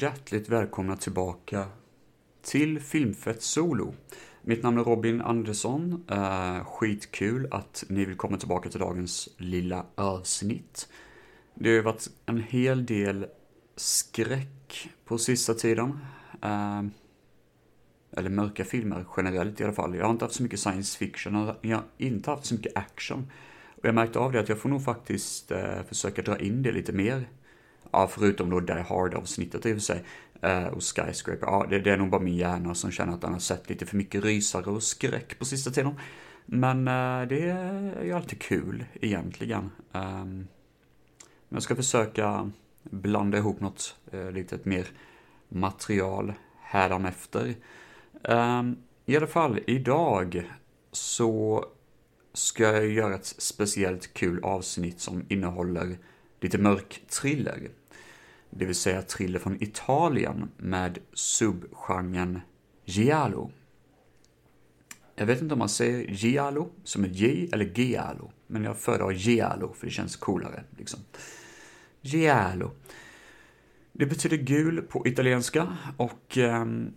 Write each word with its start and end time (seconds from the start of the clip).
Hjärtligt 0.00 0.48
välkomna 0.48 0.96
tillbaka 0.96 1.66
till 2.42 2.80
Filmfett 2.80 3.42
Solo. 3.42 3.94
Mitt 4.42 4.62
namn 4.62 4.78
är 4.78 4.84
Robin 4.84 5.20
Andersson. 5.20 6.04
Uh, 6.10 6.64
skitkul 6.64 7.48
att 7.50 7.84
ni 7.88 8.04
vill 8.04 8.16
komma 8.16 8.36
tillbaka 8.36 8.68
till 8.68 8.80
dagens 8.80 9.28
lilla 9.36 9.86
avsnitt. 9.94 10.88
Det 11.54 11.68
har 11.68 11.74
ju 11.74 11.82
varit 11.82 12.10
en 12.26 12.42
hel 12.42 12.86
del 12.86 13.26
skräck 13.76 14.88
på 15.04 15.18
sista 15.18 15.54
tiden. 15.54 15.98
Uh, 16.44 16.86
eller 18.16 18.30
mörka 18.30 18.64
filmer 18.64 19.04
generellt 19.16 19.60
i 19.60 19.64
alla 19.64 19.72
fall. 19.72 19.94
Jag 19.94 20.04
har 20.04 20.10
inte 20.10 20.24
haft 20.24 20.34
så 20.34 20.42
mycket 20.42 20.60
science 20.60 20.98
fiction, 20.98 21.54
jag 21.60 21.76
har 21.76 21.84
inte 21.98 22.30
haft 22.30 22.44
så 22.44 22.54
mycket 22.54 22.76
action. 22.76 23.30
Och 23.76 23.84
jag 23.84 23.94
märkte 23.94 24.18
av 24.18 24.32
det 24.32 24.40
att 24.40 24.48
jag 24.48 24.58
får 24.58 24.68
nog 24.68 24.84
faktiskt 24.84 25.52
uh, 25.52 25.82
försöka 25.88 26.22
dra 26.22 26.38
in 26.38 26.62
det 26.62 26.72
lite 26.72 26.92
mer 26.92 27.28
Ja, 27.90 28.08
förutom 28.12 28.50
då 28.50 28.60
Die 28.60 28.84
Hard-avsnittet 28.88 29.66
i 29.66 29.72
och 29.72 29.76
för 29.76 29.80
sig. 29.80 30.04
Uh, 30.44 30.66
och 30.66 30.82
Skyscraper. 30.82 31.46
Ja, 31.46 31.66
det, 31.70 31.78
det, 31.78 31.90
är 31.90 31.96
nog 31.96 32.10
bara 32.10 32.20
min 32.20 32.36
hjärna 32.36 32.74
som 32.74 32.90
känner 32.90 33.12
att 33.12 33.20
den 33.20 33.32
har 33.32 33.40
sett 33.40 33.68
lite 33.68 33.86
för 33.86 33.96
mycket 33.96 34.24
rysare 34.24 34.70
och 34.70 34.82
skräck 34.82 35.38
på 35.38 35.44
sista 35.44 35.70
tiden. 35.70 35.94
Men 36.46 36.78
uh, 36.88 37.28
det 37.28 37.40
är 37.40 38.04
ju 38.04 38.12
alltid 38.12 38.40
kul 38.40 38.84
egentligen. 39.00 39.70
Um, 39.92 40.48
jag 41.48 41.62
ska 41.62 41.76
försöka 41.76 42.50
blanda 42.82 43.38
ihop 43.38 43.60
något 43.60 43.96
uh, 44.14 44.32
lite 44.32 44.58
mer 44.62 44.86
material 45.48 46.32
hädanefter. 46.60 47.46
Um, 47.48 47.54
ehm, 48.22 48.76
I 49.06 49.16
alla 49.16 49.26
fall, 49.26 49.60
idag 49.66 50.50
så 50.92 51.64
ska 52.32 52.62
jag 52.62 52.88
göra 52.88 53.14
ett 53.14 53.26
speciellt 53.26 54.14
kul 54.14 54.44
avsnitt 54.44 55.00
som 55.00 55.24
innehåller 55.28 55.98
lite 56.40 56.58
mörk 56.58 57.02
thriller 57.08 57.70
det 58.50 58.64
vill 58.64 58.74
säga 58.74 59.02
thriller 59.02 59.38
från 59.38 59.62
Italien 59.62 60.50
med 60.56 60.98
subgenren 61.12 62.40
giallo. 62.84 63.50
Jag 65.14 65.26
vet 65.26 65.42
inte 65.42 65.52
om 65.52 65.58
man 65.58 65.68
säger 65.68 66.10
giallo 66.10 66.70
som 66.84 67.04
ett 67.04 67.16
J 67.16 67.48
eller 67.52 67.64
giallo, 67.64 68.32
men 68.46 68.64
jag 68.64 68.78
föredrar 68.78 69.10
giallo 69.10 69.72
för 69.72 69.86
det 69.86 69.92
känns 69.92 70.16
coolare. 70.16 70.64
Liksom. 70.78 71.00
Giallo. 72.00 72.70
Det 73.92 74.06
betyder 74.06 74.36
gul 74.36 74.82
på 74.82 75.06
italienska 75.06 75.76
och 75.96 76.38
ehm, 76.38 76.92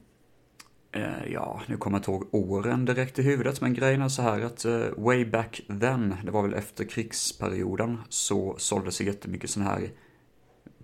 eh, 0.92 1.32
ja, 1.32 1.62
nu 1.67 1.78
kommer 1.78 1.98
jag 1.98 2.00
inte 2.00 2.12
ihåg 2.12 2.30
åren 2.32 2.86
direkt 2.86 3.20
i 3.20 3.22
huvudet, 3.22 3.62
men 3.62 3.73
grejen 3.73 4.02
är 4.02 4.10
så 4.10 4.22
här 4.22 4.42
att 4.42 4.66
eh, 4.66 4.88
way 4.98 5.26
back 5.26 5.62
then, 5.67 6.16
det 6.23 6.32
var 6.32 6.42
väl 6.42 6.54
efter 6.54 6.86
krigsperioden, 6.86 7.98
så 8.10 8.56
såldes 8.58 8.98
det 8.98 9.04
jättemycket 9.04 9.50
sådana 9.50 9.72
här 9.72 9.90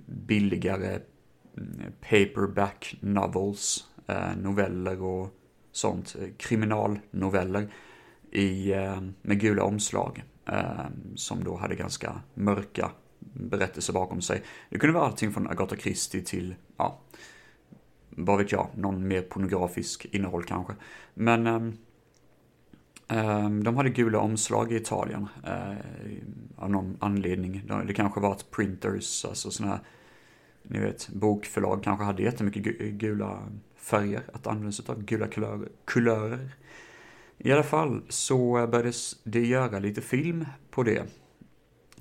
billigare 0.06 1.00
mm, 1.58 1.92
paperback 2.02 2.96
novels, 3.00 3.88
eh, 4.08 4.36
noveller 4.38 5.02
och 5.02 5.30
sånt, 5.72 6.16
eh, 6.22 6.28
kriminalnoveller 6.38 7.74
i, 8.32 8.72
eh, 8.74 9.02
med 9.22 9.40
gula 9.40 9.64
omslag 9.64 10.24
som 11.16 11.44
då 11.44 11.56
hade 11.56 11.76
ganska 11.76 12.22
mörka 12.34 12.92
berättelser 13.20 13.94
bakom 13.94 14.22
sig. 14.22 14.44
Det 14.70 14.80
kunde 14.80 14.94
vara 14.94 15.06
allting 15.06 15.32
från 15.32 15.48
Agatha 15.48 15.76
Christie 15.76 16.22
till, 16.22 16.56
ja, 16.78 17.00
vad 18.10 18.38
vet 18.38 18.52
jag, 18.52 18.68
någon 18.76 19.08
mer 19.08 19.22
pornografisk 19.22 20.06
innehåll 20.12 20.44
kanske. 20.44 20.74
Men 21.14 21.48
ehm, 21.48 21.78
Ehm, 23.10 23.64
de 23.64 23.78
hade 23.78 23.90
gula 23.90 24.20
omslag 24.20 24.72
i 24.72 24.76
Italien 24.76 25.28
eh, 25.46 25.78
av 26.56 26.70
någon 26.70 26.98
anledning. 27.00 27.64
Det 27.88 27.94
kanske 27.94 28.20
var 28.20 28.32
att 28.32 28.52
printers, 28.52 29.26
alltså 29.26 29.52
sådana 29.52 29.76
här 29.76 29.84
ni 30.64 30.80
vet, 30.80 31.10
bokförlag 31.10 31.84
kanske 31.84 32.06
hade 32.06 32.24
jättemycket 32.24 32.80
gula 32.80 33.40
färger 33.76 34.22
att 34.34 34.48
använda 34.48 34.72
sig 34.72 34.86
av, 34.88 35.04
gula 35.04 35.28
kulörer, 35.28 35.70
kulörer. 35.86 36.52
I 37.38 37.52
alla 37.52 37.64
fall 37.64 38.02
så 38.10 38.68
började 38.68 38.94
det 39.24 39.46
göra 39.46 39.80
lite 39.80 40.02
film 40.02 40.46
på 40.72 40.84
det. 40.84 41.04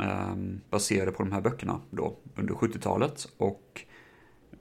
Ehm, 0.01 0.61
baserade 0.71 1.13
på 1.13 1.23
de 1.23 1.33
här 1.33 1.41
böckerna 1.41 1.81
då 1.91 2.17
under 2.37 2.55
70-talet 2.55 3.29
och 3.37 3.85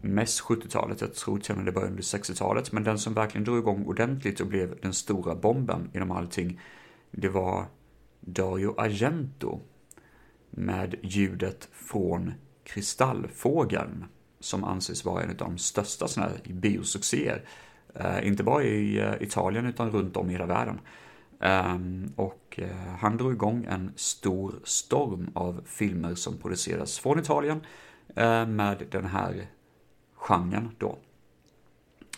mest 0.02 0.42
70-talet, 0.42 1.02
jag 1.02 1.14
tror 1.14 1.40
till 1.40 1.52
och 1.52 1.58
med 1.58 1.66
det 1.66 1.72
började 1.72 1.92
under 1.92 2.04
60-talet, 2.04 2.72
men 2.72 2.84
den 2.84 3.00
som 3.00 3.14
verkligen 3.14 3.46
drog 3.46 3.58
igång 3.58 3.86
ordentligt 3.86 4.40
och 4.40 4.48
blev 4.48 4.80
den 4.82 4.94
stora 4.94 5.36
bomben 5.36 5.90
inom 5.94 6.12
allting, 6.12 6.60
det 7.12 7.30
var 7.30 7.66
Dario 8.20 8.76
Argento 8.78 9.60
med 10.50 10.96
ljudet 11.02 11.70
från 11.72 12.34
Kristallfågeln, 12.64 14.06
som 14.40 14.64
anses 14.64 15.06
vara 15.06 15.24
en 15.24 15.30
av 15.30 15.36
de 15.36 15.58
största 15.58 16.08
sådana 16.08 16.32
här 16.32 16.54
biosuccéer. 16.54 17.46
Eh, 17.96 18.28
inte 18.28 18.44
bara 18.44 18.64
i 18.64 19.00
eh, 19.00 19.14
Italien 19.22 19.66
utan 19.66 19.92
runt 19.92 20.18
om 20.18 20.30
i 20.30 20.34
hela 20.34 20.46
världen. 20.46 20.80
Um, 21.40 22.14
och 22.16 22.60
uh, 22.62 22.68
han 23.00 23.18
drog 23.18 23.34
igång 23.34 23.66
en 23.70 23.92
stor 23.96 24.60
storm 24.64 25.32
av 25.34 25.62
filmer 25.66 26.16
som 26.16 26.38
produceras 26.38 27.00
från 27.00 27.20
Italien 27.20 27.62
eh, 28.16 28.46
med 28.46 28.84
den 28.92 29.06
här 29.06 29.48
genren 30.18 30.70
då. 30.78 30.98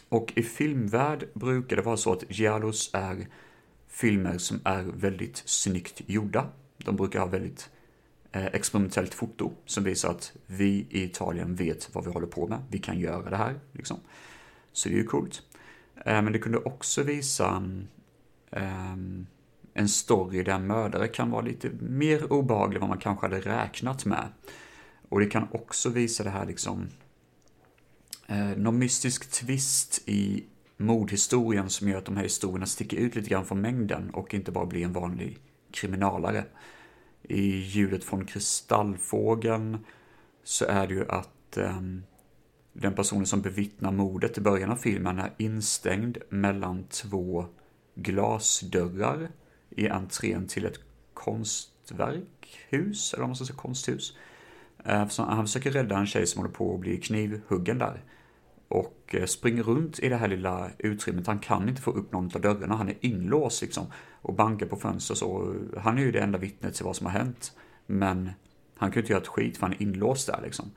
Och 0.09 0.33
i 0.35 0.43
filmvärld 0.43 1.29
brukar 1.33 1.75
det 1.75 1.81
vara 1.81 1.97
så 1.97 2.13
att 2.13 2.23
giallos 2.29 2.89
är 2.93 3.27
filmer 3.87 4.37
som 4.37 4.59
är 4.63 4.83
väldigt 4.83 5.43
snyggt 5.45 6.01
gjorda. 6.05 6.47
De 6.77 6.95
brukar 6.95 7.19
ha 7.19 7.27
väldigt 7.27 7.69
eh, 8.31 8.45
experimentellt 8.45 9.13
foto 9.13 9.51
som 9.65 9.83
visar 9.83 10.11
att 10.11 10.33
vi 10.45 10.87
i 10.89 11.03
Italien 11.03 11.55
vet 11.55 11.95
vad 11.95 12.05
vi 12.05 12.11
håller 12.11 12.27
på 12.27 12.47
med. 12.47 12.59
Vi 12.69 12.79
kan 12.79 12.99
göra 12.99 13.29
det 13.29 13.37
här, 13.37 13.59
liksom. 13.71 13.97
Så 14.71 14.89
det 14.89 14.95
är 14.95 14.97
ju 14.97 15.05
coolt. 15.05 15.41
Eh, 15.95 16.21
men 16.21 16.33
det 16.33 16.39
kunde 16.39 16.57
också 16.57 17.03
visa 17.03 17.63
ehm, 18.51 19.27
en 19.73 19.89
story 19.89 20.43
där 20.43 20.53
en 20.53 20.67
mördare 20.67 21.07
kan 21.07 21.31
vara 21.31 21.41
lite 21.41 21.69
mer 21.79 22.33
obehaglig 22.33 22.75
än 22.75 22.81
vad 22.81 22.89
man 22.89 22.99
kanske 22.99 23.25
hade 23.25 23.39
räknat 23.39 24.05
med. 24.05 24.27
Och 25.09 25.19
det 25.19 25.25
kan 25.25 25.47
också 25.51 25.89
visa 25.89 26.23
det 26.23 26.29
här 26.29 26.45
liksom 26.45 26.87
eh, 28.29 28.57
någon 28.57 28.79
mystisk 28.79 29.31
twist 29.31 30.01
i 30.05 30.43
mordhistorien 30.77 31.69
som 31.69 31.89
gör 31.89 31.97
att 31.97 32.05
de 32.05 32.17
här 32.17 32.23
historierna 32.23 32.65
sticker 32.65 32.97
ut 32.97 33.15
lite 33.15 33.29
grann 33.29 33.45
från 33.45 33.61
mängden 33.61 34.09
och 34.09 34.33
inte 34.33 34.51
bara 34.51 34.65
blir 34.65 34.83
en 34.83 34.93
vanlig 34.93 35.37
kriminalare 35.71 36.45
i 37.23 37.57
ljudet 37.57 38.03
från 38.03 38.25
kristallfågeln 38.25 39.77
så 40.43 40.65
är 40.65 40.87
det 40.87 40.93
ju 40.93 41.09
att 41.09 41.57
eh, 41.57 41.81
den 42.73 42.93
personen 42.93 43.25
som 43.25 43.41
bevittnar 43.41 43.91
mordet 43.91 44.37
i 44.37 44.41
början 44.41 44.71
av 44.71 44.75
filmen 44.75 45.19
är 45.19 45.33
instängd 45.37 46.17
mellan 46.29 46.83
två 46.83 47.45
glasdörrar 47.95 49.29
i 49.69 49.89
entrén 49.89 50.47
till 50.47 50.65
ett 50.65 50.79
konstverkhus, 51.13 53.13
eller 53.13 53.23
om 53.23 53.29
man 53.29 53.35
ska 53.35 53.45
säga 53.45 53.57
konsthus. 53.57 54.17
Eh, 54.85 55.07
han 55.17 55.45
försöker 55.45 55.71
rädda 55.71 55.97
en 55.97 56.07
tjej 56.07 56.27
som 56.27 56.41
håller 56.41 56.53
på 56.53 56.73
att 56.73 56.79
bli 56.79 56.97
knivhuggen 56.97 57.77
där. 57.77 58.03
Och 58.69 59.15
eh, 59.15 59.25
springer 59.25 59.63
runt 59.63 59.99
i 59.99 60.09
det 60.09 60.15
här 60.15 60.27
lilla 60.27 60.69
utrymmet. 60.77 61.27
Han 61.27 61.39
kan 61.39 61.69
inte 61.69 61.81
få 61.81 61.91
upp 61.91 62.11
någon 62.11 62.31
av 62.35 62.41
dörrarna, 62.41 62.75
han 62.75 62.89
är 62.89 62.97
inlåst 63.01 63.61
liksom 63.61 63.85
och 64.21 64.33
bankar 64.33 64.65
på 64.65 64.75
fönster 64.75 65.15
så. 65.15 65.53
Eh, 65.75 65.81
han 65.81 65.97
är 65.97 66.01
ju 66.01 66.11
det 66.11 66.19
enda 66.19 66.39
vittnet 66.39 66.75
till 66.75 66.85
vad 66.85 66.95
som 66.95 67.05
har 67.05 67.13
hänt. 67.13 67.51
Men 67.85 68.31
han 68.77 68.91
kan 68.91 68.95
ju 68.95 69.01
inte 69.01 69.13
göra 69.13 69.21
ett 69.21 69.27
skit 69.27 69.57
för 69.57 69.67
han 69.67 69.75
är 69.75 69.81
inlåst 69.81 70.27
där 70.27 70.39
liksom. 70.43 70.71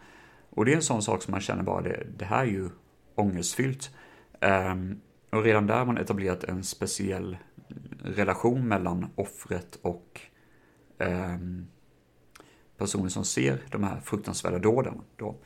Och 0.50 0.64
det 0.64 0.72
är 0.72 0.76
en 0.76 0.82
sån 0.82 1.02
sak 1.02 1.22
som 1.22 1.32
man 1.32 1.40
känner 1.40 1.62
bara, 1.62 1.82
det, 1.82 2.06
det 2.18 2.24
här 2.24 2.42
är 2.42 2.50
ju 2.50 2.68
ångestfyllt. 3.14 3.90
Um, 4.40 5.00
och 5.30 5.42
redan 5.42 5.66
där 5.66 5.78
har 5.78 5.86
man 5.86 5.98
etablerat 5.98 6.44
en 6.44 6.64
speciell 6.64 7.36
relation 8.04 8.68
mellan 8.68 9.06
offret 9.14 9.78
och 9.82 10.20
um, 10.98 11.66
personen 12.76 13.10
som 13.10 13.24
ser 13.24 13.62
de 13.70 13.84
här 13.84 14.00
fruktansvärda 14.00 14.58
dåden. 14.58 15.00
Då. 15.16 15.36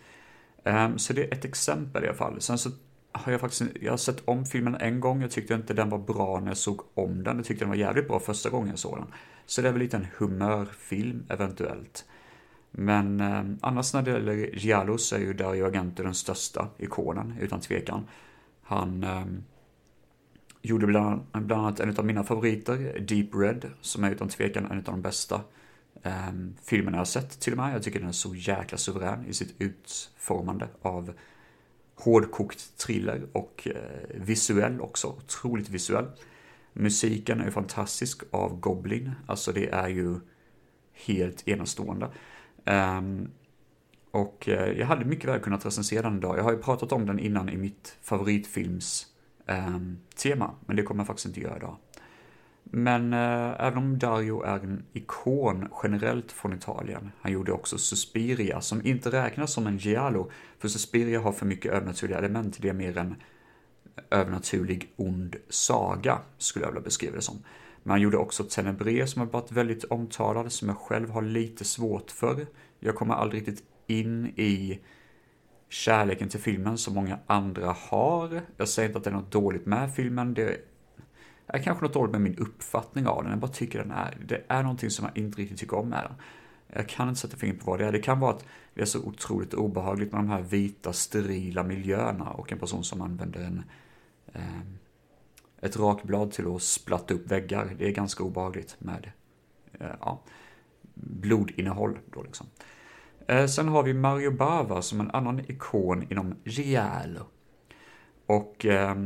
Ehm, 0.66 0.98
så 0.98 1.12
det 1.12 1.24
är 1.24 1.34
ett 1.34 1.44
exempel 1.44 2.04
i 2.04 2.08
alla 2.08 2.16
fall. 2.16 2.40
Sen 2.40 2.58
så 2.58 2.70
har 3.12 3.32
jag 3.32 3.40
faktiskt 3.40 3.62
jag 3.80 3.92
har 3.92 3.96
sett 3.96 4.22
om 4.24 4.44
filmen 4.44 4.74
en 4.74 5.00
gång. 5.00 5.22
Jag 5.22 5.30
tyckte 5.30 5.54
inte 5.54 5.74
den 5.74 5.90
var 5.90 5.98
bra 5.98 6.40
när 6.40 6.48
jag 6.48 6.56
såg 6.56 6.80
om 6.94 7.22
den. 7.22 7.36
Jag 7.36 7.44
tyckte 7.46 7.64
den 7.64 7.68
var 7.68 7.76
jävligt 7.76 8.08
bra 8.08 8.20
första 8.20 8.50
gången 8.50 8.68
jag 8.68 8.78
såg 8.78 8.98
den. 8.98 9.06
Så 9.46 9.62
det 9.62 9.68
är 9.68 9.72
väl 9.72 9.82
lite 9.82 9.96
en 9.96 10.06
humörfilm 10.18 11.26
eventuellt. 11.28 12.04
Men 12.70 13.20
eh, 13.20 13.44
annars 13.60 13.94
när 13.94 14.02
det 14.02 14.10
gäller 14.10 14.34
Giallo 14.34 14.98
så 14.98 15.16
är 15.16 15.20
ju 15.20 15.32
Dario 15.32 15.66
Argento 15.66 16.02
den 16.02 16.14
största 16.14 16.68
ikonen, 16.78 17.34
utan 17.40 17.60
tvekan. 17.60 18.06
Han 18.62 19.02
eh, 19.02 19.24
gjorde 20.62 20.86
bland, 20.86 21.20
bland 21.32 21.62
annat 21.62 21.80
en 21.80 21.96
av 21.98 22.04
mina 22.06 22.24
favoriter, 22.24 22.98
Deep 23.08 23.34
Red, 23.34 23.70
som 23.80 24.04
är 24.04 24.10
utan 24.10 24.28
tvekan 24.28 24.66
en 24.70 24.78
av 24.78 24.84
de 24.84 25.02
bästa 25.02 25.40
eh, 26.06 26.32
filmen 26.64 26.94
jag 26.94 27.00
har 27.00 27.04
sett 27.04 27.40
till 27.40 27.52
och 27.52 27.58
med. 27.58 27.74
Jag 27.74 27.82
tycker 27.82 28.00
den 28.00 28.08
är 28.08 28.12
så 28.12 28.34
jäkla 28.34 28.78
suverän 28.78 29.26
i 29.26 29.34
sitt 29.34 29.54
utformande 29.58 30.68
av 30.82 31.12
hårdkokt 31.94 32.78
thriller 32.78 33.26
och 33.32 33.68
eh, 33.74 34.20
visuell 34.20 34.80
också, 34.80 35.08
otroligt 35.08 35.68
visuell. 35.68 36.06
Musiken 36.72 37.40
är 37.40 37.50
fantastisk 37.50 38.22
av 38.30 38.60
Goblin, 38.60 39.12
alltså 39.26 39.52
det 39.52 39.68
är 39.68 39.88
ju 39.88 40.20
helt 40.92 41.48
enastående. 41.48 42.10
Um, 42.64 43.28
Och 44.10 44.48
eh, 44.48 44.78
jag 44.78 44.86
hade 44.86 45.04
mycket 45.04 45.30
väl 45.30 45.40
kunnat 45.40 45.66
recensera 45.66 46.02
den 46.02 46.18
idag. 46.18 46.38
Jag 46.38 46.44
har 46.44 46.52
ju 46.52 46.62
pratat 46.62 46.92
om 46.92 47.06
den 47.06 47.18
innan 47.18 47.48
i 47.48 47.56
mitt 47.56 47.96
favoritfilms 48.02 49.06
um, 49.46 49.98
tema, 50.16 50.54
men 50.66 50.76
det 50.76 50.82
kommer 50.82 51.00
jag 51.00 51.06
faktiskt 51.06 51.26
inte 51.26 51.40
göra 51.40 51.56
idag. 51.56 51.76
Men 52.70 53.12
eh, 53.12 53.66
även 53.66 53.78
om 53.78 53.98
Dario 53.98 54.42
är 54.42 54.58
en 54.58 54.84
ikon 54.92 55.68
generellt 55.82 56.32
från 56.32 56.52
Italien, 56.52 57.12
han 57.20 57.32
gjorde 57.32 57.52
också 57.52 57.78
Suspiria, 57.78 58.60
som 58.60 58.86
inte 58.86 59.10
räknas 59.10 59.52
som 59.52 59.66
en 59.66 59.78
giallo, 59.78 60.30
för 60.58 60.68
Suspiria 60.68 61.20
har 61.20 61.32
för 61.32 61.46
mycket 61.46 61.72
övernaturliga 61.72 62.18
element, 62.18 62.58
det 62.60 62.68
är 62.68 62.72
mer 62.72 62.98
en 62.98 63.14
övernaturlig 64.10 64.92
ond 64.96 65.36
saga, 65.48 66.18
skulle 66.38 66.64
jag 66.64 66.72
vilja 66.72 66.84
beskriva 66.84 67.16
det 67.16 67.22
som. 67.22 67.36
Men 67.82 67.90
han 67.90 68.00
gjorde 68.00 68.16
också 68.16 68.44
Tenebre 68.44 69.06
som 69.06 69.20
har 69.20 69.28
varit 69.28 69.52
väldigt 69.52 69.84
omtalad, 69.84 70.52
som 70.52 70.68
jag 70.68 70.78
själv 70.78 71.10
har 71.10 71.22
lite 71.22 71.64
svårt 71.64 72.10
för. 72.10 72.46
Jag 72.80 72.94
kommer 72.94 73.14
aldrig 73.14 73.48
riktigt 73.48 73.64
in 73.86 74.26
i 74.26 74.80
kärleken 75.68 76.28
till 76.28 76.40
filmen 76.40 76.78
som 76.78 76.94
många 76.94 77.18
andra 77.26 77.76
har. 77.78 78.40
Jag 78.56 78.68
säger 78.68 78.88
inte 78.88 78.98
att 78.98 79.04
det 79.04 79.10
är 79.10 79.14
något 79.14 79.32
dåligt 79.32 79.66
med 79.66 79.94
filmen, 79.94 80.34
det 80.34 80.56
är 81.46 81.58
kanske 81.58 81.84
något 81.84 81.94
dåligt 81.94 82.12
med 82.12 82.20
min 82.20 82.38
uppfattning 82.38 83.06
av 83.06 83.22
den, 83.22 83.30
jag 83.30 83.40
bara 83.40 83.50
tycker 83.50 83.78
den 83.78 83.90
är, 83.90 84.16
det 84.26 84.42
är 84.48 84.62
någonting 84.62 84.90
som 84.90 85.04
jag 85.04 85.24
inte 85.24 85.40
riktigt 85.40 85.58
tycker 85.58 85.76
om 85.76 85.88
med 85.88 86.04
den. 86.04 86.14
Jag 86.78 86.88
kan 86.88 87.08
inte 87.08 87.20
sätta 87.20 87.36
fingret 87.36 87.60
på 87.60 87.70
vad 87.70 87.80
det 87.80 87.86
är. 87.86 87.92
Det 87.92 87.98
kan 87.98 88.20
vara 88.20 88.34
att 88.34 88.44
det 88.74 88.80
är 88.80 88.86
så 88.86 89.02
otroligt 89.02 89.54
obehagligt 89.54 90.12
med 90.12 90.20
de 90.20 90.30
här 90.30 90.42
vita, 90.42 90.92
sterila 90.92 91.62
miljöerna 91.62 92.30
och 92.30 92.52
en 92.52 92.58
person 92.58 92.84
som 92.84 93.02
använder 93.02 93.40
en, 93.40 93.64
eh, 94.32 94.60
ett 95.60 95.76
rakblad 95.76 96.32
till 96.32 96.54
att 96.54 96.62
splatta 96.62 97.14
upp 97.14 97.30
väggar. 97.30 97.74
Det 97.78 97.88
är 97.88 97.92
ganska 97.92 98.24
obehagligt 98.24 98.76
med 98.78 99.10
eh, 99.80 99.94
ja, 100.00 100.20
blodinnehåll 100.94 101.98
då 102.12 102.22
liksom. 102.22 102.46
Eh, 103.26 103.46
sen 103.46 103.68
har 103.68 103.82
vi 103.82 103.94
Mario 103.94 104.30
Bava 104.30 104.82
som 104.82 105.00
en 105.00 105.10
annan 105.10 105.40
ikon 105.40 106.06
inom 106.10 106.34
Giallo. 106.44 107.26
Och 108.26 108.66
eh, 108.66 108.96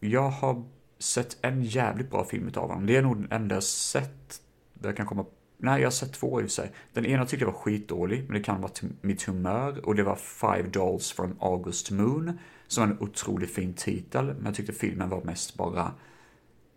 jag 0.00 0.30
har 0.30 0.64
sett 1.04 1.36
en 1.42 1.62
jävligt 1.62 2.10
bra 2.10 2.24
film 2.24 2.48
utav 2.48 2.68
honom. 2.68 2.86
Det 2.86 2.96
är 2.96 3.02
nog 3.02 3.16
den 3.16 3.32
enda 3.32 3.54
jag 3.54 3.64
sett 3.64 4.40
där 4.74 4.88
jag 4.88 4.96
kan 4.96 5.06
komma 5.06 5.24
Nej, 5.64 5.80
jag 5.80 5.86
har 5.86 5.90
sett 5.90 6.12
två 6.12 6.40
i 6.40 6.44
och 6.44 6.46
för 6.46 6.52
sig. 6.52 6.72
Den 6.92 7.06
ena 7.06 7.26
tyckte 7.26 7.44
jag 7.44 7.52
var 7.52 7.58
skitdålig, 7.58 8.24
men 8.24 8.38
det 8.38 8.44
kan 8.44 8.60
vara 8.60 8.72
mitt 9.00 9.22
humör. 9.22 9.86
Och 9.86 9.94
det 9.94 10.02
var 10.02 10.16
Five 10.16 10.68
Dolls 10.68 11.12
from 11.12 11.36
August 11.40 11.90
Moon, 11.90 12.38
som 12.66 12.88
var 12.88 12.94
en 12.94 13.02
otroligt 13.02 13.54
fin 13.54 13.74
titel. 13.74 14.26
Men 14.26 14.44
jag 14.44 14.54
tyckte 14.54 14.72
filmen 14.72 15.08
var 15.08 15.22
mest 15.24 15.54
bara 15.54 15.92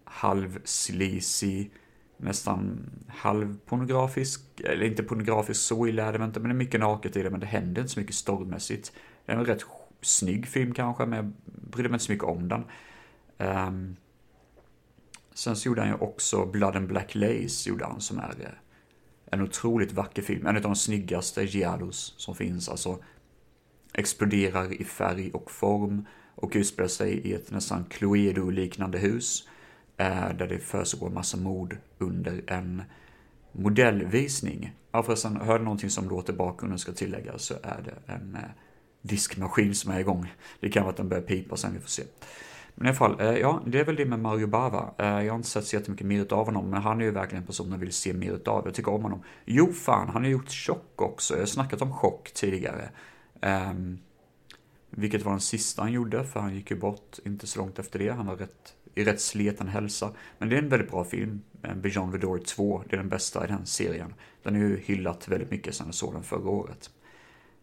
halv 0.03 0.59
sleazy, 0.63 1.69
nästan 2.17 2.89
halvpornografisk. 3.07 4.41
Eller 4.63 4.85
inte 4.85 5.03
pornografisk 5.03 5.61
så 5.61 5.87
illa 5.87 6.05
är 6.05 6.17
det 6.17 6.25
inte, 6.25 6.39
men 6.39 6.49
det 6.49 6.53
är 6.53 6.57
mycket 6.57 6.79
naket 6.79 7.17
i 7.17 7.23
det, 7.23 7.29
men 7.29 7.39
det 7.39 7.45
händer 7.45 7.81
inte 7.81 7.93
så 7.93 7.99
mycket 7.99 8.15
storymässigt. 8.15 8.91
Det 9.25 9.31
är 9.31 9.37
en 9.37 9.45
rätt 9.45 9.65
snygg 10.01 10.47
film 10.47 10.73
kanske, 10.73 11.05
men 11.05 11.17
jag 11.17 11.33
brydde 11.45 11.89
mig 11.89 11.95
inte 11.95 12.05
så 12.05 12.11
mycket 12.11 12.27
om 12.27 12.47
den. 12.47 12.63
Um, 13.37 13.95
sen 15.37 15.55
så 15.55 15.67
gjorde 15.67 15.81
han 15.81 15.89
ju 15.89 15.95
också 15.95 16.45
Blood 16.45 16.75
and 16.75 16.87
Black 16.87 17.15
Lace, 17.15 17.69
gjorde 17.69 17.85
han, 17.85 18.01
som 18.01 18.19
är 18.19 18.35
eh, 18.39 18.49
en 19.31 19.41
otroligt 19.41 19.91
vacker 19.91 20.21
film, 20.21 20.47
en 20.47 20.55
av 20.55 20.61
de 20.61 20.75
snyggaste 20.75 21.43
giallos 21.43 22.13
som 22.17 22.35
finns, 22.35 22.69
alltså 22.69 23.03
exploderar 23.93 24.81
i 24.81 24.83
färg 24.83 25.31
och 25.31 25.51
form 25.51 26.05
och 26.35 26.51
utspelar 26.55 26.87
sig 26.87 27.13
i 27.13 27.33
ett 27.33 27.51
nästan 27.51 27.85
Cluedo-liknande 27.85 28.97
hus 28.97 29.47
eh, 29.97 30.29
där 30.37 30.47
det 30.47 30.59
försiggår 30.59 31.09
massa 31.09 31.37
mord 31.37 31.77
under 31.97 32.43
en 32.47 32.81
modellvisning. 33.51 34.75
Ja 34.91 35.03
förresten, 35.03 35.41
hör 35.41 35.59
någonting 35.59 35.89
som 35.89 36.09
låter 36.09 36.33
bakgrunden 36.33 36.79
ska 36.79 36.91
tilläggas 36.91 37.41
så 37.41 37.53
är 37.53 37.81
det 37.85 38.13
en 38.13 38.35
eh, 38.35 38.41
diskmaskin 39.01 39.75
som 39.75 39.91
är 39.91 39.99
igång. 39.99 40.33
Det 40.59 40.69
kan 40.69 40.83
vara 40.83 40.91
att 40.91 40.97
den 40.97 41.09
börjar 41.09 41.23
pipa 41.23 41.57
sen, 41.57 41.73
vi 41.73 41.79
får 41.79 41.89
se. 41.89 42.03
Men 42.79 42.85
i 42.85 42.89
alla 42.89 42.97
fall, 42.97 43.19
eh, 43.19 43.37
ja, 43.37 43.61
det 43.65 43.79
är 43.79 43.85
väl 43.85 43.95
det 43.95 44.05
med 44.05 44.19
Mario 44.19 44.47
Bava. 44.47 44.93
Eh, 44.97 45.05
jag 45.05 45.33
har 45.33 45.35
inte 45.35 45.49
sett 45.49 45.65
så 45.65 45.75
jättemycket 45.75 46.07
mer 46.07 46.33
av 46.33 46.45
honom, 46.45 46.69
men 46.69 46.81
han 46.81 47.01
är 47.01 47.05
ju 47.05 47.11
verkligen 47.11 47.41
en 47.43 47.47
person 47.47 47.71
jag 47.71 47.77
vill 47.77 47.93
se 47.93 48.13
mer 48.13 48.39
av. 48.45 48.65
Jag 48.65 48.73
tycker 48.73 48.93
om 48.93 49.03
honom. 49.03 49.23
Jo, 49.45 49.73
fan, 49.73 50.09
han 50.09 50.23
har 50.23 50.29
gjort 50.29 50.49
Chock 50.49 51.01
också. 51.01 51.33
Jag 51.33 51.41
har 51.41 51.45
snackat 51.45 51.81
om 51.81 51.93
Chock 51.93 52.31
tidigare. 52.33 52.89
Um, 53.41 53.99
vilket 54.89 55.25
var 55.25 55.31
den 55.31 55.41
sista 55.41 55.81
han 55.81 55.91
gjorde, 55.91 56.23
för 56.23 56.39
han 56.39 56.55
gick 56.55 56.71
ju 56.71 56.77
bort 56.77 57.17
inte 57.25 57.47
så 57.47 57.59
långt 57.59 57.79
efter 57.79 57.99
det. 57.99 58.09
Han 58.09 58.25
var 58.25 58.35
rätt, 58.35 58.73
i 58.95 59.03
rätt 59.03 59.21
sleten 59.21 59.67
hälsa. 59.67 60.11
Men 60.37 60.49
det 60.49 60.55
är 60.55 60.61
en 60.61 60.69
väldigt 60.69 60.91
bra 60.91 61.03
film. 61.03 61.41
Eh, 61.63 61.75
Beyond 61.75 62.11
the 62.11 62.17
Door 62.17 62.37
2, 62.39 62.83
det 62.89 62.95
är 62.95 62.97
den 62.97 63.09
bästa 63.09 63.45
i 63.45 63.47
den 63.47 63.65
serien. 63.65 64.13
Den 64.43 64.55
är 64.55 64.59
ju 64.59 64.77
hyllat 64.77 65.27
väldigt 65.27 65.51
mycket 65.51 65.75
sedan 65.75 65.87
jag 65.87 65.95
såg 65.95 66.13
den 66.13 66.23
förra 66.23 66.49
året. 66.49 66.89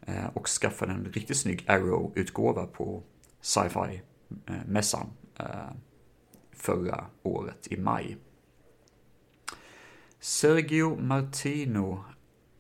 Eh, 0.06 0.26
och 0.32 0.49
skaffade 0.49 0.93
en 0.93 1.05
riktigt 1.05 1.37
snygg 1.37 1.64
Arrow-utgåva 1.67 2.67
på 2.67 3.02
sci-fi 3.40 4.00
Eh, 4.46 4.54
mässan 4.66 5.06
eh, 5.38 5.70
förra 6.52 7.06
året 7.22 7.66
i 7.70 7.76
maj. 7.76 8.16
Sergio 10.20 10.96
Martino 10.96 12.04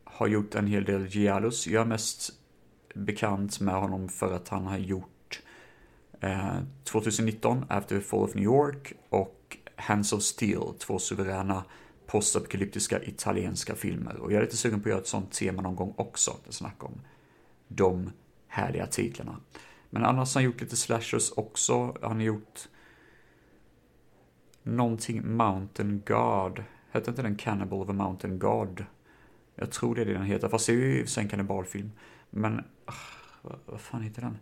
har 0.04 0.26
gjort 0.26 0.54
en 0.54 0.66
hel 0.66 0.84
del 0.84 1.06
giallos. 1.06 1.66
Jag 1.66 1.80
är 1.80 1.86
mest 1.86 2.32
bekant 2.94 3.60
med 3.60 3.74
honom 3.74 4.08
för 4.08 4.36
att 4.36 4.48
han 4.48 4.66
har 4.66 4.78
gjort 4.78 5.42
eh, 6.20 6.58
2019 6.84 7.64
After 7.68 7.96
the 7.96 8.04
Fall 8.04 8.22
of 8.22 8.34
New 8.34 8.44
York 8.44 8.92
och 9.08 9.58
Hands 9.76 10.12
of 10.12 10.22
Steel, 10.22 10.74
två 10.78 10.98
suveräna 10.98 11.64
postapokalyptiska 12.06 13.02
italienska 13.02 13.74
filmer. 13.74 14.16
Och 14.16 14.32
jag 14.32 14.38
är 14.38 14.42
lite 14.42 14.56
sugen 14.56 14.80
på 14.80 14.88
att 14.88 14.90
göra 14.90 15.00
ett 15.00 15.06
sånt 15.06 15.32
tema 15.32 15.62
någon 15.62 15.76
gång 15.76 15.94
också, 15.96 16.30
att 16.30 16.54
snacka 16.54 16.86
om 16.86 17.00
de 17.68 18.10
härliga 18.48 18.86
titlarna. 18.86 19.40
Men 19.94 20.04
annars 20.04 20.34
har 20.34 20.42
han 20.42 20.50
gjort 20.50 20.60
lite 20.60 20.76
slashers 20.76 21.32
också. 21.36 21.96
Han 22.02 22.16
har 22.16 22.22
gjort 22.22 22.68
någonting 24.62 25.36
Mountain 25.36 26.02
God. 26.06 26.64
Hette 26.90 27.10
inte 27.10 27.22
den 27.22 27.36
Cannibal 27.36 27.82
of 27.82 27.88
a 27.88 27.92
Mountain 27.92 28.38
God? 28.38 28.84
Jag 29.54 29.70
tror 29.70 29.94
det 29.94 30.00
är 30.00 30.06
det 30.06 30.12
den 30.12 30.22
heter, 30.22 30.48
fast 30.48 30.66
det 30.66 30.72
är 30.72 30.76
ju 30.76 31.06
en 31.18 31.28
kannibalfilm. 31.28 31.92
Men, 32.30 32.64
ach, 32.84 33.16
vad, 33.42 33.58
vad 33.66 33.80
fan 33.80 34.02
heter 34.02 34.22
den? 34.22 34.38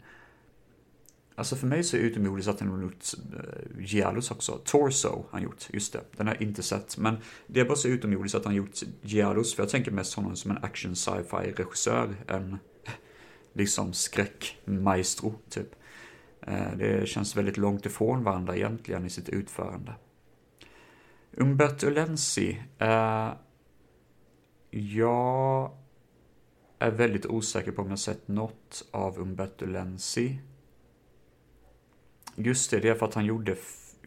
Alltså 1.35 1.57
för 1.57 1.67
mig 1.67 1.85
så 1.85 1.97
är 1.97 2.00
det 2.00 2.07
utomjordiskt 2.07 2.50
att 2.50 2.61
han 2.61 2.69
har 2.69 2.83
gjort 2.83 3.05
uh, 3.35 3.85
Giallos 3.85 4.31
också. 4.31 4.61
Torso 4.65 5.09
har 5.09 5.25
han 5.31 5.43
gjort, 5.43 5.69
just 5.73 5.93
det. 5.93 6.00
Den 6.17 6.27
har 6.27 6.35
jag 6.35 6.43
inte 6.43 6.62
sett. 6.62 6.99
Men 6.99 7.17
det 7.47 7.61
är 7.61 7.65
bara 7.65 7.77
så 7.77 7.88
utomjordiskt 7.88 8.35
att 8.35 8.45
han 8.45 8.53
har 8.53 8.59
gjort 8.59 8.81
Giallos, 9.03 9.55
för 9.55 9.62
jag 9.62 9.71
tänker 9.71 9.91
mest 9.91 10.15
honom 10.15 10.37
som 10.37 10.50
en 10.50 10.65
action 10.65 10.97
sci-fi 10.97 11.53
regissör 11.57 12.15
än 12.29 12.59
liksom 13.53 13.93
skräckmaestro, 13.93 15.35
typ. 15.49 15.75
Eh, 16.41 16.77
det 16.77 17.09
känns 17.09 17.37
väldigt 17.37 17.57
långt 17.57 17.87
ifrån 17.87 18.25
varandra 18.25 18.57
egentligen 18.57 19.07
i 19.07 19.11
sitt 19.11 19.29
utförande. 19.29 19.95
Umberto 21.33 21.91
Lenzi. 21.91 22.63
Eh, 22.79 23.33
jag 24.71 25.73
är 26.79 26.91
väldigt 26.91 27.27
osäker 27.27 27.73
på 27.73 27.83
om 27.83 27.91
jag 27.91 27.99
sett 27.99 28.29
något 28.29 28.85
av 28.91 29.19
Umberto 29.19 29.67
Lenzi. 29.67 30.39
Just 32.37 32.71
det, 32.71 32.81
det 32.81 32.89
är 32.89 32.95
för 32.95 33.07
att 33.07 33.15
han 33.15 33.25
gjorde 33.25 33.57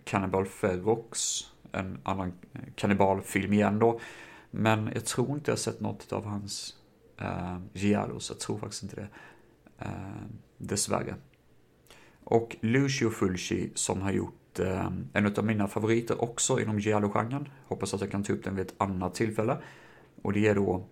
Cannibal 0.04 0.46
Ferox, 0.46 1.42
en 1.72 2.00
annan 2.04 2.34
eh, 2.54 2.62
kannibalfilm 2.75 3.54
igen 3.54 3.80
då. 3.80 4.00
Men 4.52 4.92
jag 4.94 5.06
tror 5.06 5.32
inte 5.32 5.52
jag 5.52 5.60
sett 5.60 5.80
något 5.80 6.14
av 6.14 6.25
hans 6.25 6.75
eh, 7.18 7.58
Giallos, 7.74 8.30
jag 8.30 8.40
tror 8.40 8.58
faktiskt 8.58 8.84
inte 8.84 8.96
det. 8.96 9.08
Eh, 9.79 9.89
dessvärre. 10.58 11.15
Och 12.24 12.55
Lucio 12.62 13.10
Fulci 13.10 13.72
som 13.75 14.01
har 14.01 14.12
gjort 14.12 14.60
eh, 14.60 14.91
en 15.13 15.34
av 15.38 15.46
mina 15.46 15.67
favoriter 15.67 16.24
också 16.24 16.60
inom 16.60 16.79
giallo-genren. 16.79 17.50
Hoppas 17.67 17.94
att 17.94 18.01
jag 18.01 18.12
kan 18.12 18.24
ta 18.24 18.34
upp 18.34 18.44
den 18.44 18.55
vid 18.55 18.65
ett 18.65 18.74
annat 18.77 19.15
tillfälle. 19.15 19.58
Och 20.22 20.34
det 20.34 20.48
är 20.48 20.55
då 20.55 20.88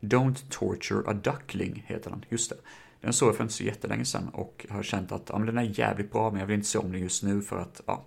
Don't 0.00 0.50
Torture 0.50 1.10
a 1.10 1.12
Duckling, 1.12 1.84
heter 1.86 2.10
den. 2.10 2.24
Just 2.28 2.50
det. 2.50 2.56
Den 3.00 3.12
såg 3.12 3.28
jag 3.28 3.36
för 3.36 3.44
inte 3.44 3.54
så 3.54 3.64
jättelänge 3.64 4.04
sedan 4.04 4.28
och 4.28 4.66
har 4.70 4.82
känt 4.82 5.12
att 5.12 5.28
ja, 5.28 5.38
men 5.38 5.46
den 5.46 5.58
är 5.58 5.78
jävligt 5.78 6.12
bra, 6.12 6.30
men 6.30 6.40
jag 6.40 6.46
vill 6.46 6.54
inte 6.54 6.68
se 6.68 6.78
om 6.78 6.92
den 6.92 7.00
just 7.00 7.22
nu 7.22 7.42
för 7.42 7.58
att 7.58 7.80
ja, 7.86 8.04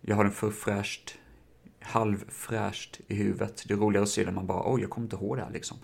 jag 0.00 0.16
har 0.16 0.24
den 0.24 0.32
för 0.32 0.50
fräscht, 0.50 1.18
halvfräscht 1.80 3.00
i 3.06 3.14
huvudet. 3.14 3.64
Det 3.68 3.74
är 3.74 3.78
roligare 3.78 4.02
att 4.02 4.08
se 4.08 4.24
den 4.24 4.34
man 4.34 4.46
bara, 4.46 4.72
oj, 4.72 4.80
jag 4.80 4.90
kommer 4.90 5.04
inte 5.04 5.16
ihåg 5.16 5.36
det 5.36 5.42
här 5.42 5.50
liksom. 5.50 5.76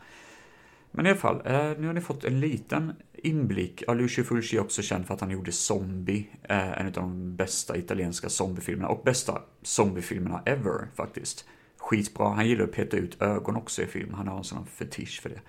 Men 0.90 1.06
i 1.06 1.08
alla 1.08 1.18
fall, 1.18 1.42
eh, 1.44 1.78
nu 1.78 1.86
har 1.86 1.94
ni 1.94 2.00
fått 2.00 2.24
en 2.24 2.40
liten 2.40 2.92
inblick. 3.24 3.82
Ja, 3.86 3.94
Lucio 3.94 4.24
Fulci 4.24 4.56
är 4.56 4.60
också 4.60 4.82
känd 4.82 5.06
för 5.06 5.14
att 5.14 5.20
han 5.20 5.30
gjorde 5.30 5.52
Zombie, 5.52 6.28
eh, 6.42 6.80
en 6.80 6.86
av 6.86 6.92
de 6.92 7.36
bästa 7.36 7.76
italienska 7.76 8.28
zombiefilmerna 8.28 8.88
och 8.88 9.04
bästa 9.04 9.42
zombiefilmerna 9.62 10.42
ever 10.46 10.88
faktiskt. 10.94 11.44
Skitbra, 11.76 12.28
han 12.28 12.48
gillar 12.48 12.64
att 12.64 12.72
peta 12.72 12.96
ut 12.96 13.22
ögon 13.22 13.56
också 13.56 13.82
i 13.82 13.86
film, 13.86 14.14
han 14.14 14.28
har 14.28 14.38
en 14.38 14.44
sån 14.44 14.66
fetisch 14.66 15.20
för 15.22 15.28
det. 15.28 15.40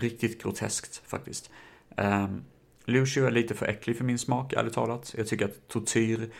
Riktigt 0.00 0.42
groteskt 0.42 1.02
faktiskt. 1.06 1.50
Um, 1.96 2.44
Lucio 2.84 3.26
är 3.26 3.30
lite 3.30 3.54
för 3.54 3.66
äcklig 3.66 3.96
för 3.96 4.04
min 4.04 4.18
smak, 4.18 4.52
ärligt 4.52 4.72
talat. 4.72 5.14
Jag 5.18 5.26
tycker 5.26 5.44
att 5.44 5.68
tortyr 5.68 6.30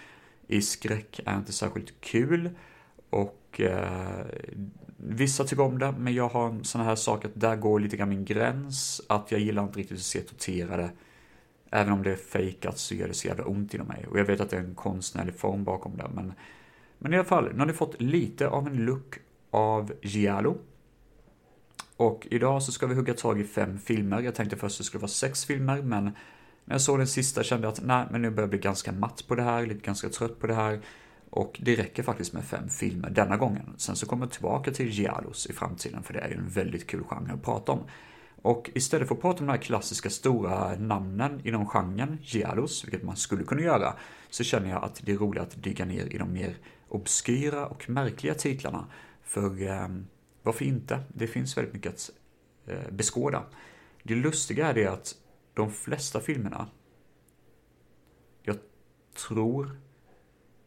i 0.47 0.63
skräck 0.63 1.21
är 1.27 1.37
inte 1.37 1.53
särskilt 1.53 2.01
kul. 2.01 2.51
Och 3.11 3.42
och 3.53 3.61
eh, 3.61 4.27
vissa 4.97 5.45
tycker 5.45 5.63
om 5.63 5.79
det, 5.79 5.95
men 5.99 6.15
jag 6.15 6.29
har 6.29 6.49
en 6.49 6.65
sån 6.65 6.81
här 6.81 6.95
sak 6.95 7.25
att 7.25 7.31
där 7.35 7.57
går 7.57 7.81
lite 7.81 7.97
grann 7.97 8.09
min 8.09 8.25
gräns. 8.25 9.01
Att 9.09 9.33
jag 9.33 9.41
gillar 9.41 9.63
inte 9.63 9.79
riktigt 9.79 9.99
att 9.99 10.05
se 10.05 10.21
torterade. 10.21 10.91
Även 11.71 11.93
om 11.93 12.03
det 12.03 12.13
är 12.13 12.17
fejkat 12.17 12.79
så 12.79 12.95
gör 12.95 13.09
det 13.09 13.15
så 13.15 13.29
jävla 13.29 13.45
ont 13.45 13.75
inom 13.75 13.87
mig. 13.87 14.07
Och 14.11 14.19
jag 14.19 14.25
vet 14.25 14.41
att 14.41 14.51
det 14.51 14.57
är 14.57 14.61
en 14.61 14.75
konstnärlig 14.75 15.39
form 15.39 15.65
bakom 15.65 15.97
det, 15.97 16.11
men 16.15 16.33
men 16.99 17.13
i 17.13 17.17
alla 17.17 17.25
fall, 17.25 17.53
nu 17.53 17.59
har 17.59 17.67
ni 17.67 17.73
fått 17.73 18.01
lite 18.01 18.49
av 18.49 18.67
en 18.67 18.85
look 18.85 19.19
av 19.51 19.93
Giallo. 20.03 20.59
Och 21.97 22.27
idag 22.31 22.63
så 22.63 22.73
ska 22.73 22.87
vi 22.87 22.95
hugga 22.95 23.15
tag 23.15 23.41
i 23.41 23.45
fem 23.45 23.79
filmer. 23.79 24.21
Jag 24.21 24.35
tänkte 24.35 24.57
först 24.57 24.75
att 24.75 24.79
det 24.79 24.85
skulle 24.85 25.01
vara 25.01 25.09
sex 25.09 25.45
filmer, 25.45 25.83
men 25.83 26.05
när 26.65 26.75
jag 26.75 26.81
såg 26.81 26.99
den 26.99 27.07
sista 27.07 27.43
kände 27.43 27.67
jag 27.67 27.73
att 27.73 27.85
nej, 27.85 28.07
men 28.11 28.23
nu 28.23 28.31
börjar 28.31 28.43
jag 28.43 28.51
bli 28.51 28.59
ganska 28.59 28.93
matt 28.93 29.25
på 29.29 29.35
det 29.35 29.43
här, 29.43 29.67
lite 29.67 29.87
ganska 29.87 30.09
trött 30.09 30.39
på 30.39 30.47
det 30.47 30.55
här. 30.55 30.81
Och 31.35 31.61
det 31.63 31.77
räcker 31.77 32.03
faktiskt 32.03 32.33
med 32.33 32.45
fem 32.45 32.69
filmer 32.69 33.11
denna 33.11 33.37
gången. 33.37 33.75
Sen 33.77 33.97
så 33.97 34.07
kommer 34.07 34.27
jag 34.27 34.33
tillbaka 34.33 34.71
till 34.71 34.89
Giallos 34.89 35.47
i 35.47 35.53
framtiden, 35.53 36.03
för 36.03 36.15
det 36.15 36.21
är 36.21 36.29
ju 36.29 36.35
en 36.35 36.49
väldigt 36.49 36.87
kul 36.87 37.05
genre 37.05 37.33
att 37.33 37.43
prata 37.43 37.73
om. 37.73 37.81
Och 38.43 38.71
istället 38.75 39.09
för 39.09 39.15
att 39.15 39.21
prata 39.21 39.41
om 39.41 39.47
de 39.47 39.53
här 39.53 39.59
klassiska 39.59 40.11
stora 40.11 40.75
namnen 40.79 41.41
inom 41.45 41.67
genren, 41.67 42.19
Giallos, 42.23 42.85
vilket 42.85 43.03
man 43.03 43.17
skulle 43.17 43.45
kunna 43.45 43.63
göra, 43.63 43.95
så 44.31 44.45
känner 44.45 44.71
jag 44.71 44.85
att 44.85 45.01
det 45.05 45.13
är 45.13 45.17
roligt 45.17 45.43
att 45.43 45.63
dyka 45.63 45.85
ner 45.85 46.07
i 46.15 46.19
de 46.19 46.33
mer 46.33 46.57
obskyra 46.89 47.67
och 47.67 47.91
märkliga 47.91 48.35
titlarna. 48.35 48.87
För 49.23 49.63
eh, 49.63 49.89
varför 50.43 50.65
inte? 50.65 51.01
Det 51.09 51.27
finns 51.27 51.57
väldigt 51.57 51.75
mycket 51.75 51.93
att 51.93 52.11
eh, 52.67 52.91
beskåda. 52.91 53.43
Det 54.03 54.15
lustiga 54.15 54.67
är 54.67 54.75
det 54.75 54.87
att 54.87 55.15
de 55.55 55.73
flesta 55.73 56.21
filmerna, 56.21 56.67
jag 58.43 58.57
tror 59.29 59.77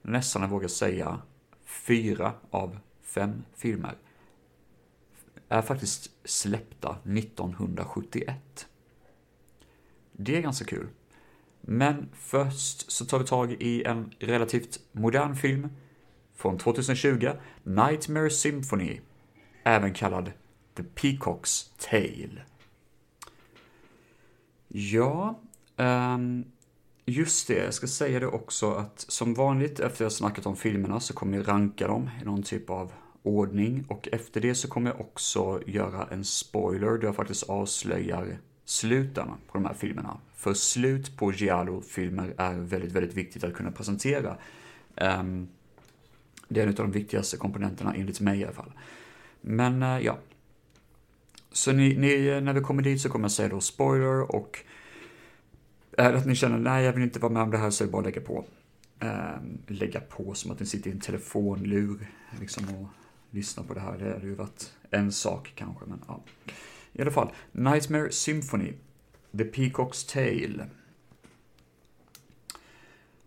nästan 0.05 0.41
jag 0.41 0.49
vågar 0.49 0.67
säga 0.67 1.21
fyra 1.65 2.33
av 2.49 2.79
fem 3.01 3.43
filmer 3.55 3.97
är 5.49 5.61
faktiskt 5.61 6.11
släppta 6.23 6.97
1971. 7.03 8.67
Det 10.11 10.37
är 10.37 10.41
ganska 10.41 10.65
kul. 10.65 10.87
Men 11.61 12.09
först 12.13 12.91
så 12.91 13.05
tar 13.05 13.19
vi 13.19 13.25
tag 13.25 13.51
i 13.51 13.83
en 13.83 14.11
relativt 14.19 14.79
modern 14.91 15.35
film 15.35 15.69
från 16.35 16.57
2020, 16.57 17.29
Nightmare 17.63 18.29
Symphony, 18.29 18.99
även 19.63 19.93
kallad 19.93 20.31
The 20.75 20.83
Peacock's 20.83 21.69
Tale. 21.77 22.41
Ja, 24.67 25.39
um, 25.75 26.45
just 27.05 27.47
det, 27.47 27.63
jag 27.63 27.73
ska 27.73 27.87
säga 27.87 28.19
det 28.19 28.27
också 28.27 28.71
att 28.71 29.05
som 29.07 29.33
vanligt 29.33 29.79
efter 29.79 30.05
jag 30.05 30.11
snackat 30.11 30.45
om 30.45 30.55
filmerna 30.55 30.99
så 30.99 31.13
kommer 31.13 31.37
jag 31.37 31.47
ranka 31.47 31.87
dem 31.87 32.09
i 32.21 32.25
någon 32.25 32.43
typ 32.43 32.69
av 32.69 32.91
ordning 33.23 33.85
och 33.87 34.09
efter 34.11 34.41
det 34.41 34.55
så 34.55 34.67
kommer 34.67 34.91
jag 34.91 35.01
också 35.01 35.61
göra 35.65 36.07
en 36.11 36.25
spoiler 36.25 36.97
där 36.97 37.07
jag 37.07 37.15
faktiskt 37.15 37.43
avslöjar 37.43 38.37
sluten 38.65 39.27
på 39.27 39.57
de 39.57 39.65
här 39.65 39.73
filmerna. 39.73 40.17
För 40.35 40.53
slut 40.53 41.17
på 41.17 41.31
Giallo-filmer 41.31 42.33
är 42.37 42.53
väldigt, 42.53 42.91
väldigt 42.91 43.13
viktigt 43.13 43.43
att 43.43 43.53
kunna 43.53 43.71
presentera. 43.71 44.37
Um, 44.95 45.47
det 46.47 46.59
är 46.59 46.63
en 46.63 46.69
av 46.69 46.75
de 46.75 46.91
viktigaste 46.91 47.37
komponenterna 47.37 47.95
enligt 47.95 48.19
mig 48.19 48.39
i 48.39 48.43
alla 48.43 48.53
fall. 48.53 48.71
Men 49.41 49.83
uh, 49.83 49.99
ja. 50.01 50.17
Så 51.51 51.71
ni, 51.71 51.95
ni, 51.95 52.41
när 52.41 52.53
vi 52.53 52.61
kommer 52.61 52.83
dit 52.83 53.01
så 53.01 53.09
kommer 53.09 53.23
jag 53.23 53.31
säga 53.31 53.49
då 53.49 53.61
spoiler 53.61 54.35
och 54.35 54.59
är 55.97 56.11
det 56.11 56.17
att 56.17 56.25
ni 56.25 56.35
känner 56.35 56.59
nej 56.59 56.85
jag 56.85 56.93
vill 56.93 57.03
inte 57.03 57.19
vara 57.19 57.33
med 57.33 57.43
om 57.43 57.51
det 57.51 57.57
här 57.57 57.69
så 57.69 57.83
är 57.83 57.85
det 57.85 57.91
bara 57.91 57.99
att 57.99 58.05
lägga 58.05 58.21
på. 58.21 58.45
Um, 58.99 59.57
lägga 59.67 59.99
på 59.99 60.33
som 60.33 60.51
att 60.51 60.59
ni 60.59 60.65
sitter 60.65 60.89
i 60.89 60.93
en 60.93 60.99
telefonlur 60.99 62.07
liksom 62.39 62.75
och 62.75 62.87
lyssnar 63.31 63.63
på 63.63 63.73
det 63.73 63.79
här. 63.79 63.97
Det 63.97 64.13
hade 64.13 64.27
ju 64.27 64.35
varit 64.35 64.73
en 64.91 65.11
sak 65.11 65.51
kanske, 65.55 65.85
men 65.85 65.99
ja. 66.07 66.23
I 66.93 67.01
alla 67.01 67.11
fall, 67.11 67.31
Nightmare 67.51 68.11
Symphony, 68.11 68.73
The 69.37 69.43
Peacock's 69.43 70.13
Tale. 70.13 70.67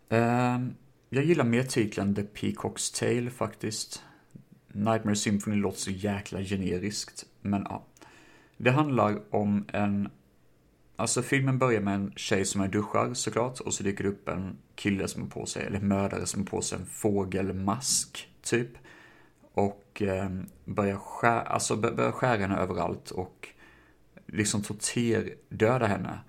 Um, 0.08 0.74
jag 1.10 1.24
gillar 1.24 1.44
mer 1.44 1.62
titeln 1.62 2.14
The 2.14 2.22
Peacock's 2.22 2.98
Tale 2.98 3.30
faktiskt. 3.30 4.02
Nightmare 4.68 5.16
Symphony 5.16 5.56
låter 5.56 5.78
så 5.78 5.90
jäkla 5.90 6.42
generiskt, 6.42 7.26
men 7.40 7.66
ja. 7.68 7.84
Det 8.56 8.70
handlar 8.70 9.34
om 9.34 9.64
en... 9.72 10.08
Alltså 11.00 11.22
filmen 11.22 11.58
börjar 11.58 11.80
med 11.80 11.94
en 11.94 12.12
tjej 12.16 12.44
som 12.44 12.60
är 12.60 12.68
duschar 12.68 13.14
såklart 13.14 13.60
och 13.60 13.74
så 13.74 13.82
dyker 13.82 14.04
det 14.04 14.10
upp 14.10 14.28
en 14.28 14.58
kille 14.74 15.08
som 15.08 15.22
har 15.22 15.28
på 15.28 15.46
sig, 15.46 15.66
eller 15.66 15.80
mördare 15.80 16.26
som 16.26 16.40
har 16.40 16.46
på 16.46 16.62
sig 16.62 16.78
en 16.78 16.86
fågelmask, 16.86 18.28
typ. 18.42 18.68
Och 19.52 20.02
eh, 20.02 20.30
börjar, 20.64 20.96
skära, 20.96 21.40
alltså 21.40 21.76
börjar 21.76 22.12
skära 22.12 22.36
henne 22.40 22.56
överallt 22.56 23.10
och 23.10 23.48
liksom 24.26 24.62
tortyrdöda 24.62 25.86
henne. 25.86 26.20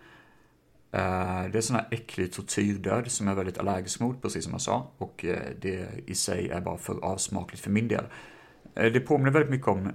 Eh, 0.92 1.52
det 1.52 1.58
är 1.58 1.62
sån 1.62 1.76
här 1.76 1.88
äcklig 1.92 2.34
tortyrdöd 2.34 3.12
som 3.12 3.28
jag 3.28 3.34
är 3.34 3.38
väldigt 3.38 3.58
allergisk 3.58 4.00
mot, 4.00 4.22
precis 4.22 4.44
som 4.44 4.52
jag 4.52 4.62
sa. 4.62 4.92
Och 4.98 5.26
eh, 5.26 5.50
det 5.62 5.88
i 6.06 6.16
sig 6.16 6.50
är 6.50 6.62
bara 6.62 6.78
för 6.78 7.06
avsmakligt 7.06 7.64
för 7.64 7.72
min 7.72 7.88
del. 7.88 8.06
Eh, 8.76 8.92
det 8.92 9.00
påminner 9.00 9.32
väldigt 9.32 9.52
mycket 9.52 9.68
om, 9.68 9.92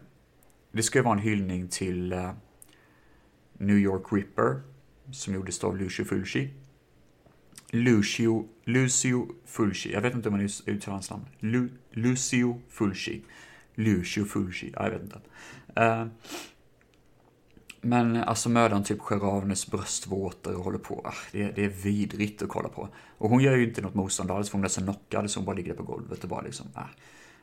det 0.72 0.82
ska 0.82 0.98
ju 0.98 1.02
vara 1.04 1.14
en 1.14 1.22
hyllning 1.22 1.68
till 1.68 2.12
eh, 2.12 2.30
New 3.58 3.78
York 3.78 4.12
Ripper, 4.12 4.62
som 5.11 5.34
gjordes 5.34 5.64
av 5.64 5.76
Lucio 5.76 6.04
Fulci. 6.04 6.50
Lucio, 7.70 8.49
Lucio 8.64 9.28
Fulci, 9.44 9.92
jag 9.92 10.00
vet 10.00 10.14
inte 10.14 10.30
hur 10.30 10.37
man 10.37 10.49
uttalar 10.66 10.92
hans 10.92 11.11
namn. 11.11 11.25
Lu, 11.38 11.68
Lucio 11.90 12.61
Fulci. 12.68 13.23
Lucio 13.75 14.25
Fulci, 14.25 14.73
jag 14.76 14.90
vet 14.90 15.02
inte. 15.02 15.20
Eh, 15.76 16.06
men 17.80 18.16
alltså 18.16 18.49
mördaren 18.49 18.84
typ 18.84 19.00
skär 19.00 19.25
av 19.25 19.40
hennes 19.40 19.70
bröstvårtor 19.70 20.54
och 20.54 20.64
håller 20.64 20.78
på. 20.78 21.00
Ah, 21.04 21.14
det, 21.32 21.50
det 21.50 21.64
är 21.64 21.68
vidrigt 21.68 22.42
att 22.42 22.49
kolla 22.49 22.68
på. 22.68 22.88
Och 23.18 23.30
hon 23.30 23.42
gör 23.42 23.56
ju 23.56 23.64
inte 23.64 23.82
något 23.82 23.94
motstånd 23.94 24.30
alls, 24.30 24.50
för 24.50 24.58
hon 24.58 24.64
är 24.64 24.68
så 24.68 24.80
knockad 24.80 25.30
så 25.30 25.40
hon 25.40 25.46
bara 25.46 25.56
ligger 25.56 25.70
där 25.70 25.76
på 25.76 25.82
golvet 25.82 26.23
och 26.23 26.28
bara 26.28 26.42
liksom, 26.42 26.66
äh. 26.76 26.82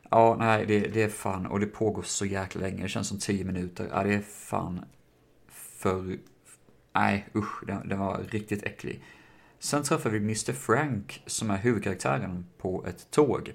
Ja, 0.09 0.35
nej, 0.39 0.65
det, 0.65 0.79
det 0.79 1.03
är 1.03 1.09
fan, 1.09 1.45
och 1.45 1.59
det 1.59 1.65
pågår 1.65 2.01
så 2.01 2.25
jäkla 2.25 2.61
länge, 2.61 2.83
det 2.83 2.89
känns 2.89 3.07
som 3.07 3.19
tio 3.19 3.45
minuter. 3.45 3.87
Ja, 3.91 4.03
det 4.03 4.13
är 4.13 4.21
fan 4.21 4.85
för... 5.81 6.17
Nej, 6.93 7.27
usch, 7.35 7.65
den, 7.67 7.89
den 7.89 7.99
var 7.99 8.21
riktigt 8.29 8.63
äcklig. 8.63 9.03
Sen 9.59 9.83
träffar 9.83 10.09
vi 10.09 10.17
Mr 10.17 10.53
Frank, 10.53 11.23
som 11.25 11.51
är 11.51 11.57
huvudkaraktären, 11.57 12.45
på 12.57 12.85
ett 12.85 13.11
tåg. 13.11 13.53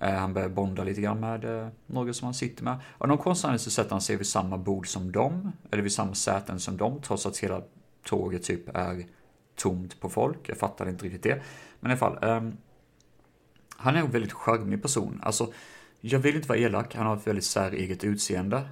Eh, 0.00 0.14
han 0.14 0.34
börjar 0.34 0.48
bonda 0.48 0.84
lite 0.84 1.00
grann 1.00 1.20
med 1.20 1.44
eh, 1.44 1.68
några 1.86 2.12
som 2.12 2.24
han 2.24 2.34
sitter 2.34 2.64
med. 2.64 2.78
Av 2.98 3.08
någon 3.08 3.18
konstig 3.18 3.60
så 3.60 3.70
sätter 3.70 3.90
han 3.90 4.00
sig 4.00 4.16
vid 4.16 4.26
samma 4.26 4.58
bord 4.58 4.88
som 4.88 5.12
dem, 5.12 5.52
eller 5.70 5.82
vid 5.82 5.92
samma 5.92 6.14
säten 6.14 6.60
som 6.60 6.76
dem, 6.76 7.00
trots 7.02 7.26
att 7.26 7.38
hela 7.38 7.62
tåget 8.04 8.42
typ 8.42 8.76
är 8.76 9.06
tomt 9.56 10.00
på 10.00 10.08
folk. 10.08 10.48
Jag 10.48 10.56
fattar 10.56 10.88
inte 10.88 11.04
riktigt 11.04 11.22
det. 11.22 11.42
Men 11.80 11.90
i 11.90 11.92
alla 11.92 11.98
fall, 11.98 12.18
um, 12.22 12.56
han 13.76 13.96
är 13.96 14.00
en 14.00 14.10
väldigt 14.10 14.32
charmig 14.32 14.82
person. 14.82 15.20
Alltså, 15.22 15.52
jag 16.00 16.18
vill 16.18 16.36
inte 16.36 16.48
vara 16.48 16.58
elak, 16.58 16.94
han 16.94 17.06
har 17.06 17.16
ett 17.16 17.26
väldigt 17.26 17.44
säreget 17.44 18.04
utseende. 18.04 18.68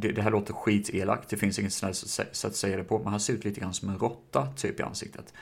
Det, 0.00 0.12
det 0.12 0.22
här 0.22 0.30
låter 0.30 0.54
skitelakt, 0.54 1.28
det 1.28 1.36
finns 1.36 1.58
inget 1.58 1.72
snällt 1.72 1.96
sätt 1.96 2.44
att 2.44 2.56
säga 2.56 2.76
det 2.76 2.84
på, 2.84 2.98
men 2.98 3.08
han 3.08 3.20
ser 3.20 3.32
ut 3.32 3.44
lite 3.44 3.60
grann 3.60 3.74
som 3.74 3.88
en 3.88 3.98
råtta 3.98 4.46
typ 4.56 4.80
i 4.80 4.82
ansiktet. 4.82 5.34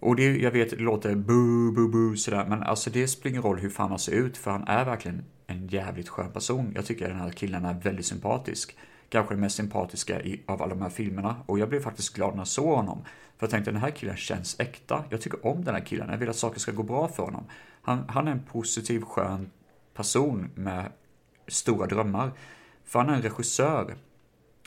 Och 0.00 0.16
det, 0.16 0.36
jag 0.36 0.50
vet, 0.50 0.70
det 0.70 0.76
låter 0.76 1.14
bu, 1.14 1.72
bu, 1.72 1.88
bu 1.88 2.16
sådär, 2.16 2.46
men 2.48 2.62
alltså 2.62 2.90
det 2.90 3.08
spelar 3.08 3.30
ingen 3.30 3.42
roll 3.42 3.58
hur 3.58 3.70
fan 3.70 3.90
han 3.90 3.98
ser 3.98 4.12
ut, 4.12 4.36
för 4.36 4.50
han 4.50 4.68
är 4.68 4.84
verkligen 4.84 5.24
en 5.46 5.68
jävligt 5.68 6.08
skön 6.08 6.32
person. 6.32 6.72
Jag 6.74 6.86
tycker 6.86 7.08
den 7.08 7.20
här 7.20 7.30
killen 7.30 7.64
är 7.64 7.74
väldigt 7.74 8.06
sympatisk. 8.06 8.76
Kanske 9.08 9.34
den 9.34 9.40
mest 9.40 9.56
sympatiska 9.56 10.22
i, 10.22 10.42
av 10.46 10.62
alla 10.62 10.74
de 10.74 10.82
här 10.82 10.90
filmerna. 10.90 11.36
Och 11.46 11.58
jag 11.58 11.68
blev 11.68 11.80
faktiskt 11.80 12.14
glad 12.14 12.30
när 12.30 12.40
jag 12.40 12.48
såg 12.48 12.76
honom. 12.76 13.04
För 13.36 13.46
jag 13.46 13.50
tänkte, 13.50 13.70
den 13.70 13.80
här 13.80 13.90
killen 13.90 14.16
känns 14.16 14.60
äkta. 14.60 15.04
Jag 15.10 15.20
tycker 15.20 15.46
om 15.46 15.64
den 15.64 15.74
här 15.74 15.84
killen, 15.84 16.08
jag 16.10 16.18
vill 16.18 16.28
att 16.28 16.36
saker 16.36 16.60
ska 16.60 16.72
gå 16.72 16.82
bra 16.82 17.08
för 17.08 17.22
honom. 17.22 17.44
Han, 17.82 18.04
han 18.08 18.28
är 18.28 18.32
en 18.32 18.42
positiv, 18.42 19.00
skön 19.00 19.50
person 19.94 20.50
med 20.54 20.92
stora 21.48 21.86
drömmar. 21.86 22.32
För 22.84 22.98
han 22.98 23.08
är 23.08 23.14
en 23.14 23.22
regissör. 23.22 23.96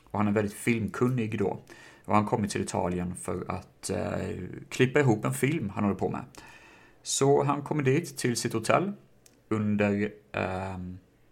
Och 0.04 0.20
han 0.20 0.28
är 0.28 0.32
väldigt 0.32 0.54
filmkunnig 0.54 1.40
då. 1.40 1.62
Och 2.06 2.16
han 2.16 2.26
kommit 2.26 2.52
till 2.52 2.62
Italien 2.62 3.16
för 3.16 3.46
att 3.48 3.90
eh, 3.90 4.38
klippa 4.70 5.00
ihop 5.00 5.26
en 5.26 5.34
film 5.34 5.70
han 5.70 5.84
håller 5.84 5.96
på 5.96 6.10
med. 6.10 6.24
Så 7.04 7.44
han 7.44 7.62
kommer 7.62 7.84
dit 7.84 8.18
till 8.18 8.36
sitt 8.36 8.54
hotell 8.54 8.92
under 9.50 10.12
eh, 10.32 10.78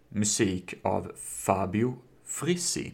musik 0.08 0.74
av 0.82 1.12
Fabio 1.16 1.94
Frissi. 2.24 2.92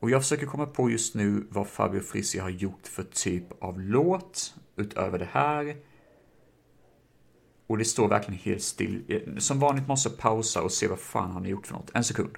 Och 0.00 0.10
jag 0.10 0.22
försöker 0.22 0.46
komma 0.46 0.66
på 0.66 0.90
just 0.90 1.14
nu 1.14 1.46
vad 1.50 1.66
Fabio 1.66 2.00
Frissi 2.00 2.38
har 2.38 2.50
gjort 2.50 2.86
för 2.86 3.02
typ 3.02 3.62
av 3.62 3.80
låt 3.80 4.54
utöver 4.76 5.18
det 5.18 5.28
här. 5.32 5.76
Och 7.66 7.78
det 7.78 7.84
står 7.84 8.08
verkligen 8.08 8.40
helt 8.40 8.62
still. 8.62 9.04
Eh, 9.08 9.36
som 9.38 9.60
vanligt 9.60 9.88
måste 9.88 10.08
jag 10.08 10.18
pausa 10.18 10.62
och 10.62 10.72
se 10.72 10.88
vad 10.88 10.98
fan 10.98 11.30
han 11.30 11.42
har 11.42 11.50
gjort 11.50 11.66
för 11.66 11.74
något. 11.74 11.90
En 11.94 12.04
sekund. 12.04 12.30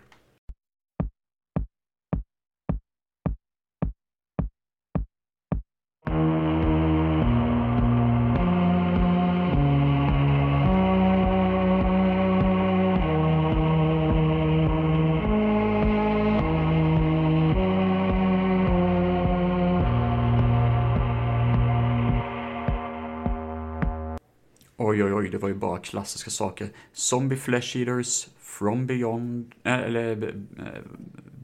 Det 25.36 25.42
var 25.42 25.48
ju 25.48 25.54
bara 25.54 25.78
klassiska 25.78 26.30
saker. 26.30 26.68
Zombie 26.92 27.36
Flesh 27.36 27.76
Eaters, 27.76 28.28
From 28.38 28.86
Beyond, 28.86 29.54
äh, 29.62 29.72
eller 29.72 30.22
äh, 30.22 30.82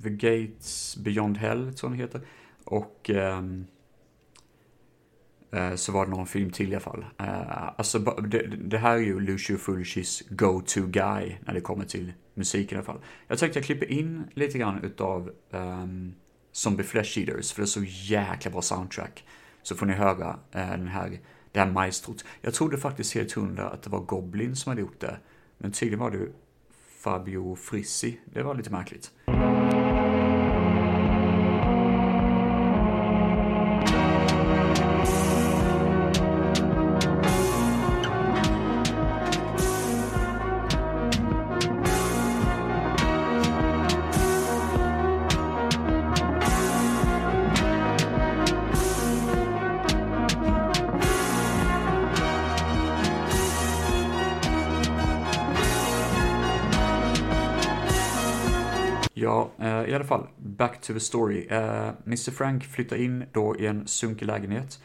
The 0.03 0.11
Gates 0.11 0.97
Beyond 0.97 1.37
Hell, 1.37 1.75
tror 1.75 1.93
jag 1.93 1.99
den 1.99 2.07
heter. 2.07 2.21
Och 2.65 3.11
äh, 3.11 3.43
så 5.75 5.93
var 5.93 6.05
det 6.05 6.11
någon 6.11 6.27
film 6.27 6.51
till 6.51 6.73
i 6.73 6.75
alla 6.75 6.81
fall. 6.81 7.05
Äh, 7.19 7.69
alltså, 7.77 7.99
det, 7.99 8.47
det, 8.47 8.79
här 8.79 8.97
är 8.97 9.01
ju 9.01 9.21
Lucio 9.21 9.57
Fulcis 9.57 10.23
go-to 10.29 10.87
guy 10.87 11.37
när 11.41 11.55
det 11.55 11.61
kommer 11.61 11.85
till 11.85 12.13
musik 12.35 12.73
i 12.73 12.75
alla 12.75 12.85
fall. 12.85 13.01
Jag 13.29 13.39
tänkte 13.39 13.59
jag 13.59 13.67
klipper 13.67 13.91
in 13.91 14.25
lite 14.35 14.59
grann 14.59 14.85
utav 14.85 15.31
ehm, 15.51 16.15
Zombie 16.53 16.85
Flesh 16.85 17.19
Eaters, 17.19 17.53
för 17.53 17.63
det 17.63 17.65
är 17.65 17.67
så 17.67 17.85
jäkla 17.85 18.51
bra 18.51 18.63
soundtrack. 18.63 19.25
Så 19.63 19.77
får 19.77 19.87
ni 19.87 19.93
höra 19.93 20.39
äh, 20.53 20.71
den 20.71 20.89
här, 20.89 21.19
det 21.53 21.61
här 21.61 21.71
maestrot. 21.71 22.25
Jag 22.41 22.55
trodde 22.55 22.79
faktiskt 22.79 23.15
helt 23.15 23.33
hundra 23.33 23.69
att 23.69 23.83
det 23.83 23.91
var 23.91 24.01
Goblin 24.01 24.57
som 24.57 24.71
hade 24.71 24.81
gjort 24.81 25.01
det. 25.01 25.17
Men 25.59 25.73
tydligen 25.73 25.99
var 25.99 26.11
det 26.11 26.29
Fabio 27.03 27.57
Frissi. 27.57 28.21
Det 28.25 28.43
var 28.43 28.55
lite 28.55 28.71
märkligt. 28.71 29.11
Back 60.83 60.87
to 60.87 60.95
the 60.95 61.01
story. 61.01 61.47
Eh, 61.51 61.89
uh, 61.89 61.95
Mr 62.07 62.31
Frank 62.31 62.65
flyttar 62.65 62.97
in 62.97 63.25
då 63.33 63.57
i 63.57 63.67
en 63.67 63.87
sunkig 63.87 64.27
lägenhet. 64.27 64.81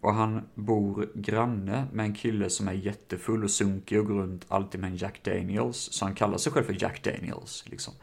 Och 0.00 0.14
han 0.14 0.48
bor 0.54 1.08
granne 1.14 1.86
med 1.92 2.06
en 2.06 2.14
kille 2.14 2.50
som 2.50 2.68
är 2.68 2.72
jättefull 2.72 3.44
och 3.44 3.50
sunkig 3.50 4.00
och 4.00 4.06
går 4.06 4.14
runt 4.14 4.46
alltid 4.48 4.80
med 4.80 4.90
en 4.90 4.96
Jack 4.96 5.24
Daniels. 5.24 5.76
Så 5.76 6.04
han 6.04 6.14
kallar 6.14 6.38
sig 6.38 6.52
själv 6.52 6.64
för 6.64 6.82
Jack 6.82 7.04
Daniels, 7.04 7.64
liksom. 7.66 7.94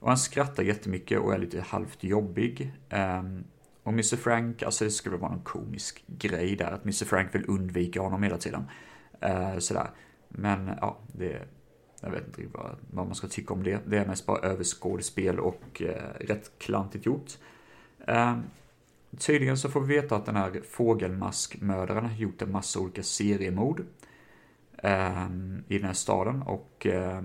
Och 0.00 0.08
han 0.08 0.18
skrattar 0.18 0.62
jättemycket 0.62 1.20
och 1.20 1.34
är 1.34 1.38
lite 1.38 1.60
halvt 1.60 2.04
jobbig. 2.04 2.72
Um, 2.90 3.44
och 3.82 3.92
Mr 3.92 4.16
Frank, 4.16 4.62
alltså 4.62 4.84
det 4.84 4.90
skulle 4.90 5.16
vara 5.16 5.30
någon 5.30 5.44
komisk 5.44 6.04
grej 6.06 6.56
där, 6.56 6.70
att 6.70 6.84
Mr 6.84 7.04
Frank 7.04 7.34
vill 7.34 7.44
undvika 7.48 8.00
honom 8.00 8.22
hela 8.22 8.38
tiden. 8.38 8.64
Uh, 9.24 9.58
sådär. 9.58 9.90
Men 10.28 10.70
ja, 10.80 10.98
det 11.12 11.48
jag 12.00 12.10
vet 12.10 12.26
inte 12.26 12.58
vad, 12.58 12.76
vad 12.90 13.06
man 13.06 13.14
ska 13.14 13.28
tycka 13.28 13.54
om 13.54 13.62
det. 13.62 13.80
Det 13.86 13.98
är 13.98 14.06
mest 14.06 14.26
bara 14.26 14.38
överskådespel 14.38 15.40
och 15.40 15.82
eh, 15.82 16.26
rätt 16.26 16.50
klantigt 16.58 17.06
gjort. 17.06 17.38
Eh, 18.06 18.38
tydligen 19.18 19.58
så 19.58 19.68
får 19.68 19.80
vi 19.80 19.94
veta 19.94 20.16
att 20.16 20.26
den 20.26 20.36
här 20.36 20.62
fågelmaskmördaren 20.70 22.04
har 22.04 22.16
gjort 22.16 22.42
en 22.42 22.52
massa 22.52 22.80
olika 22.80 23.02
seriemord 23.02 23.84
eh, 24.76 25.26
i 25.68 25.78
den 25.78 25.84
här 25.84 25.92
staden 25.92 26.42
och 26.42 26.86
eh, 26.86 27.22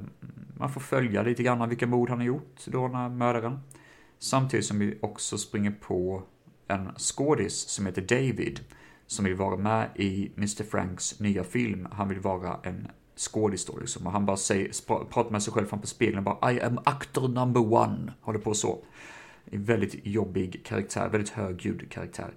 man 0.58 0.72
får 0.72 0.82
följa 0.82 1.24
lite 1.24 1.44
grann 1.44 1.70
vilka 1.70 1.88
mord 1.88 2.10
han 2.10 2.18
har 2.18 2.26
gjort 2.26 2.66
då, 2.66 2.88
den 2.88 2.96
här 2.96 3.10
mördaren. 3.10 3.60
Samtidigt 4.20 4.66
som 4.66 4.80
vi 4.80 4.98
också 5.02 5.38
springer 5.38 5.72
på 5.72 6.24
en 6.68 6.92
skådis 6.98 7.70
som 7.70 7.86
heter 7.86 8.02
David 8.02 8.60
som 9.08 9.26
vill 9.26 9.36
vara 9.36 9.58
med 9.58 9.90
i 9.96 10.32
Mr. 10.38 10.64
Franks 10.64 11.20
nya 11.20 11.44
film. 11.44 11.88
Han 11.92 12.10
vill 12.10 12.20
vara 12.20 12.60
en 12.64 12.88
skådis 13.16 13.66
då 13.66 13.78
liksom. 13.78 14.08
Och 14.08 14.14
han 14.14 14.26
bara 14.26 14.38
säger, 14.38 14.86
pratar 15.06 15.32
med 15.32 15.44
sig 15.44 15.54
själv 15.54 15.66
framför 15.66 15.88
spegeln 15.88 16.24
bara 16.24 16.52
I 16.52 16.62
am 16.62 16.80
actor 16.86 17.28
number 17.28 17.74
one. 17.74 18.14
Håller 18.22 18.40
på 18.40 18.54
så. 18.54 18.80
En 19.46 19.64
väldigt 19.64 20.06
jobbig 20.06 20.66
karaktär, 20.66 21.10
väldigt 21.10 21.30
högljudd 21.30 21.92
karaktär. 21.92 22.34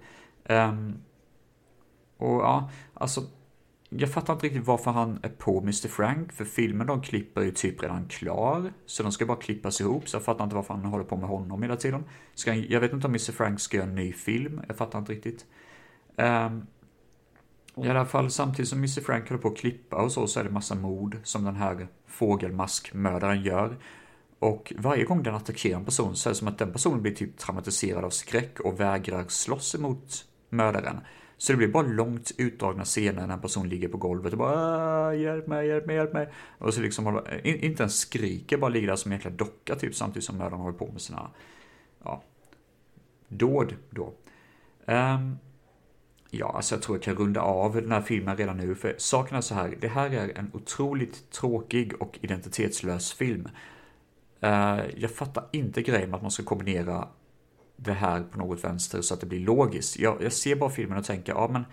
Um, 0.49 0.95
och 2.17 2.41
ja, 2.41 2.69
alltså. 2.93 3.21
Jag 3.89 4.13
fattar 4.13 4.33
inte 4.33 4.45
riktigt 4.45 4.65
varför 4.65 4.91
han 4.91 5.19
är 5.23 5.29
på 5.29 5.59
Mr. 5.59 5.87
Frank, 5.87 6.33
för 6.33 6.45
filmen 6.45 6.87
de 6.87 7.01
klipper 7.01 7.41
är 7.41 7.45
ju 7.45 7.51
typ 7.51 7.83
redan 7.83 8.07
klar. 8.07 8.73
Så 8.85 9.03
de 9.03 9.11
ska 9.11 9.25
bara 9.25 9.37
klippas 9.37 9.81
ihop, 9.81 10.09
så 10.09 10.15
jag 10.15 10.23
fattar 10.23 10.43
inte 10.43 10.55
varför 10.55 10.73
han 10.73 10.85
håller 10.85 11.03
på 11.03 11.17
med 11.17 11.29
honom 11.29 11.61
hela 11.61 11.75
tiden. 11.75 12.03
Ska 12.33 12.51
han, 12.51 12.65
jag 12.69 12.79
vet 12.79 12.93
inte 12.93 13.07
om 13.07 13.11
Mr. 13.11 13.31
Frank 13.31 13.59
ska 13.59 13.77
göra 13.77 13.87
en 13.87 13.95
ny 13.95 14.13
film, 14.13 14.61
jag 14.67 14.77
fattar 14.77 14.99
inte 14.99 15.11
riktigt. 15.11 15.45
Um, 16.15 16.67
i 17.85 17.89
alla 17.89 18.05
fall 18.05 18.31
samtidigt 18.31 18.69
som 18.69 18.77
Mr 18.77 19.01
Frank 19.01 19.29
håller 19.29 19.41
på 19.41 19.47
att 19.47 19.57
klippa 19.57 19.95
och 19.95 20.11
så, 20.11 20.27
så 20.27 20.39
är 20.39 20.43
det 20.43 20.49
massa 20.49 20.75
mord 20.75 21.17
som 21.23 21.43
den 21.43 21.55
här 21.55 21.87
fågelmaskmördaren 22.07 23.43
gör. 23.43 23.77
Och 24.39 24.73
varje 24.77 25.03
gång 25.03 25.23
den 25.23 25.35
attackerar 25.35 25.79
en 25.79 25.85
person 25.85 26.15
så 26.15 26.29
är 26.29 26.31
det 26.31 26.37
som 26.37 26.47
att 26.47 26.57
den 26.57 26.73
personen 26.73 27.01
blir 27.01 27.15
typ 27.15 27.37
traumatiserad 27.37 28.05
av 28.05 28.09
skräck 28.09 28.59
och 28.59 28.79
vägrar 28.79 29.25
slåss 29.27 29.75
emot 29.75 30.25
mördaren. 30.49 30.99
Så 31.37 31.53
det 31.53 31.57
blir 31.57 31.67
bara 31.67 31.87
långt 31.87 32.31
utdragna 32.37 32.83
scener 32.83 33.27
när 33.27 33.33
en 33.33 33.41
person 33.41 33.69
ligger 33.69 33.87
på 33.87 33.97
golvet 33.97 34.33
och 34.33 34.39
bara 34.39 34.55
ah, 34.55 35.13
hjälp 35.13 35.47
mig, 35.47 35.67
hjälp 35.67 35.85
mig, 35.85 35.95
hjälp 35.95 36.13
mig. 36.13 36.29
Och 36.57 36.73
så 36.73 36.81
liksom 36.81 37.21
inte 37.43 37.83
ens 37.83 37.99
skriker, 37.99 38.57
bara 38.57 38.69
ligger 38.69 38.87
där 38.87 38.95
som 38.95 39.11
en 39.11 39.17
jäkla 39.17 39.31
docka 39.31 39.75
typ 39.75 39.95
samtidigt 39.95 40.23
som 40.23 40.37
mördaren 40.37 40.61
håller 40.61 40.77
på 40.77 40.91
med 40.91 41.01
sina, 41.01 41.29
ja, 42.03 42.23
dåd 43.27 43.75
då. 43.89 44.13
Um, 44.85 45.37
Ja, 46.29 46.51
alltså 46.55 46.75
jag 46.75 46.81
tror 46.81 46.97
jag 46.97 47.03
kan 47.03 47.15
runda 47.15 47.41
av 47.41 47.75
den 47.75 47.91
här 47.91 48.01
filmen 48.01 48.37
redan 48.37 48.57
nu, 48.57 48.75
för 48.75 48.95
saken 48.97 49.37
är 49.37 49.41
så 49.41 49.55
här, 49.55 49.77
det 49.81 49.87
här 49.87 50.09
är 50.09 50.37
en 50.37 50.51
otroligt 50.53 51.31
tråkig 51.31 52.01
och 52.01 52.19
identitetslös 52.21 53.13
film. 53.13 53.47
Uh, 54.43 54.79
jag 54.97 55.11
fattar 55.11 55.45
inte 55.51 55.81
grejen 55.81 56.09
med 56.09 56.15
att 56.15 56.21
man 56.21 56.31
ska 56.31 56.43
kombinera 56.43 57.07
det 57.75 57.93
här 57.93 58.23
på 58.23 58.37
något 58.37 58.63
vänster 58.63 59.01
så 59.01 59.13
att 59.13 59.19
det 59.19 59.25
blir 59.25 59.39
logiskt. 59.39 59.99
Jag, 59.99 60.23
jag 60.23 60.33
ser 60.33 60.55
bara 60.55 60.69
filmen 60.69 60.97
och 60.97 61.05
tänker, 61.05 61.33
ja 61.33 61.47
men 61.51 61.65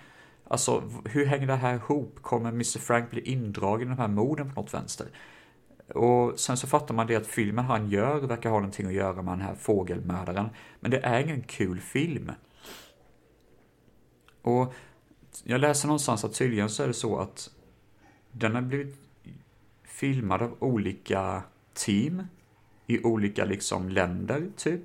alltså 0.49 0.83
hur 1.05 1.27
hänger 1.27 1.47
det 1.47 1.55
här 1.55 1.75
ihop? 1.75 2.19
Kommer 2.23 2.49
Mr 2.49 2.79
Frank 2.79 3.11
bli 3.11 3.21
indragen 3.21 3.89
i 3.89 3.91
de 3.91 3.99
här 3.99 4.09
morden 4.09 4.55
på 4.55 4.61
något 4.61 4.75
vänster? 4.75 5.07
Och 5.95 6.41
sen 6.41 6.57
så 6.57 6.67
fattar 6.67 6.95
man 6.95 7.07
det 7.07 7.17
att 7.17 7.27
filmen 7.27 7.65
han 7.65 7.89
gör 7.91 8.21
verkar 8.21 8.51
ha 8.51 8.57
någonting 8.57 8.87
att 8.87 8.93
göra 8.93 9.23
med 9.23 9.33
den 9.33 9.41
här 9.41 9.55
fågelmördaren. 9.55 10.49
Men 10.81 10.91
det 10.91 10.99
är 10.99 11.21
ingen 11.21 11.43
kul 11.43 11.81
film. 11.81 12.31
Och 14.45 14.75
jag 15.45 15.61
läser 15.61 15.89
någonstans 15.89 16.25
att 16.25 16.35
tydligen 16.35 16.71
så 16.71 16.83
är 16.83 16.87
det 16.87 16.95
så 16.95 17.19
att 17.19 17.51
den 18.33 18.55
har 18.55 18.63
blivit 18.63 18.97
filmad 19.85 20.43
av 20.43 20.57
olika 20.59 21.43
team 21.73 22.23
i 22.87 23.03
olika 23.05 23.45
liksom 23.45 23.89
länder, 23.89 24.51
typ. 24.57 24.83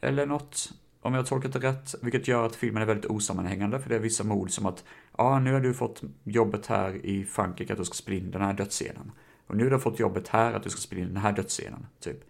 Eller 0.00 0.26
något, 0.26 0.72
om 1.00 1.14
jag 1.14 1.20
har 1.20 1.26
tolkat 1.26 1.52
det 1.52 1.58
rätt, 1.58 1.94
vilket 2.02 2.28
gör 2.28 2.46
att 2.46 2.56
filmen 2.56 2.82
är 2.82 2.86
väldigt 2.86 3.10
osammanhängande, 3.10 3.80
för 3.80 3.88
det 3.88 3.96
är 3.96 4.00
vissa 4.00 4.24
mord 4.24 4.50
som 4.50 4.66
att, 4.66 4.84
ja, 5.18 5.24
ah, 5.24 5.38
nu 5.38 5.52
har 5.52 5.60
du 5.60 5.74
fått 5.74 6.02
jobbet 6.24 6.66
här 6.66 7.06
i 7.06 7.24
Frankrike 7.24 7.72
att 7.72 7.78
du 7.78 7.84
ska 7.84 7.94
spela 7.94 8.16
in 8.16 8.30
den 8.30 8.42
här 8.42 8.52
dödsscenen. 8.52 9.12
Och 9.46 9.56
nu 9.56 9.64
har 9.64 9.70
du 9.70 9.78
fått 9.78 9.98
jobbet 9.98 10.28
här 10.28 10.52
att 10.52 10.62
du 10.62 10.70
ska 10.70 10.80
spela 10.80 11.02
in 11.02 11.08
den 11.08 11.16
här 11.16 11.32
dödsscenen, 11.32 11.86
typ. 12.00 12.24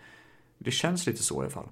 Det 0.59 0.71
känns 0.71 1.07
lite 1.07 1.23
så 1.23 1.35
i 1.35 1.39
alla 1.39 1.51
fall. 1.51 1.69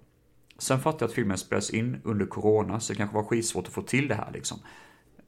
Sen 0.62 0.81
fattar 0.81 0.98
jag 1.01 1.09
att 1.09 1.14
filmen 1.14 1.38
spelas 1.38 1.70
in 1.70 2.01
under 2.05 2.27
corona, 2.27 2.81
så 2.81 2.92
det 2.92 2.96
kanske 2.96 3.16
var 3.16 3.25
skitsvårt 3.25 3.66
att 3.66 3.72
få 3.72 3.83
till 3.83 4.09
det 4.09 4.14
här 4.14 4.31
liksom. 4.33 4.59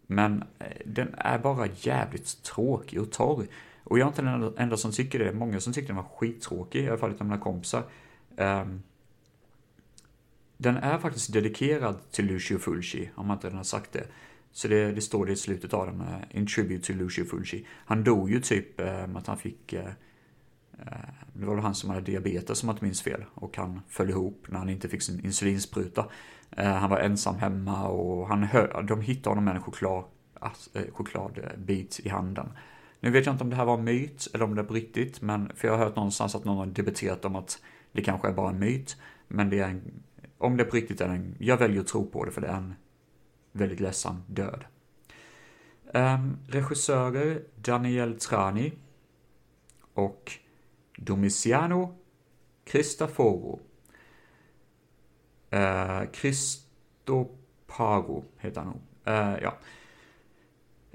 Men 0.07 0.45
eh, 0.59 0.67
den 0.87 1.15
är 1.19 1.39
bara 1.39 1.69
jävligt 1.77 2.43
tråkig 2.43 3.01
och 3.01 3.13
torr. 3.13 3.47
Och 3.85 3.99
jag 3.99 4.05
är 4.05 4.09
inte 4.09 4.23
den 4.23 4.55
enda 4.59 4.77
som 4.77 4.93
tycker 4.93 5.19
det. 5.19 5.33
Många 5.33 5.61
som 5.61 5.73
tyckte 5.73 5.89
den 5.89 5.97
var 5.97 6.11
skittråkig, 6.17 6.85
i 6.85 6.89
alla 6.89 6.99
fall 6.99 7.11
utav 7.11 7.27
mina 7.27 7.39
kompisar. 7.39 7.83
Um, 8.37 8.83
den 10.57 10.77
är 10.77 10.99
faktiskt 10.99 11.33
dedikerad 11.33 12.11
till 12.11 12.27
Lucio 12.27 12.59
Fulci, 12.59 13.11
om 13.15 13.27
man 13.27 13.37
inte 13.37 13.47
redan 13.47 13.57
har 13.57 13.65
sagt 13.65 13.93
det. 13.93 14.07
Så 14.53 14.69
det, 14.69 14.93
det 14.93 15.01
står 15.01 15.27
det 15.27 15.33
i 15.33 15.37
slutet 15.37 15.75
av 15.75 15.87
den, 15.87 16.01
eh, 16.01 16.07
uh, 16.07 16.23
In 16.31 16.47
Tribute 16.47 16.87
to 16.87 16.93
Lucio 16.93 17.25
Fulci. 17.25 17.67
Han 17.71 18.05
dog 18.05 18.31
ju 18.31 18.41
typ 18.41 18.81
um, 18.81 19.17
att 19.17 19.27
han 19.27 19.39
fick 19.39 19.73
uh, 19.73 19.81
Eh, 20.79 21.09
det 21.33 21.47
var 21.47 21.55
väl 21.55 21.65
han 21.65 21.75
som 21.75 21.91
hade 21.91 22.03
diabetes 22.03 22.63
om 22.63 22.69
jag 22.69 22.75
inte 22.75 22.85
minns 22.85 23.03
fel 23.03 23.25
och 23.35 23.57
han 23.57 23.81
föll 23.89 24.11
ihop 24.11 24.47
när 24.49 24.59
han 24.59 24.69
inte 24.69 24.89
fick 24.89 25.03
sin 25.03 25.25
insulinspruta. 25.25 26.07
Eh, 26.51 26.73
han 26.73 26.91
var 26.91 26.99
ensam 26.99 27.37
hemma 27.37 27.89
och 27.89 28.29
han 28.29 28.43
hör, 28.43 28.83
de 28.83 29.01
hittade 29.01 29.31
honom 29.31 29.45
med 29.45 29.57
en 29.57 29.63
choklad, 29.63 30.05
eh, 30.75 30.83
chokladbit 30.93 32.01
i 32.05 32.09
handen. 32.09 32.49
Nu 33.01 33.11
vet 33.11 33.27
jag 33.27 33.35
inte 33.35 33.45
om 33.45 33.51
det 33.51 33.57
här 33.57 33.65
var 33.65 33.79
en 33.79 33.85
myt 33.85 34.29
eller 34.35 34.45
om 34.45 34.55
det 34.55 34.61
är 34.61 34.65
på 34.65 34.75
riktigt, 34.75 35.23
men 35.23 35.53
för 35.55 35.69
jag 35.69 35.77
har 35.77 35.85
hört 35.85 35.97
någonstans 35.97 36.35
att 36.35 36.45
någon 36.45 36.57
har 36.57 36.67
debatterat 36.67 37.25
om 37.25 37.37
att 37.37 37.63
det 37.93 38.03
kanske 38.03 38.29
är 38.29 38.33
bara 38.33 38.51
en 38.51 38.59
myt. 38.59 38.97
Men 39.29 39.51
det 39.51 39.59
är 39.59 39.69
en, 39.69 40.03
om 40.39 40.57
det 40.57 40.63
är 40.63 40.69
på 40.69 40.77
riktigt 40.77 41.01
är 41.01 41.09
det 41.09 41.15
en, 41.15 41.35
jag 41.39 41.57
väljer 41.57 41.81
att 41.81 41.87
tro 41.87 42.07
på 42.07 42.25
det 42.25 42.31
för 42.31 42.41
det 42.41 42.47
är 42.47 42.57
en 42.57 42.75
väldigt 43.53 43.81
ledsam 43.81 44.23
död. 44.27 44.65
Um, 45.95 46.39
regissörer 46.49 47.43
Daniel 47.57 48.19
Trani 48.19 48.73
och 49.95 50.33
Domiciano 50.97 51.97
Cristoforo. 52.65 53.61
Uh, 55.55 56.11
Cristopago 56.13 57.25
heter 58.39 58.61
han 58.61 58.69
nog. 58.69 58.81
Uh, 59.09 59.39
ja. 59.43 59.55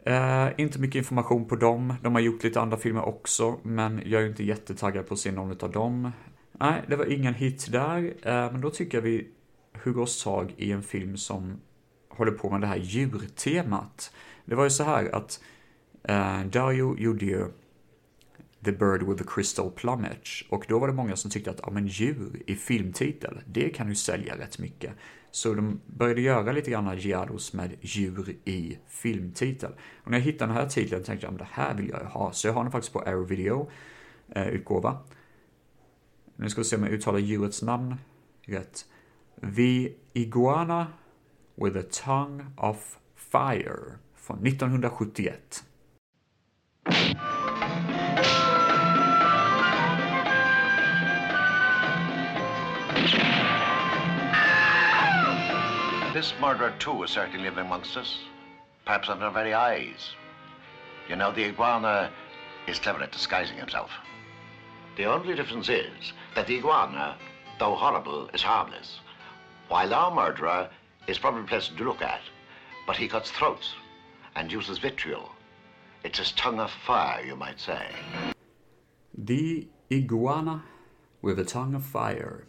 Uh, 0.07 0.49
inte 0.57 0.79
mycket 0.79 0.95
information 0.95 1.47
på 1.47 1.55
dem. 1.55 1.93
De 2.03 2.13
har 2.13 2.21
gjort 2.21 2.43
lite 2.43 2.61
andra 2.61 2.77
filmer 2.77 3.05
också, 3.05 3.59
men 3.63 4.01
jag 4.05 4.21
är 4.21 4.27
inte 4.27 4.43
jättetaggad 4.43 5.07
på 5.07 5.13
att 5.13 5.19
se 5.19 5.31
någon 5.31 5.57
av 5.61 5.71
dem. 5.71 6.11
Nej, 6.51 6.83
det 6.87 6.95
var 6.95 7.05
ingen 7.05 7.33
hit 7.33 7.71
där, 7.71 8.03
uh, 8.03 8.51
men 8.51 8.61
då 8.61 8.69
tycker 8.69 8.97
jag 8.97 9.03
vi 9.03 9.27
hugger 9.83 10.01
oss 10.01 10.23
tag 10.23 10.53
i 10.57 10.71
en 10.71 10.83
film 10.83 11.17
som 11.17 11.61
håller 12.09 12.31
på 12.31 12.49
med 12.49 12.61
det 12.61 12.67
här 12.67 12.77
djurtemat. 12.77 14.13
Det 14.45 14.55
var 14.55 14.63
ju 14.63 14.69
så 14.69 14.83
här 14.83 15.15
att 15.15 15.43
Dario 16.51 16.97
gjorde 16.97 17.25
ju 17.25 17.45
The 18.65 18.71
Bird 18.71 19.03
with 19.03 19.23
the 19.23 19.29
Crystal 19.29 19.71
Plumage 19.71 20.45
och 20.49 20.65
då 20.67 20.79
var 20.79 20.87
det 20.87 20.93
många 20.93 21.15
som 21.15 21.31
tyckte 21.31 21.51
att, 21.51 21.59
ja 21.63 21.71
men 21.71 21.87
djur 21.87 22.41
i 22.45 22.55
filmtitel, 22.55 23.41
det 23.45 23.69
kan 23.69 23.89
ju 23.89 23.95
sälja 23.95 24.37
rätt 24.37 24.59
mycket. 24.59 24.91
Så 25.31 25.53
de 25.53 25.81
började 25.85 26.21
göra 26.21 26.51
lite 26.51 26.71
grann 26.71 26.97
Giados 26.97 27.53
med 27.53 27.75
djur 27.81 28.35
i 28.45 28.77
filmtitel. 28.87 29.71
Och 30.03 30.11
när 30.11 30.17
jag 30.17 30.25
hittade 30.25 30.53
den 30.53 30.61
här 30.61 30.69
titeln 30.69 31.03
tänkte 31.03 31.27
jag, 31.27 31.37
det 31.37 31.47
här 31.51 31.75
vill 31.75 31.89
jag 31.89 31.99
ha. 31.99 32.31
Så 32.31 32.47
jag 32.47 32.53
har 32.53 32.63
den 32.63 32.71
faktiskt 32.71 32.93
på 32.93 32.99
Arrow 32.99 33.27
Video 33.27 33.69
eh, 34.35 34.47
utgåva. 34.47 34.97
Nu 36.35 36.49
ska 36.49 36.61
vi 36.61 36.65
se 36.65 36.75
om 36.75 36.83
jag 36.83 36.91
uttalar 36.91 37.19
djurets 37.19 37.61
namn 37.61 37.95
rätt. 38.41 38.85
The 39.55 39.93
Iguana 40.13 40.87
with 41.55 41.77
a 41.77 41.83
Tongue 41.91 42.45
of 42.57 42.97
Fire 43.15 43.97
från 44.15 44.47
1971. 44.47 45.63
This 56.19 56.33
murderer, 56.41 56.73
too, 56.79 57.03
is 57.03 57.11
certainly 57.11 57.45
living 57.45 57.65
amongst 57.65 57.95
us. 57.95 58.19
Perhaps 58.83 59.07
under 59.07 59.27
our 59.27 59.31
very 59.31 59.53
eyes. 59.53 60.15
You 61.07 61.15
know, 61.15 61.31
the 61.31 61.45
iguana 61.45 62.11
is 62.67 62.77
clever 62.77 63.01
at 63.03 63.13
disguising 63.13 63.55
himself. 63.55 63.89
The 64.97 65.05
only 65.05 65.33
difference 65.33 65.69
is 65.69 66.11
that 66.35 66.45
the 66.45 66.57
iguana, 66.57 67.15
though 67.57 67.73
horrible, 67.73 68.29
is 68.33 68.41
harmless, 68.41 68.99
while 69.69 69.93
our 69.93 70.13
murderer 70.13 70.69
is 71.07 71.17
probably 71.17 71.47
pleasant 71.47 71.77
to 71.77 71.85
look 71.85 72.01
at, 72.01 72.19
but 72.85 72.97
he 72.97 73.07
cuts 73.07 73.31
throats 73.31 73.75
and 74.35 74.51
uses 74.51 74.77
vitriol. 74.77 75.31
It's 76.03 76.19
his 76.19 76.33
tongue 76.33 76.59
of 76.59 76.69
fire, 76.85 77.23
you 77.23 77.37
might 77.37 77.61
say. 77.61 77.85
The 79.17 79.69
Iguana 79.89 80.65
with 81.21 81.39
a 81.39 81.45
Tongue 81.45 81.75
of 81.75 81.85
Fire 81.85 82.45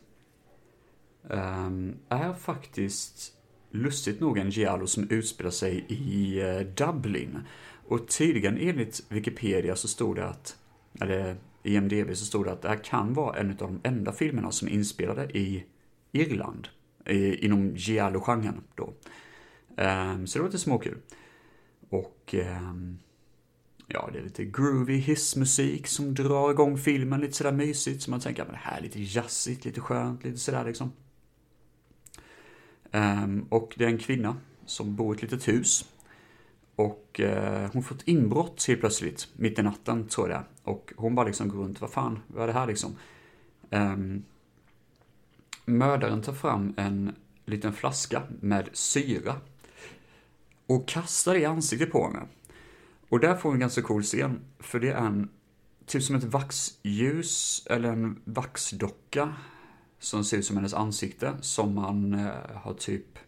um, 1.31 2.01
är 2.09 2.33
faktiskt 2.33 3.40
lustigt 3.71 4.21
nog 4.21 4.39
en 4.39 4.51
giallo 4.51 4.87
som 4.87 5.11
utspelar 5.11 5.51
sig 5.51 5.85
i 5.89 6.41
eh, 6.41 6.61
Dublin. 6.61 7.39
Och 7.87 8.09
tydligen 8.09 8.59
enligt 8.59 9.03
Wikipedia 9.09 9.77
så 9.77 9.89
stod 9.89 10.17
det 10.17 10.27
att, 10.27 10.57
eller 11.01 11.37
IMDB 11.63 12.17
så 12.17 12.25
stod 12.25 12.47
det 12.47 12.53
att 12.53 12.63
det 12.63 12.69
här 12.69 12.85
kan 12.85 13.15
vara 13.15 13.39
en 13.39 13.51
av 13.51 13.57
de 13.57 13.81
enda 13.83 14.13
filmerna 14.13 14.53
som 14.53 14.69
är 14.69 14.73
inspelade 14.73 15.39
i 15.39 15.65
Irland. 16.13 16.69
I, 17.07 17.45
inom 17.47 17.77
giallo-genren 17.77 18.61
då. 18.75 18.85
Um, 19.77 20.27
så 20.27 20.39
det 20.39 20.43
var 20.43 20.49
lite 20.49 20.59
småkul. 20.59 20.99
Och 21.89 22.35
um, 22.35 22.99
ja, 23.87 24.11
det 24.13 24.19
är 24.19 24.23
lite 24.23 24.45
groovy 24.45 24.97
hissmusik 24.97 25.87
som 25.87 26.15
drar 26.15 26.51
igång 26.51 26.79
filmen 26.79 27.21
lite 27.21 27.33
sådär 27.33 27.53
mysigt. 27.53 28.03
Så 28.03 28.11
man 28.11 28.21
tänker, 28.21 28.45
men 28.45 28.53
det 28.53 28.59
här 28.59 28.79
är 28.79 28.83
lite 28.83 29.01
jazzigt, 29.01 29.65
lite 29.65 29.81
skönt, 29.81 30.25
lite 30.25 30.39
sådär 30.39 30.65
liksom. 30.65 30.93
Um, 32.93 33.47
och 33.49 33.75
det 33.77 33.85
är 33.85 33.89
en 33.89 33.99
kvinna 33.99 34.37
som 34.67 34.97
bor 34.97 35.15
i 35.15 35.17
ett 35.17 35.23
litet 35.23 35.49
hus. 35.49 35.85
Och 36.77 37.21
uh, 37.23 37.71
hon 37.73 37.83
får 37.83 37.95
ett 37.95 38.09
inbrott 38.09 38.65
helt 38.69 38.81
plötsligt, 38.81 39.29
mitt 39.37 39.59
i 39.59 39.63
natten 39.63 40.09
tror 40.09 40.31
jag. 40.31 40.43
det 40.43 40.45
Och 40.65 40.93
hon 40.97 41.15
bara 41.15 41.27
liksom 41.27 41.49
går 41.49 41.59
runt, 41.59 41.81
vad 41.81 41.91
fan, 41.91 42.19
vad 42.27 42.43
är 42.43 42.47
det 42.47 42.53
här 42.53 42.67
liksom? 42.67 42.97
Um, 43.71 44.25
mördaren 45.65 46.23
tar 46.23 46.33
fram 46.33 46.75
en 46.77 47.15
liten 47.45 47.73
flaska 47.73 48.23
med 48.41 48.69
syra. 48.73 49.37
Och 50.67 50.89
kastar 50.89 51.35
det 51.35 51.41
i 51.41 51.45
ansiktet 51.45 51.93
på 51.93 52.07
henne. 52.07 52.27
Och 53.09 53.21
där 53.21 53.37
får 53.37 53.51
vi 53.51 53.55
en 53.55 53.61
ganska 53.61 53.83
cool 53.83 54.03
scen, 54.03 54.41
för 54.59 54.81
det 54.81 54.91
är 54.91 55.07
en, 55.07 55.29
typ 55.87 56.03
som 56.03 56.17
ett 56.17 56.25
vaxljus, 56.25 57.67
eller 57.71 57.89
en 57.89 58.21
vaxdocka, 58.25 59.35
som 60.01 60.25
ser 60.25 60.37
ut 60.37 60.45
som 60.45 60.57
hennes 60.57 60.75
ansikte, 60.75 61.35
som 61.41 61.75
man 61.75 62.15
eh, 62.15 62.31
har 62.55 62.75
typ 62.75 63.19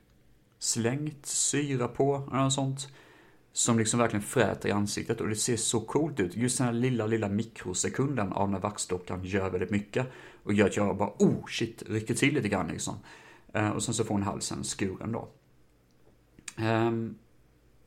slängt 0.59 1.27
syra 1.27 1.89
på, 1.89 2.29
eller 2.31 2.43
något 2.43 2.53
sånt. 2.53 2.89
Som 3.53 3.79
liksom 3.79 4.01
verkligen 4.01 4.23
fräter 4.23 4.69
i 4.69 4.73
ansiktet 4.73 5.21
och 5.21 5.29
det 5.29 5.37
ser 5.37 5.57
så 5.57 5.81
coolt 5.81 6.21
ut. 6.21 6.37
Just 6.37 6.59
den 6.59 6.67
här 6.67 6.75
lilla, 6.75 7.07
lilla 7.07 7.29
mikrosekunden 7.29 8.33
av 8.33 8.51
när 8.51 8.59
vaxdockan 8.59 9.25
gör 9.25 9.51
väldigt 9.51 9.71
mycket. 9.71 10.07
Och 10.43 10.53
gör 10.53 10.67
att 10.67 10.77
jag 10.77 10.97
bara, 10.97 11.13
oh 11.19 11.47
shit, 11.47 11.83
rycker 11.87 12.15
till 12.15 12.35
lite 12.35 12.49
grann 12.49 12.69
liksom. 12.69 12.95
Eh, 13.53 13.71
och 13.71 13.83
sen 13.83 13.95
så 13.95 14.05
får 14.05 14.15
hon 14.15 14.23
halsen 14.23 14.65
skuren 14.65 15.13
då. 15.13 15.29
Um, 16.59 17.19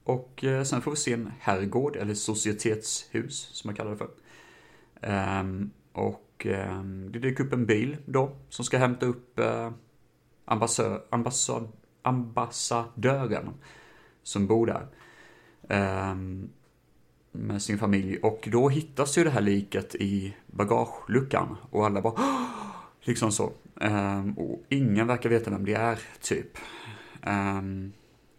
och 0.03 0.43
eh, 0.43 0.63
sen 0.63 0.81
får 0.81 0.91
vi 0.91 0.97
se 0.97 1.13
en 1.13 1.31
herrgård, 1.39 1.95
eller 1.95 2.13
societetshus, 2.13 3.49
som 3.51 3.67
man 3.67 3.75
kallar 3.75 3.91
det 3.91 3.97
för. 3.97 4.09
Um, 5.39 5.71
och 5.93 6.24
um, 6.45 7.11
det 7.11 7.19
dyker 7.19 7.43
upp 7.43 7.53
en 7.53 7.65
bil 7.65 7.97
då, 8.05 8.35
som 8.49 8.65
ska 8.65 8.77
hämta 8.77 9.05
upp 9.05 9.39
eh, 9.39 9.71
ambassad, 10.45 11.01
ambassad, 11.09 11.67
ambassadören 12.01 13.53
som 14.23 14.47
bor 14.47 14.65
där. 14.65 14.87
Eh, 15.69 16.15
med 17.31 17.61
sin 17.61 17.77
familj. 17.77 18.17
Och 18.17 18.49
då 18.51 18.69
hittas 18.69 19.17
ju 19.17 19.23
det 19.23 19.29
här 19.29 19.41
liket 19.41 19.95
i 19.95 20.35
bagageluckan. 20.47 21.57
Och 21.69 21.85
alla 21.85 22.01
bara 22.01 22.21
Liksom 23.05 23.31
så. 23.31 23.51
Ehm, 23.81 24.33
och 24.33 24.63
ingen 24.69 25.07
verkar 25.07 25.29
veta 25.29 25.51
vem 25.51 25.65
det 25.65 25.73
är, 25.73 25.99
typ. 26.21 26.57
Ehm, 27.21 27.93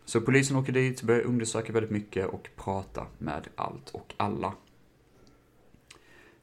så 0.04 0.20
polisen 0.20 0.56
åker 0.56 0.72
dit, 0.72 1.02
börjar 1.02 1.22
undersöka 1.22 1.72
väldigt 1.72 1.90
mycket 1.90 2.26
och 2.26 2.48
prata 2.56 3.06
med 3.18 3.48
allt 3.54 3.90
och 3.90 4.14
alla. 4.16 4.52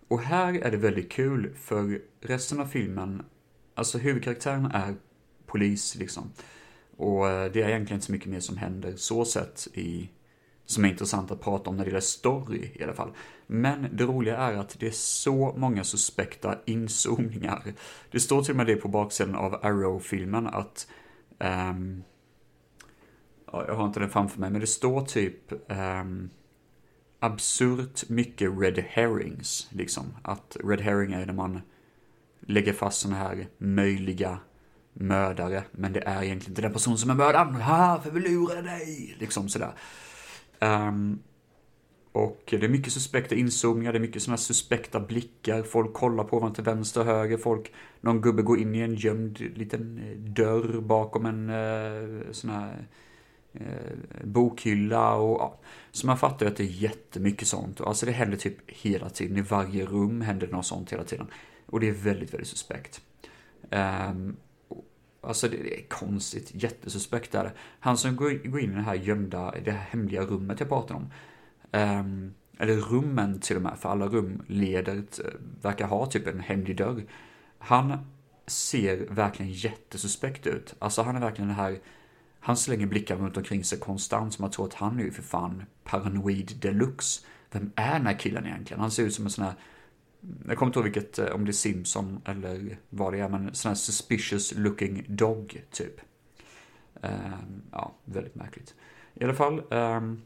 Och 0.08 0.22
här 0.22 0.54
är 0.54 0.72
det 0.72 0.78
väldigt 0.78 1.12
kul, 1.12 1.54
för 1.56 2.02
resten 2.22 2.60
av 2.60 2.66
filmen, 2.66 3.26
alltså 3.76 3.98
huvudkaraktären 3.98 4.66
är 4.66 4.96
polis 5.46 5.96
liksom. 5.96 6.32
Och 6.98 7.30
eh, 7.30 7.52
det 7.52 7.62
är 7.62 7.70
egentligen 7.70 7.98
inte 7.98 8.06
så 8.06 8.12
mycket 8.12 8.30
mer 8.30 8.40
som 8.40 8.58
händer 8.58 8.94
så 8.96 9.26
sett 9.26 9.68
i, 9.74 10.10
som 10.66 10.86
är 10.86 10.90
intressant 10.90 11.32
att 11.32 11.42
prata 11.42 11.70
om 11.70 11.78
när 11.78 11.84
det 11.84 11.90
gäller 11.90 12.02
story 12.02 12.72
i 12.74 12.84
alla 12.84 12.94
fall. 12.94 13.12
Men 13.48 13.88
det 13.92 14.04
roliga 14.04 14.38
är 14.38 14.58
att 14.58 14.80
det 14.80 14.88
är 14.88 14.92
så 14.92 15.54
många 15.58 15.84
suspekta 15.84 16.60
inzoomningar. 16.66 17.74
Det 18.12 18.20
står 18.20 18.42
till 18.44 18.52
och 18.52 18.58
med 18.58 18.68
det 18.68 18.76
på 18.76 18.88
baksidan 18.88 19.36
av 19.36 19.54
Arrow-filmen 19.66 20.48
att 20.48 20.88
um, 21.40 22.04
jag 23.46 23.76
har 23.76 23.86
inte 23.86 24.00
den 24.00 24.10
framför 24.10 24.40
mig, 24.40 24.50
men 24.50 24.62
det 24.62 24.68
står 24.68 25.02
typ 25.02 25.52
um, 25.72 26.30
absurt 27.24 28.10
mycket 28.10 28.52
red 28.60 28.86
herrings, 28.90 29.68
liksom. 29.72 30.04
Att 30.22 30.58
red 30.64 30.82
herring 30.82 31.14
är 31.14 31.26
när 31.26 31.34
man 31.34 31.62
lägger 32.40 32.74
fast 32.74 33.02
sådana 33.02 33.18
här 33.20 33.48
möjliga 33.58 34.40
mördare, 34.94 35.64
men 35.72 35.94
det 35.94 36.00
är 36.00 36.24
egentligen 36.24 36.52
inte 36.52 36.62
den 36.62 36.74
person 36.74 36.98
som 36.98 37.10
är 37.10 37.16
mördaren. 37.16 37.56
Ha, 37.56 38.02
för 38.04 38.12
vi 38.12 38.20
lurar 38.20 38.62
dig! 38.62 39.16
Liksom 39.20 39.50
sådär. 39.50 39.74
Um, 40.60 41.20
och 42.12 42.44
det 42.50 42.64
är 42.64 42.70
mycket 42.70 42.94
suspekta 42.94 43.36
inzoomningar, 43.36 43.92
det 43.94 43.98
är 43.98 44.02
mycket 44.02 44.24
sådana 44.24 44.38
suspekta 44.38 45.00
blickar, 45.00 45.64
folk 45.64 45.94
kollar 45.94 46.24
på 46.24 46.40
varandra 46.40 46.56
till 46.56 46.64
vänster 46.64 47.02
och 47.02 47.08
höger, 47.08 47.38
folk, 47.38 47.74
någon 48.02 48.22
gubbe 48.22 48.42
går 48.42 48.60
in 48.60 48.76
i 48.76 48.80
en 48.80 48.96
gömd 48.96 49.40
liten 49.40 49.98
eh, 49.98 50.18
dörr 50.18 50.82
bakom 50.82 51.26
en 51.26 51.50
uh, 51.50 52.32
sån 52.32 52.50
här 52.50 52.88
Eh, 53.54 53.98
bokhylla 54.24 55.14
och 55.16 55.42
ja. 55.42 55.60
Så 55.92 56.08
man 56.08 56.18
fattar 56.18 56.46
ju 56.46 56.52
att 56.52 56.58
det 56.58 56.64
är 56.64 56.68
jättemycket 56.68 57.48
sånt. 57.48 57.82
Alltså 57.82 58.06
det 58.06 58.12
händer 58.12 58.38
typ 58.38 58.58
hela 58.68 59.10
tiden. 59.10 59.38
I 59.38 59.42
varje 59.42 59.86
rum 59.86 60.22
händer 60.22 60.48
det 60.48 60.54
något 60.54 60.66
sånt 60.66 60.94
hela 60.94 61.04
tiden. 61.04 61.28
Och 61.66 61.80
det 61.80 61.90
är 61.90 61.94
väldigt, 61.94 62.34
väldigt 62.34 62.48
suspekt. 62.48 63.02
Um, 63.72 64.38
alltså 65.22 65.48
det, 65.48 65.58
det, 65.58 65.80
är 65.80 65.88
konstigt, 65.88 66.52
jättesuspekt 66.54 67.36
är 67.36 67.44
det. 67.44 67.52
Han 67.80 67.98
som 67.98 68.16
går, 68.16 68.50
går 68.50 68.60
in 68.60 68.72
i 68.72 68.76
det 68.76 68.82
här 68.82 68.96
gömda, 68.96 69.54
det 69.66 69.72
här 69.72 69.86
hemliga 69.90 70.22
rummet 70.22 70.60
jag 70.60 70.70
pratar 70.70 70.96
om. 70.96 71.12
Um, 71.72 72.34
eller 72.58 72.76
rummen 72.76 73.40
till 73.40 73.56
och 73.56 73.62
med, 73.62 73.80
för 73.80 73.90
alla 73.90 74.08
rum 74.08 74.44
leder, 74.48 74.96
eh, 74.96 75.32
verkar 75.62 75.88
ha 75.88 76.06
typ 76.06 76.28
en 76.28 76.40
hemlig 76.40 76.78
dörr. 76.78 77.04
Han 77.58 77.98
ser 78.48 79.08
verkligen 79.10 79.52
jättesuspekt 79.52 80.48
ut. 80.48 80.76
Alltså 80.80 81.02
han 81.02 81.16
är 81.16 81.20
verkligen 81.20 81.48
den 81.48 81.58
här 81.58 81.80
han 82.46 82.58
slänger 82.58 82.88
blickar 82.88 83.16
runt 83.16 83.38
omkring 83.38 83.64
sig 83.64 83.80
konstant 83.80 84.34
som 84.34 84.46
att 84.46 84.52
tro 84.52 84.66
att 84.66 84.74
han 84.74 85.00
är 85.00 85.04
ju 85.04 85.12
för 85.12 85.24
fan 85.24 85.64
paranoid 85.84 86.58
deluxe. 86.62 87.26
Vem 87.52 87.72
är 87.76 87.94
den 87.94 88.08
här 88.08 88.20
killen 88.20 88.46
egentligen? 88.46 88.82
Han 88.82 88.92
ser 88.92 89.04
ut 89.04 89.14
som 89.14 89.26
en 89.26 89.32
sån 89.32 89.46
här 89.46 89.54
jag 90.48 90.58
kommer 90.58 90.70
inte 90.70 90.80
ihåg 90.80 90.84
vilket, 90.84 91.20
eh, 91.20 91.26
om 91.26 91.46
det 91.46 91.52
är 91.52 91.54
Simpson 91.54 92.22
eller 92.26 92.78
vad 92.90 93.14
det 93.14 93.20
är, 93.20 93.30
men 93.30 93.56
sån 93.56 93.70
här 93.70 93.76
suspicious 93.76 94.54
looking 94.56 95.06
dog, 95.08 95.64
typ. 95.72 96.02
Um, 97.02 97.62
ja, 97.72 97.96
väldigt 98.06 98.36
märkligt. 98.36 98.76
I 99.14 99.24
alla 99.24 99.34
fall, 99.34 99.62
um, 99.74 100.22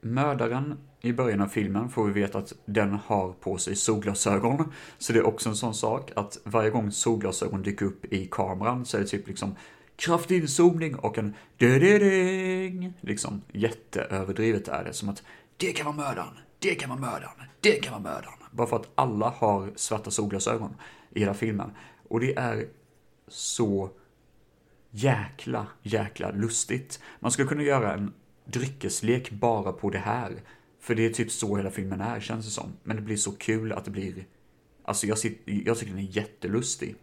mördaren 0.00 0.78
i 1.00 1.12
början 1.12 1.40
av 1.40 1.48
filmen 1.48 1.88
får 1.88 2.06
vi 2.06 2.20
veta 2.20 2.38
att 2.38 2.52
den 2.64 2.92
har 2.92 3.32
på 3.32 3.58
sig 3.58 3.76
solglasögon. 3.76 4.72
Så 4.98 5.12
det 5.12 5.18
är 5.18 5.26
också 5.26 5.48
en 5.48 5.56
sån 5.56 5.74
sak 5.74 6.12
att 6.16 6.38
varje 6.44 6.70
gång 6.70 6.90
solglasögon 6.90 7.62
dyker 7.62 7.86
upp 7.86 8.12
i 8.12 8.28
kameran 8.30 8.84
så 8.84 8.96
är 8.96 9.00
det 9.00 9.06
typ 9.06 9.28
liksom 9.28 9.54
kraftig 9.98 10.40
inzoomning 10.40 10.96
och 10.96 11.18
en 11.18 11.34
ding 11.56 12.92
Liksom 13.00 13.42
jätteöverdrivet 13.52 14.68
är 14.68 14.84
det. 14.84 14.92
Som 14.92 15.08
att 15.08 15.22
det 15.56 15.72
kan 15.72 15.86
vara 15.86 15.96
mördaren, 15.96 16.38
det 16.58 16.74
kan 16.74 16.90
vara 16.90 17.00
mördaren, 17.00 17.46
det 17.60 17.72
kan 17.72 17.92
vara 17.92 18.14
mördaren. 18.14 18.38
Bara 18.50 18.66
för 18.66 18.76
att 18.76 18.88
alla 18.94 19.28
har 19.30 19.72
svarta 19.76 20.10
solglasögon 20.10 20.76
i 21.10 21.20
hela 21.20 21.34
filmen. 21.34 21.70
Och 22.08 22.20
det 22.20 22.38
är 22.38 22.68
så 23.28 23.90
jäkla, 24.90 25.66
jäkla 25.82 26.30
lustigt. 26.30 27.00
Man 27.20 27.30
skulle 27.30 27.48
kunna 27.48 27.62
göra 27.62 27.94
en 27.94 28.12
dryckeslek 28.44 29.30
bara 29.30 29.72
på 29.72 29.90
det 29.90 29.98
här. 29.98 30.42
För 30.80 30.94
det 30.94 31.06
är 31.06 31.10
typ 31.10 31.30
så 31.30 31.56
hela 31.56 31.70
filmen 31.70 32.00
är, 32.00 32.20
känns 32.20 32.44
det 32.44 32.50
som. 32.50 32.72
Men 32.82 32.96
det 32.96 33.02
blir 33.02 33.16
så 33.16 33.32
kul 33.32 33.72
att 33.72 33.84
det 33.84 33.90
blir... 33.90 34.24
Alltså 34.84 35.06
jag, 35.06 35.18
jag 35.44 35.78
tycker 35.78 35.92
den 35.92 36.02
är 36.02 36.16
jättelustig. 36.16 36.96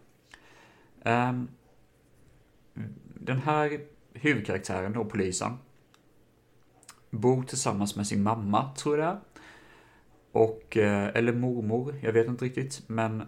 Um, 1.04 1.48
den 3.14 3.38
här 3.38 3.80
huvudkaraktären 4.12 4.92
då, 4.92 5.04
polisen, 5.04 5.58
bor 7.10 7.42
tillsammans 7.42 7.96
med 7.96 8.06
sin 8.06 8.22
mamma, 8.22 8.74
tror 8.76 8.98
jag 8.98 9.06
det 9.06 9.10
är. 9.10 9.20
Och, 10.32 10.76
eh, 10.76 11.10
eller 11.14 11.32
mormor, 11.32 11.94
jag 12.02 12.12
vet 12.12 12.26
inte 12.26 12.44
riktigt, 12.44 12.82
men 12.86 13.22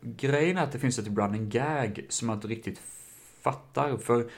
grejen 0.00 0.56
är 0.56 0.62
att 0.62 0.72
det 0.72 0.78
finns 0.78 0.96
typ 0.96 1.06
ett 1.06 1.18
running 1.18 1.48
gag 1.48 2.06
som 2.08 2.28
jag 2.28 2.36
inte 2.36 2.48
riktigt 2.48 2.78
fattar, 3.40 3.96
för 3.96 4.30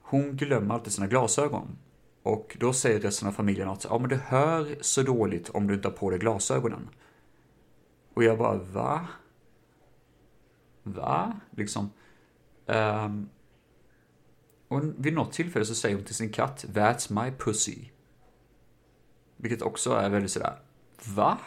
hon 0.00 0.36
glömmer 0.36 0.74
alltid 0.74 0.92
sina 0.92 1.06
glasögon. 1.06 1.78
Och 2.22 2.56
då 2.60 2.72
säger 2.72 3.00
resten 3.00 3.28
av 3.28 3.32
familjen 3.32 3.68
att 3.68 3.84
ja 3.84 3.98
men 3.98 4.08
du 4.08 4.16
hör 4.16 4.76
så 4.80 5.02
dåligt 5.02 5.48
om 5.48 5.66
du 5.66 5.74
inte 5.74 5.88
har 5.88 5.92
på 5.92 6.10
dig 6.10 6.18
glasögonen. 6.18 6.88
Och 8.14 8.24
jag 8.24 8.38
bara 8.38 8.58
va? 8.58 9.06
Va? 10.82 11.40
Liksom. 11.50 11.90
Um, 12.66 13.28
och 14.68 14.82
vid 14.98 15.12
något 15.12 15.32
tillfälle 15.32 15.64
så 15.64 15.74
säger 15.74 15.96
hon 15.96 16.04
till 16.04 16.14
sin 16.14 16.32
katt 16.32 16.64
That's 16.68 17.24
my 17.24 17.30
pussy. 17.38 17.84
Vilket 19.36 19.62
också 19.62 19.92
är 19.92 20.10
väldigt 20.10 20.30
sådär, 20.30 20.58
va? 21.04 21.38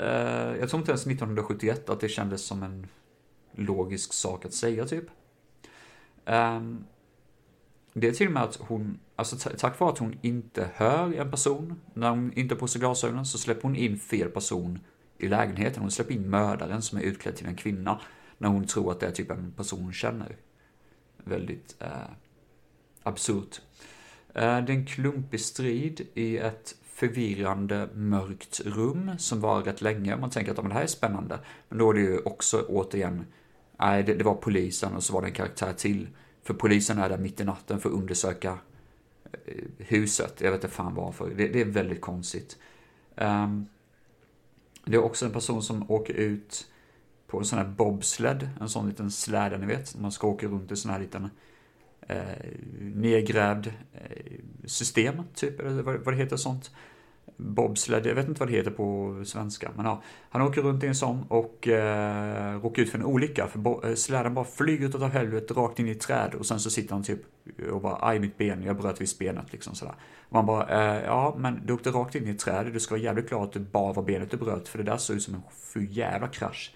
Uh, 0.00 0.06
jag 0.60 0.68
tror 0.68 0.80
inte 0.80 0.90
ens 0.90 1.06
1971 1.06 1.90
att 1.90 2.00
det 2.00 2.08
kändes 2.08 2.42
som 2.42 2.62
en 2.62 2.86
logisk 3.52 4.12
sak 4.12 4.44
att 4.44 4.54
säga 4.54 4.86
typ. 4.86 5.04
Um, 6.26 6.84
det 7.92 8.08
är 8.08 8.12
till 8.12 8.26
och 8.26 8.32
med 8.32 8.42
att 8.42 8.56
hon, 8.56 8.98
alltså 9.16 9.50
tack 9.58 9.80
vare 9.80 9.92
att 9.92 9.98
hon 9.98 10.18
inte 10.22 10.70
hör 10.74 11.14
en 11.14 11.30
person, 11.30 11.80
när 11.94 12.10
hon 12.10 12.32
inte 12.32 12.54
har 12.54 12.60
på 12.60 12.66
sig 12.66 12.80
glasögonen 12.80 13.26
så 13.26 13.38
släpper 13.38 13.62
hon 13.62 13.76
in 13.76 13.98
fel 13.98 14.30
person 14.30 14.78
i 15.18 15.28
lägenheten. 15.28 15.82
Hon 15.82 15.90
släpper 15.90 16.14
in 16.14 16.30
mördaren 16.30 16.82
som 16.82 16.98
är 16.98 17.02
utklädd 17.02 17.36
till 17.36 17.46
en 17.46 17.56
kvinna 17.56 18.00
när 18.38 18.48
hon 18.48 18.66
tror 18.66 18.92
att 18.92 19.00
det 19.00 19.06
är 19.06 19.10
typ 19.10 19.30
en 19.30 19.52
person 19.52 19.82
hon 19.82 19.92
känner. 19.92 20.36
Väldigt 21.28 21.76
eh, 21.78 21.88
absurt. 23.02 23.60
Eh, 24.34 24.42
det 24.42 24.72
är 24.72 24.76
en 24.76 24.86
klumpig 24.86 25.40
strid 25.40 26.06
i 26.14 26.38
ett 26.38 26.74
förvirrande 26.84 27.88
mörkt 27.94 28.60
rum 28.64 29.10
som 29.18 29.40
var 29.40 29.62
rätt 29.62 29.82
länge. 29.82 30.16
Man 30.16 30.30
tänker 30.30 30.50
att 30.50 30.68
det 30.68 30.74
här 30.74 30.82
är 30.82 30.86
spännande. 30.86 31.38
Men 31.68 31.78
då 31.78 31.90
är 31.90 31.94
det 31.94 32.00
ju 32.00 32.18
också 32.18 32.64
återigen, 32.68 33.26
nej 33.76 34.02
det, 34.02 34.14
det 34.14 34.24
var 34.24 34.34
polisen 34.34 34.96
och 34.96 35.02
så 35.02 35.12
var 35.12 35.22
det 35.22 35.28
en 35.28 35.34
karaktär 35.34 35.72
till 35.72 36.08
för 36.42 36.54
polisen 36.54 36.98
är 36.98 37.08
där 37.08 37.18
mitt 37.18 37.40
i 37.40 37.44
natten 37.44 37.80
för 37.80 37.88
att 37.88 37.94
undersöka 37.94 38.58
eh, 39.46 39.64
huset. 39.78 40.40
Jag 40.40 40.50
vet 40.50 40.64
inte 40.64 40.76
fan 40.76 40.94
varför. 40.94 41.30
Det, 41.36 41.48
det 41.48 41.60
är 41.60 41.64
väldigt 41.64 42.00
konstigt. 42.00 42.58
Um, 43.16 43.66
det 44.84 44.96
är 44.96 45.04
också 45.04 45.26
en 45.26 45.32
person 45.32 45.62
som 45.62 45.90
åker 45.90 46.14
ut 46.14 46.66
på 47.28 47.38
en 47.38 47.44
sån 47.44 47.58
här 47.58 47.66
bobsled, 47.66 48.48
en 48.60 48.68
sån 48.68 48.88
liten 48.88 49.10
släde 49.10 49.58
ni 49.58 49.66
vet. 49.66 49.96
Man 50.00 50.12
ska 50.12 50.26
åka 50.26 50.46
runt 50.46 50.72
i 50.72 50.76
sån 50.76 50.90
här 50.90 50.98
liten 50.98 51.30
eh, 52.00 52.22
nedgrävd 52.80 53.66
eh, 53.66 54.34
system, 54.64 55.22
typ, 55.34 55.60
eller 55.60 55.82
vad, 55.82 55.94
vad 55.94 56.14
det 56.14 56.18
heter 56.18 56.36
sånt 56.36 56.70
bobsled, 57.38 58.06
jag 58.06 58.14
vet 58.14 58.28
inte 58.28 58.40
vad 58.40 58.48
det 58.48 58.56
heter 58.56 58.70
på 58.70 59.20
svenska, 59.24 59.70
men 59.76 59.86
ja. 59.86 60.02
Han 60.30 60.42
åker 60.42 60.62
runt 60.62 60.84
i 60.84 60.86
en 60.86 60.94
sån 60.94 61.24
och 61.28 61.68
eh, 61.68 62.60
råkar 62.60 62.82
ut 62.82 62.90
för 62.90 62.98
en 62.98 63.04
olycka, 63.04 63.46
för 63.46 63.88
eh, 63.88 63.94
släden 63.94 64.34
bara 64.34 64.44
flyger 64.44 64.86
utav 64.86 65.10
helvete 65.10 65.54
rakt 65.54 65.78
in 65.78 65.88
i 65.88 65.90
ett 65.90 66.00
träd 66.00 66.34
och 66.34 66.46
sen 66.46 66.60
så 66.60 66.70
sitter 66.70 66.94
han 66.94 67.02
typ 67.02 67.20
och 67.72 67.80
bara, 67.80 67.98
aj 68.00 68.18
mitt 68.18 68.38
ben, 68.38 68.62
jag 68.62 68.76
bröt 68.76 69.00
visst 69.00 69.18
benet 69.18 69.52
liksom 69.52 69.74
sådär. 69.74 69.94
Och 70.28 70.32
man 70.32 70.46
bara, 70.46 70.96
eh, 70.96 71.04
ja 71.04 71.36
men 71.38 71.66
du 71.66 71.72
åkte 71.72 71.90
rakt 71.90 72.14
in 72.14 72.26
i 72.26 72.30
ett 72.30 72.38
träd, 72.38 72.72
du 72.72 72.80
ska 72.80 72.94
vara 72.94 73.02
jävligt 73.02 73.28
glad 73.28 73.42
att 73.42 73.52
det 73.52 73.60
bara 73.60 73.92
var 73.92 74.02
benet 74.02 74.30
du 74.30 74.36
bröt, 74.36 74.68
för 74.68 74.78
det 74.78 74.84
där 74.84 74.96
såg 74.96 75.16
ut 75.16 75.22
som 75.22 75.34
en 75.34 75.42
för 75.50 75.80
jävla 75.80 76.28
krasch. 76.28 76.74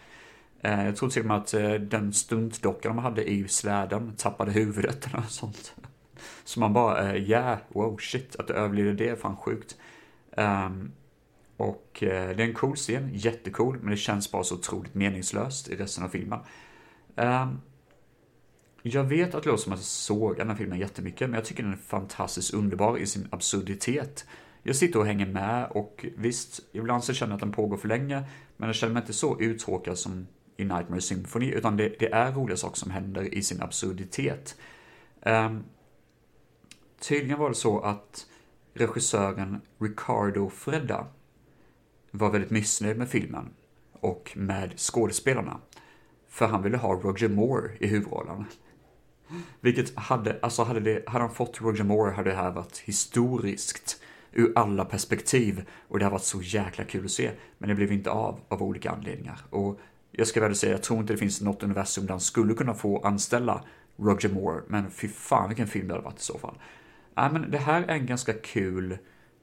Eh, 0.62 0.84
jag 0.84 0.96
tror 0.96 1.08
till 1.08 1.22
och 1.22 1.28
med 1.28 1.36
att 1.36 1.54
eh, 1.54 1.72
den 1.72 2.12
stuntdockan 2.12 2.96
de 2.96 3.02
hade 3.02 3.30
i 3.30 3.48
släden 3.48 4.12
tappade 4.16 4.52
huvudet 4.52 5.06
eller 5.06 5.22
sånt. 5.22 5.74
Så 6.44 6.60
man 6.60 6.72
bara, 6.72 7.16
ja, 7.16 7.16
yeah, 7.16 7.58
wow, 7.68 7.96
shit, 7.96 8.36
att 8.36 8.46
du 8.46 8.54
överlevde 8.54 9.04
det 9.04 9.10
är 9.10 9.16
fan 9.16 9.36
sjukt. 9.36 9.76
Um, 10.36 10.92
och 11.56 11.96
det 12.00 12.10
är 12.10 12.40
en 12.40 12.54
cool 12.54 12.76
scen, 12.76 13.10
jättecool, 13.12 13.78
men 13.80 13.90
det 13.90 13.96
känns 13.96 14.32
bara 14.32 14.44
så 14.44 14.54
otroligt 14.54 14.94
meningslöst 14.94 15.68
i 15.68 15.76
resten 15.76 16.04
av 16.04 16.08
filmen. 16.08 16.38
Um, 17.14 17.60
jag 18.82 19.04
vet 19.04 19.34
att 19.34 19.42
det 19.42 19.48
låter 19.48 19.62
som 19.62 19.72
att 19.72 19.78
jag 19.78 19.84
såg 19.84 20.36
den 20.36 20.48
här 20.48 20.56
filmen 20.56 20.78
jättemycket, 20.78 21.30
men 21.30 21.38
jag 21.38 21.44
tycker 21.44 21.62
den 21.62 21.72
är 21.72 21.76
fantastiskt 21.76 22.54
underbar 22.54 22.98
i 22.98 23.06
sin 23.06 23.28
absurditet. 23.30 24.26
Jag 24.62 24.76
sitter 24.76 24.98
och 24.98 25.06
hänger 25.06 25.26
med 25.26 25.66
och 25.70 26.06
visst, 26.16 26.60
ibland 26.72 27.04
så 27.04 27.12
känner 27.12 27.30
jag 27.30 27.36
att 27.36 27.40
den 27.40 27.52
pågår 27.52 27.76
för 27.76 27.88
länge, 27.88 28.22
men 28.56 28.68
jag 28.68 28.76
känner 28.76 28.94
mig 28.94 29.00
inte 29.00 29.12
så 29.12 29.40
uttråkad 29.40 29.98
som 29.98 30.26
i 30.56 30.64
Nightmare 30.64 31.00
Symphony, 31.00 31.50
utan 31.50 31.76
det, 31.76 31.98
det 31.98 32.12
är 32.12 32.32
roliga 32.32 32.56
saker 32.56 32.76
som 32.76 32.90
händer 32.90 33.34
i 33.34 33.42
sin 33.42 33.62
absurditet. 33.62 34.56
Um, 35.20 35.64
tydligen 37.00 37.38
var 37.38 37.48
det 37.48 37.54
så 37.54 37.80
att 37.80 38.26
regissören 38.74 39.60
Ricardo 39.78 40.50
Fredda 40.50 41.06
var 42.10 42.30
väldigt 42.30 42.50
missnöjd 42.50 42.98
med 42.98 43.08
filmen 43.08 43.50
och 43.92 44.32
med 44.36 44.78
skådespelarna. 44.78 45.60
För 46.28 46.46
han 46.46 46.62
ville 46.62 46.76
ha 46.76 46.94
Roger 46.94 47.28
Moore 47.28 47.70
i 47.80 47.86
huvudrollen. 47.86 48.44
Vilket 49.60 49.96
hade, 49.96 50.38
alltså 50.42 50.62
hade, 50.62 50.80
det, 50.80 51.08
hade 51.08 51.24
han 51.24 51.34
fått 51.34 51.60
Roger 51.60 51.84
Moore 51.84 52.12
hade 52.12 52.30
det 52.30 52.36
här 52.36 52.50
varit 52.50 52.78
historiskt 52.78 54.02
ur 54.32 54.52
alla 54.54 54.84
perspektiv 54.84 55.68
och 55.88 55.98
det 55.98 56.04
har 56.04 56.12
varit 56.12 56.22
så 56.22 56.42
jäkla 56.42 56.84
kul 56.84 57.04
att 57.04 57.10
se. 57.10 57.30
Men 57.58 57.68
det 57.68 57.74
blev 57.74 57.92
inte 57.92 58.10
av, 58.10 58.40
av 58.48 58.62
olika 58.62 58.90
anledningar. 58.90 59.40
Och 59.50 59.80
jag 60.12 60.26
ska 60.26 60.40
väl 60.40 60.54
säga, 60.54 60.72
jag 60.72 60.82
tror 60.82 61.00
inte 61.00 61.12
det 61.12 61.18
finns 61.18 61.40
något 61.40 61.62
universum 61.62 62.06
där 62.06 62.12
han 62.12 62.20
skulle 62.20 62.54
kunna 62.54 62.74
få 62.74 62.98
anställa 62.98 63.64
Roger 63.96 64.28
Moore, 64.28 64.62
men 64.68 64.90
fy 64.90 65.08
fan 65.08 65.48
vilken 65.48 65.66
film 65.66 65.88
det 65.88 65.94
hade 65.94 66.04
varit 66.04 66.18
i 66.18 66.22
så 66.22 66.38
fall. 66.38 66.58
Nej 67.14 67.32
men 67.32 67.50
det 67.50 67.58
här 67.58 67.82
är 67.82 67.94
en 67.94 68.06
ganska 68.06 68.32
kul, 68.32 68.98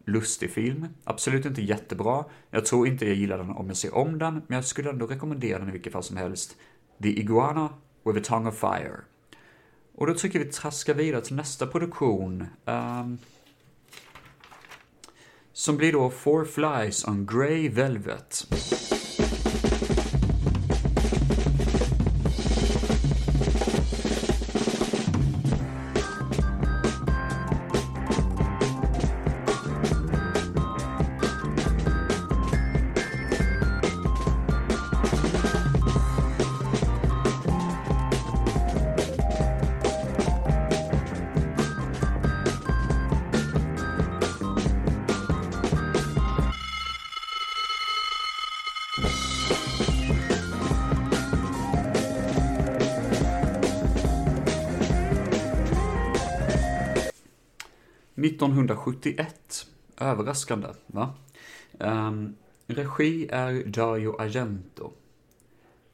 lustig 0.06 0.52
film. 0.52 0.88
Absolut 1.04 1.46
inte 1.46 1.62
jättebra. 1.62 2.26
Jag 2.52 2.66
tror 2.66 2.88
inte 2.88 3.06
jag 3.06 3.16
gillar 3.16 3.38
den 3.38 3.50
om 3.50 3.68
jag 3.68 3.78
ser 3.78 3.96
om 3.96 4.18
den, 4.18 4.34
men 4.34 4.56
jag 4.56 4.66
skulle 4.66 4.90
ändå 4.90 5.08
rekommendera 5.08 5.60
den 5.60 5.70
i 5.70 5.72
vilket 5.72 5.94
fall 5.94 6.04
som 6.04 6.18
helst. 6.18 6.56
The 7.04 7.20
Iguana 7.20 7.70
with 8.06 8.20
a 8.20 8.22
Tongue 8.24 8.50
of 8.50 8.60
Fire. 8.60 9.00
Och 9.96 10.08
då 10.08 10.14
tycker 10.14 10.40
vi 10.40 10.46
traska 10.46 10.94
vidare 10.94 11.22
till 11.22 11.36
nästa 11.36 11.68
produktion. 11.68 12.48
Um, 12.66 13.18
som 15.54 15.78
blir 15.78 15.92
då 15.92 16.10
Four 16.10 16.46
Flies 16.46 17.06
on 17.06 17.26
Grey 17.26 17.70
Velvet. 17.70 18.48
1971. 58.74 59.66
Överraskande, 59.98 60.68
va? 60.88 61.14
Um, 61.80 62.36
regi 62.68 63.28
är 63.32 63.64
Dario 63.66 64.22
Argento. 64.22 64.92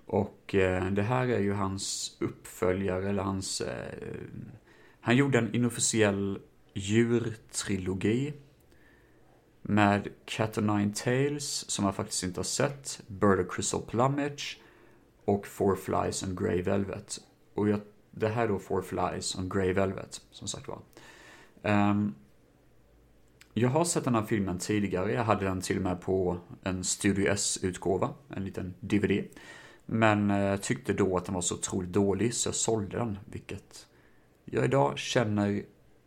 Och 0.06 0.56
eh, 0.56 0.86
det 0.92 1.02
här 1.02 1.28
är 1.28 1.40
ju 1.40 1.54
hans 1.54 2.18
uppföljare, 2.20 3.10
eller 3.10 3.24
hans... 3.24 3.62
Eh, 3.62 4.12
han 5.02 5.16
gjorde 5.16 5.38
en 5.38 5.56
inofficiell 5.56 6.40
djurtrilogi 6.74 8.34
med 9.62 10.08
Cat 10.26 10.58
and 10.58 10.68
Nine 10.68 10.94
Tails, 10.94 11.66
som 11.68 11.86
jag 11.86 11.96
faktiskt 11.96 12.24
inte 12.24 12.40
har 12.40 12.44
sett, 12.44 13.02
Bird 13.08 13.40
of 13.40 13.56
Crystal 13.56 13.82
Plumage 13.82 14.60
och 15.26 15.48
Four 15.48 15.76
Flies 15.76 16.24
and 16.24 16.40
Grey 16.40 16.62
Velvet. 16.62 17.20
Och 17.54 17.70
jag, 17.70 17.82
det 18.12 18.28
här 18.28 18.44
är 18.44 18.48
då 18.48 18.60
Four 18.60 18.82
Flies 18.82 19.36
and 19.36 19.54
Grey 19.54 19.74
Velvet, 19.74 20.22
som 20.32 20.48
sagt 20.48 20.68
var. 20.68 20.80
Um, 21.62 22.16
jag 23.58 23.70
har 23.70 23.86
sett 23.86 24.04
den 24.04 24.16
här 24.16 24.24
filmen 24.24 24.60
tidigare, 24.60 25.14
jag 25.14 25.24
hade 25.24 25.46
den 25.46 25.62
till 25.62 25.78
och 25.78 25.84
med 25.84 26.02
på 26.02 26.38
en 26.64 26.84
Studio 26.84 27.28
S-utgåva, 27.32 28.10
en 28.30 28.46
liten 28.46 28.74
DVD. 28.80 29.24
Men 29.86 30.32
eh, 30.32 30.40
jag 30.40 30.62
tyckte 30.62 30.94
då 30.94 31.18
att 31.18 31.26
den 31.26 31.34
var 31.34 31.42
så 31.42 31.56
otroligt 31.56 31.94
dålig 31.94 32.34
så 32.34 32.48
jag 32.48 32.56
sålde 32.56 32.98
den, 32.98 33.18
vilket 33.26 33.88
jag 34.46 34.66
idag 34.66 34.98
känner 34.98 35.64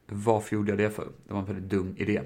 varför 0.06 0.56
gjorde 0.56 0.70
jag 0.70 0.78
det 0.78 0.90
för? 0.90 1.08
Det 1.26 1.32
var 1.32 1.40
en 1.40 1.46
väldigt 1.46 1.70
dum 1.70 1.94
idé. 1.98 2.22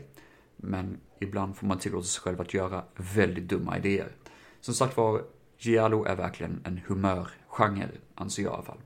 Men 0.57 1.01
ibland 1.21 1.57
får 1.57 1.67
man 1.67 1.79
tillåta 1.79 2.05
sig 2.05 2.23
själv 2.23 2.41
att 2.41 2.55
göra 2.55 2.85
väldigt 3.15 3.49
dumma 3.49 3.79
idéer. 3.79 4.13
Som 4.61 4.75
sagt 4.75 4.97
var, 4.97 5.23
Giallo 5.59 6.05
är 6.05 6.17
verkligen 6.17 6.61
en 6.65 6.81
humörgenre, 6.87 7.91
anser 8.15 8.43
jag 8.43 8.53
i 8.53 8.55
alla 8.55 8.63
fall. 8.63 8.81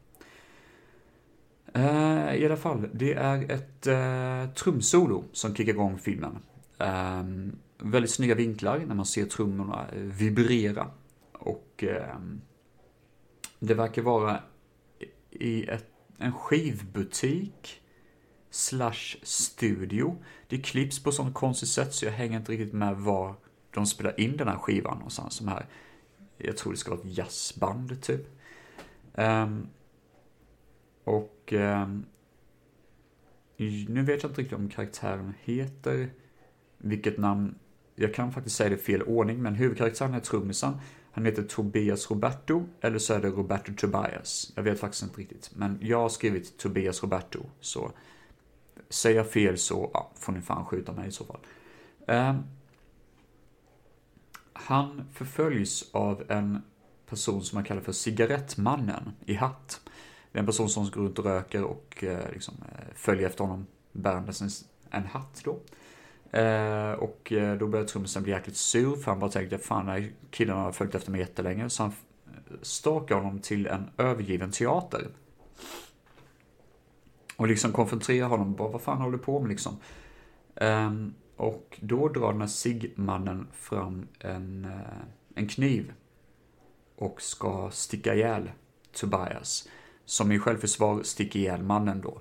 Uh, 1.76 2.36
I 2.36 2.46
alla 2.46 2.56
fall, 2.56 2.88
det 2.92 3.12
är 3.12 3.50
ett 3.50 3.86
uh, 3.86 4.54
trumsolo 4.54 5.24
som 5.32 5.54
kickar 5.54 5.72
igång 5.72 5.98
filmen. 5.98 6.38
Um, 6.78 7.58
väldigt 7.78 8.10
snygga 8.10 8.34
vinklar 8.34 8.78
när 8.78 8.94
man 8.94 9.06
ser 9.06 9.24
trummorna 9.24 9.86
vibrera. 9.92 10.90
Och 11.32 11.84
um, 12.16 12.40
det 13.58 13.74
verkar 13.74 14.02
vara 14.02 14.40
i 15.30 15.64
ett, 15.64 15.86
en 16.18 16.32
skivbutik 16.32 17.82
slash 18.50 19.16
studio. 19.22 20.16
Det 20.48 20.58
klipps 20.58 21.02
på 21.02 21.12
sånt 21.12 21.34
konstigt 21.34 21.68
sätt 21.68 21.94
så 21.94 22.04
jag 22.04 22.12
hänger 22.12 22.38
inte 22.38 22.52
riktigt 22.52 22.72
med 22.72 22.96
var 22.96 23.34
de 23.70 23.86
spelar 23.86 24.20
in 24.20 24.36
den 24.36 24.48
här 24.48 24.58
skivan 24.58 24.96
någonstans. 24.96 25.34
Som 25.34 25.48
här, 25.48 25.66
jag 26.38 26.56
tror 26.56 26.72
det 26.72 26.78
ska 26.78 26.90
vara 26.90 27.00
ett 27.00 27.18
jazzband 27.18 28.02
typ. 28.02 28.26
Um, 29.14 29.68
och 31.07 31.53
eh, 31.53 31.88
nu 33.88 34.03
vet 34.03 34.23
jag 34.23 34.31
inte 34.31 34.40
riktigt 34.40 34.59
om 34.59 34.69
karaktären 34.69 35.35
heter 35.42 36.11
vilket 36.79 37.19
namn. 37.19 37.55
Jag 37.95 38.14
kan 38.14 38.33
faktiskt 38.33 38.57
säga 38.57 38.71
det 38.71 38.77
i 38.77 38.79
fel 38.79 39.03
ordning, 39.03 39.42
men 39.42 39.55
huvudkaraktären 39.55 40.14
är 40.14 40.21
trummisen. 40.21 40.81
Han 41.12 41.25
heter 41.25 41.42
Tobias 41.42 42.11
Roberto, 42.11 42.66
eller 42.81 42.99
så 42.99 43.14
är 43.14 43.21
det 43.21 43.29
Roberto 43.29 43.73
Tobias. 43.77 44.53
Jag 44.57 44.62
vet 44.62 44.81
faktiskt 44.81 45.03
inte 45.03 45.21
riktigt, 45.21 45.51
men 45.55 45.79
jag 45.83 46.01
har 46.01 46.09
skrivit 46.09 46.59
Tobias 46.59 47.03
Roberto, 47.03 47.40
så 47.61 47.92
säger 48.88 49.16
jag 49.16 49.31
fel 49.31 49.59
så 49.59 49.90
ja, 49.95 50.11
får 50.14 50.33
ni 50.33 50.40
fan 50.40 50.64
skjuta 50.64 50.92
mig 50.92 51.09
i 51.09 51.12
så 51.12 51.25
fall. 51.25 51.40
Eh, 52.07 52.37
han 54.53 55.09
förföljs 55.12 55.90
av 55.92 56.25
en 56.29 56.62
person 57.09 57.42
som 57.42 57.57
man 57.57 57.64
kallar 57.64 57.83
för 57.83 57.92
cigarettmannen 57.92 59.12
i 59.27 59.35
hatt. 59.35 59.81
Det 60.37 60.40
är 60.40 60.42
en 60.42 60.46
person 60.46 60.68
som 60.68 60.90
går 60.90 61.03
runt 61.03 61.18
och 61.18 61.25
röker 61.25 61.64
och 61.64 62.05
eh, 62.05 62.33
liksom, 62.33 62.55
eh, 62.72 62.94
följer 62.94 63.27
efter 63.27 63.44
honom 63.44 63.66
bärandes 63.92 64.64
en, 64.90 65.07
hatt 65.07 65.42
då. 65.44 65.61
Eh, 66.38 66.92
och 66.92 67.33
eh, 67.33 67.59
då 67.59 67.66
börjar 67.66 67.87
trummisen 67.87 68.22
bli 68.22 68.33
jäkligt 68.33 68.57
sur 68.57 68.96
för 68.96 69.11
han 69.11 69.20
bara 69.20 69.31
tänkte 69.31 69.59
fan 69.59 69.87
den 69.87 69.94
här 69.94 70.12
killen 70.31 70.57
har 70.57 70.72
följt 70.72 70.94
efter 70.94 71.11
mig 71.11 71.20
jättelänge. 71.20 71.70
Så 71.70 71.83
han 71.83 71.92
stakar 72.62 73.14
honom 73.14 73.38
till 73.38 73.66
en 73.66 73.90
övergiven 73.96 74.51
teater. 74.51 75.09
Och 77.37 77.49
liksom 77.49 77.72
konfronterar 77.72 78.29
honom, 78.29 78.55
bara 78.55 78.68
vad 78.68 78.83
fan 78.83 78.99
håller 78.99 79.18
du 79.18 79.25
på 79.25 79.40
med 79.40 79.49
liksom? 79.49 79.77
Um, 80.55 81.14
och 81.37 81.79
då 81.81 82.09
drar 82.09 82.33
den 82.33 82.40
här 82.40 82.49
Sigmannen 82.49 83.46
fram 83.53 84.09
en, 84.18 84.64
uh, 84.64 85.03
en 85.35 85.49
kniv 85.49 85.92
och 86.96 87.22
ska 87.22 87.70
sticka 87.70 88.14
ihjäl 88.14 88.51
Tobias. 88.92 89.68
Som 90.07 90.33
i 90.33 90.38
självförsvar 90.38 91.03
sticker 91.03 91.40
ihjäl 91.40 91.62
mannen 91.62 92.01
då. 92.01 92.21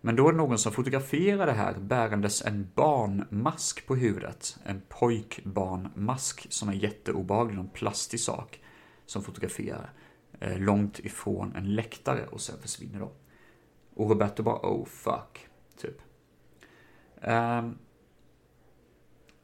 Men 0.00 0.16
då 0.16 0.28
är 0.28 0.32
det 0.32 0.38
någon 0.38 0.58
som 0.58 0.72
fotograferar 0.72 1.46
det 1.46 1.52
här 1.52 1.74
bärandes 1.78 2.42
en 2.42 2.70
barnmask 2.74 3.86
på 3.86 3.96
huvudet. 3.96 4.56
En 4.64 4.82
pojkbarnmask 4.88 6.46
som 6.52 6.68
är 6.68 6.72
jätteobehaglig, 6.72 7.58
en 7.58 7.68
plastig 7.68 8.20
sak. 8.20 8.60
Som 9.06 9.22
fotograferar 9.22 9.92
eh, 10.40 10.58
långt 10.58 10.98
ifrån 10.98 11.56
en 11.56 11.74
läktare 11.74 12.26
och 12.26 12.40
sen 12.40 12.58
försvinner 12.62 13.00
då. 13.00 13.12
Och 13.94 14.10
Roberto 14.10 14.42
bara 14.42 14.56
oh 14.56 14.86
fuck, 14.86 15.48
typ. 15.76 15.96
Um, 17.14 17.78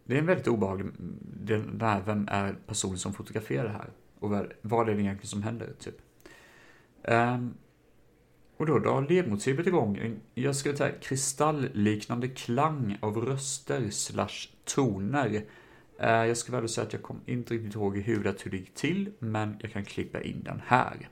det 0.04 0.14
är 0.14 0.18
en 0.18 0.26
väldigt 0.26 0.48
obehaglig, 0.48 0.84
mm, 0.84 1.18
den 1.22 1.78
där, 1.78 2.02
vem 2.06 2.28
är 2.30 2.52
personen 2.66 2.98
som 2.98 3.12
fotograferar 3.12 3.64
det 3.64 3.70
här? 3.70 3.90
Och 4.18 4.30
vad, 4.30 4.52
vad 4.62 4.88
är 4.88 4.94
det 4.94 5.02
egentligen 5.02 5.28
som 5.28 5.42
händer, 5.42 5.74
typ? 5.78 6.05
Um, 7.08 7.54
och 8.56 8.66
då 8.66 8.78
drar 8.78 9.06
ledmotivet 9.08 9.66
igång, 9.66 10.20
jag 10.34 10.56
skulle 10.56 10.76
säga 10.76 10.94
kristallliknande 11.00 12.28
klang 12.28 12.98
av 13.00 13.16
röster 13.16 13.90
slash 13.90 14.48
toner. 14.64 15.28
Uh, 16.00 16.26
jag 16.26 16.36
ska 16.36 16.52
väl 16.52 16.68
säga 16.68 16.86
att 16.86 16.92
jag 16.92 17.02
kommer 17.02 17.20
inte 17.26 17.54
riktigt 17.54 17.74
ihåg 17.74 17.96
i 17.96 18.00
huvudet 18.00 18.46
hur 18.46 18.50
det 18.50 18.56
gick 18.56 18.74
till, 18.74 19.12
men 19.18 19.56
jag 19.60 19.72
kan 19.72 19.84
klippa 19.84 20.22
in 20.22 20.42
den 20.44 20.62
här. 20.66 21.08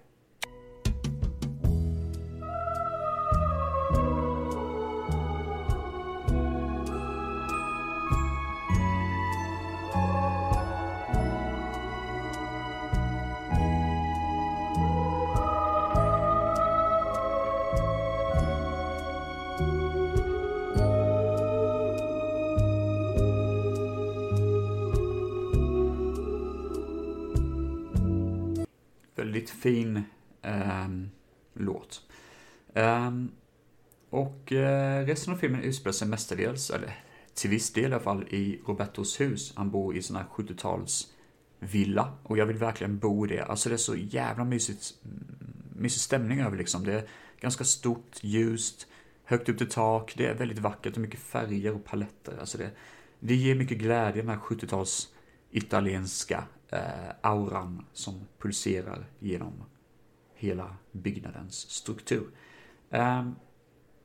Väldigt 29.34 29.50
fin 29.50 30.02
eh, 30.42 30.88
låt. 31.54 32.02
Eh, 32.74 33.10
och 34.10 34.52
eh, 34.52 35.06
resten 35.06 35.34
av 35.34 35.38
filmen 35.38 35.62
utspelar 35.62 35.92
sig 35.92 36.08
mestadels, 36.08 36.70
eller 36.70 36.98
till 37.34 37.50
viss 37.50 37.72
del 37.72 37.82
i 37.82 37.86
alla 37.86 38.00
fall, 38.00 38.28
i 38.30 38.60
Robertos 38.66 39.20
hus. 39.20 39.52
Han 39.56 39.70
bor 39.70 39.96
i 39.96 40.02
sån 40.02 40.16
här 40.16 40.24
70-tals 40.34 41.12
villa 41.58 42.12
och 42.22 42.38
jag 42.38 42.46
vill 42.46 42.56
verkligen 42.56 42.98
bo 42.98 43.26
i 43.26 43.28
det. 43.28 43.44
Alltså 43.44 43.68
det 43.68 43.74
är 43.74 43.76
så 43.76 43.96
jävla 43.96 44.44
mysigt, 44.44 44.94
mm, 45.04 45.36
mysig 45.76 46.00
stämning 46.00 46.40
över 46.40 46.56
liksom. 46.56 46.84
Det 46.84 46.92
är 46.92 47.08
ganska 47.40 47.64
stort, 47.64 48.18
ljust, 48.20 48.86
högt 49.24 49.48
upp 49.48 49.58
till 49.58 49.70
tak, 49.70 50.14
det 50.16 50.26
är 50.26 50.34
väldigt 50.34 50.58
vackert 50.58 50.94
och 50.94 51.00
mycket 51.00 51.20
färger 51.20 51.74
och 51.74 51.84
paletter. 51.84 52.36
Alltså 52.40 52.58
det, 52.58 52.70
det 53.20 53.34
ger 53.34 53.54
mycket 53.54 53.78
glädje, 53.78 54.22
den 54.22 54.30
här 54.30 54.38
70-tals 54.38 55.08
italienska 55.50 56.44
eh, 56.70 57.10
auran 57.20 57.86
som 57.92 58.26
pulserar 58.38 59.06
genom 59.18 59.64
hela 60.34 60.76
byggnadens 60.92 61.54
struktur. 61.54 62.26
Eh, 62.90 63.28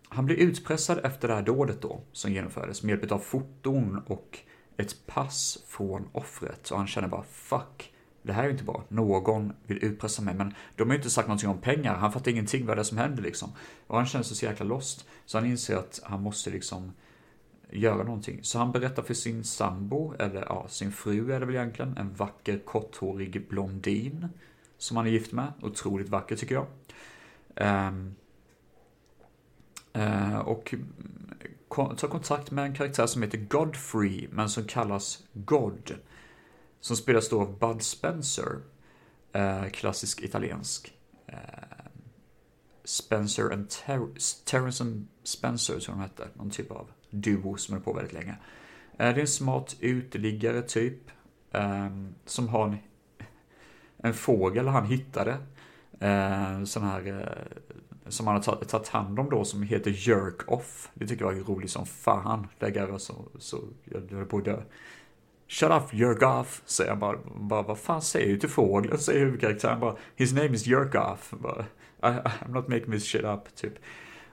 han 0.10 0.26
blir 0.26 0.36
utpressad 0.36 1.00
efter 1.06 1.28
det 1.28 1.34
här 1.34 1.42
dådet 1.42 1.82
då, 1.82 2.02
som 2.12 2.32
genomfördes 2.32 2.84
med 2.84 3.00
hjälp 3.00 3.12
av 3.12 3.20
foton 3.20 4.02
och 4.08 4.40
ett 4.78 5.08
pass 5.08 5.64
från 5.68 6.10
offret 6.12 6.72
och 6.72 6.78
han 6.78 6.88
känner 6.88 7.08
bara 7.08 7.24
fuck, 7.24 7.94
det 8.22 8.34
här 8.34 8.44
är 8.44 8.48
ju 8.48 8.52
inte 8.52 8.64
bra. 8.64 8.84
Någon 8.90 9.54
vill 9.68 9.84
utpressa 9.84 10.22
mig, 10.22 10.34
men 10.34 10.54
de 10.76 10.84
har 10.84 10.94
ju 10.94 10.98
inte 10.98 11.10
sagt 11.10 11.28
någonting 11.28 11.50
om 11.50 11.62
pengar. 11.62 11.96
Han 11.96 12.12
fattar 12.12 12.32
ingenting 12.32 12.66
vad 12.66 12.78
det 12.78 12.82
är 12.82 12.84
som 12.84 12.98
händer 12.98 13.24
liksom. 13.24 13.50
Och 13.88 13.98
han 13.98 14.06
känner 14.06 14.24
sig 14.24 14.38
så 14.38 14.46
jäkla 14.46 14.66
lost. 14.66 15.08
Så 15.26 15.38
han 15.38 15.48
inser 15.48 15.76
att 15.76 16.02
han 16.04 16.22
måste 16.22 16.50
liksom 16.50 16.94
göra 17.72 18.04
någonting. 18.04 18.40
Så 18.44 18.60
han 18.60 18.72
berättar 18.72 19.04
för 19.04 19.14
sin 19.14 19.44
sambo, 19.44 20.14
eller 20.20 20.42
ja, 20.42 20.68
sin 20.68 20.92
fru 20.92 21.32
är 21.32 21.40
det 21.40 21.46
väl 21.46 21.56
egentligen, 21.56 21.98
en 21.98 22.14
vacker 22.14 22.60
korthårig 22.60 23.48
blondin 23.48 24.28
som 24.78 24.98
han 24.98 25.08
är 25.08 25.12
gift 25.12 25.32
med. 25.32 25.54
Otroligt 25.62 26.10
vacker 26.10 26.36
tycker 26.36 26.56
jag. 26.56 26.68
Um, 27.88 28.16
uh, 29.98 30.38
och 30.38 30.76
tar 31.70 32.08
kontakt 32.08 32.52
med 32.52 32.66
en 32.66 32.76
karaktär 32.76 33.08
som 33.08 33.22
heter 33.22 33.38
Godfrey, 33.38 34.28
men 34.32 34.50
som 34.50 34.64
kallas 34.64 35.24
God. 35.34 35.96
Som 36.80 36.96
spelas 36.96 37.30
då 37.30 37.42
av 37.42 37.60
Bud 37.60 37.82
Spencer, 37.82 38.62
uh, 39.36 39.70
klassisk 39.70 40.22
italiensk. 40.22 40.94
Uh, 41.30 41.36
Spencer 42.84 43.50
and 43.54 43.70
Ter 43.70 44.08
Terrence 44.46 44.84
and 44.84 45.08
Spencer, 45.24 45.80
tror 45.80 45.98
jag 45.98 45.98
de 45.98 46.02
hette, 46.02 46.28
någon 46.38 46.50
typ 46.50 46.72
av 46.72 46.92
duo 47.10 47.58
som 47.58 47.76
är 47.76 47.80
på 47.80 47.94
väldigt 47.94 48.14
länge. 48.14 48.36
Eh, 48.98 48.98
det 48.98 49.06
är 49.06 49.20
en 49.20 49.28
smart 49.28 49.76
uteliggare 49.80 50.62
typ. 50.62 51.00
Ehm, 51.52 52.16
som 52.26 52.48
har 52.48 52.68
en, 52.68 52.78
en 53.98 54.14
fågel 54.14 54.68
han 54.68 54.86
hittade. 54.86 55.38
Eh, 56.00 56.64
sån 56.64 56.84
här 56.84 57.08
eh, 57.08 57.60
som 58.08 58.28
han 58.28 58.36
har 58.36 58.66
tagit 58.66 58.88
hand 58.88 59.20
om 59.20 59.30
då 59.30 59.46
som 59.46 59.64
heter 59.64 59.92
Jerk 60.10 60.52
Off. 60.52 60.90
Det 60.94 61.08
tycker 61.08 61.26
jag 61.26 61.38
är 61.38 61.44
roligt 61.44 61.72
som 61.72 61.86
fan. 61.86 62.48
Lägger 62.60 62.98
så, 62.98 63.26
så 63.40 63.62
jag 63.84 64.12
höll 64.12 64.26
på 64.26 64.38
att 64.38 64.46
dö. 64.46 64.62
Shut 65.48 65.72
up, 65.72 65.94
jerk 65.94 66.22
off, 66.22 66.62
säger 66.66 66.90
han 66.90 67.00
bara. 67.00 67.18
bara 67.36 67.62
vad 67.62 67.78
fan 67.78 68.02
säger 68.02 68.28
du 68.28 68.40
till 68.40 68.50
fågeln? 68.50 68.98
Säger 68.98 69.20
huvudkaraktären 69.20 69.80
bara. 69.80 69.96
His 70.16 70.34
name 70.34 70.50
is 70.50 70.68
jerk 70.68 70.96
off. 70.96 71.34
Bara, 71.40 71.66
I'm 72.02 72.54
not 72.54 72.68
making 72.68 72.92
this 72.92 73.06
shit 73.06 73.24
up, 73.24 73.56
typ. 73.56 73.74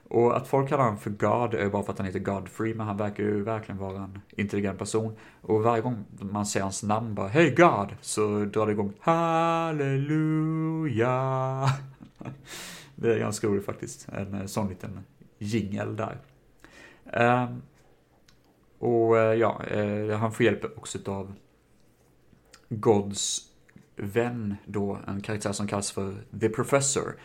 Och 0.09 0.37
att 0.37 0.47
folk 0.47 0.69
kallar 0.69 0.83
honom 0.83 0.99
för 0.99 1.09
God 1.09 1.53
är 1.53 1.69
bara 1.69 1.83
för 1.83 1.91
att 1.91 1.97
han 1.97 2.07
heter 2.07 2.19
Godfrey, 2.19 2.73
men 2.73 2.87
han 2.87 2.97
verkar 2.97 3.23
ju 3.23 3.43
verkligen 3.43 3.79
vara 3.79 4.03
en 4.03 4.19
intelligent 4.29 4.79
person. 4.79 5.15
Och 5.41 5.63
varje 5.63 5.81
gång 5.81 6.05
man 6.19 6.45
säger 6.45 6.63
hans 6.63 6.83
namn 6.83 7.15
bara 7.15 7.27
Hey 7.27 7.49
God! 7.55 7.95
Så 8.01 8.45
drar 8.45 8.65
det 8.65 8.71
igång 8.71 8.93
Halleluja! 8.99 10.09
Det 12.95 13.13
är 13.13 13.19
ganska 13.19 13.47
roligt 13.47 13.65
faktiskt. 13.65 14.09
En 14.09 14.33
eh, 14.33 14.45
sån 14.45 14.69
liten 14.69 14.99
jingel 15.37 15.95
där. 15.95 16.17
Um, 17.03 17.61
och 18.79 19.17
eh, 19.17 19.33
ja, 19.33 19.63
eh, 19.63 20.17
han 20.17 20.31
får 20.31 20.45
hjälp 20.45 20.77
också 20.77 20.99
av 21.05 21.33
Gods 22.69 23.41
vän 23.95 24.55
då, 24.65 24.99
en 25.07 25.21
karaktär 25.21 25.51
som 25.51 25.67
kallas 25.67 25.91
för 25.91 26.15
The 26.39 26.49
Professor. 26.49 27.15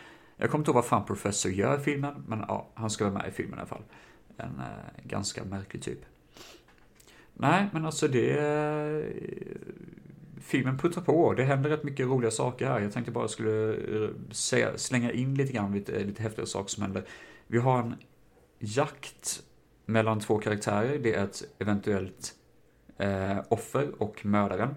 Jag 0.43 0.51
kommer 0.51 0.61
inte 0.61 0.69
ihåg 0.71 0.75
vad 0.75 0.85
fan 0.85 1.05
Professor 1.05 1.51
gör 1.51 1.79
i 1.79 1.83
filmen, 1.83 2.23
men 2.27 2.39
ja, 2.47 2.69
han 2.73 2.89
ska 2.89 3.03
vara 3.03 3.13
med 3.13 3.27
i 3.27 3.31
filmen 3.31 3.59
i 3.59 3.61
alla 3.61 3.67
fall. 3.69 3.83
En 4.37 4.59
eh, 4.59 5.03
ganska 5.03 5.43
märklig 5.43 5.81
typ. 5.81 5.99
Nej, 7.33 7.69
men 7.73 7.85
alltså 7.85 8.07
det... 8.07 8.39
Eh, 8.39 9.03
filmen 10.41 10.77
puttrar 10.77 11.03
på. 11.03 11.33
Det 11.33 11.43
händer 11.43 11.69
rätt 11.69 11.83
mycket 11.83 12.07
roliga 12.07 12.31
saker 12.31 12.67
här. 12.67 12.79
Jag 12.79 12.93
tänkte 12.93 13.11
bara 13.11 13.27
skulle 13.27 13.73
eh, 13.73 14.09
säga, 14.31 14.77
slänga 14.77 15.11
in 15.11 15.35
lite 15.35 15.53
grann 15.53 15.73
lite, 15.73 16.03
lite 16.03 16.23
häftiga 16.23 16.45
saker 16.45 16.69
som 16.69 16.83
händer. 16.83 17.07
Vi 17.47 17.57
har 17.57 17.79
en 17.79 17.95
jakt 18.59 19.43
mellan 19.85 20.19
två 20.19 20.37
karaktärer. 20.37 20.99
Det 20.99 21.13
är 21.13 21.23
ett 21.23 21.43
eventuellt 21.59 22.33
eh, 22.97 23.37
offer 23.49 24.01
och 24.01 24.25
mördaren. 24.25 24.75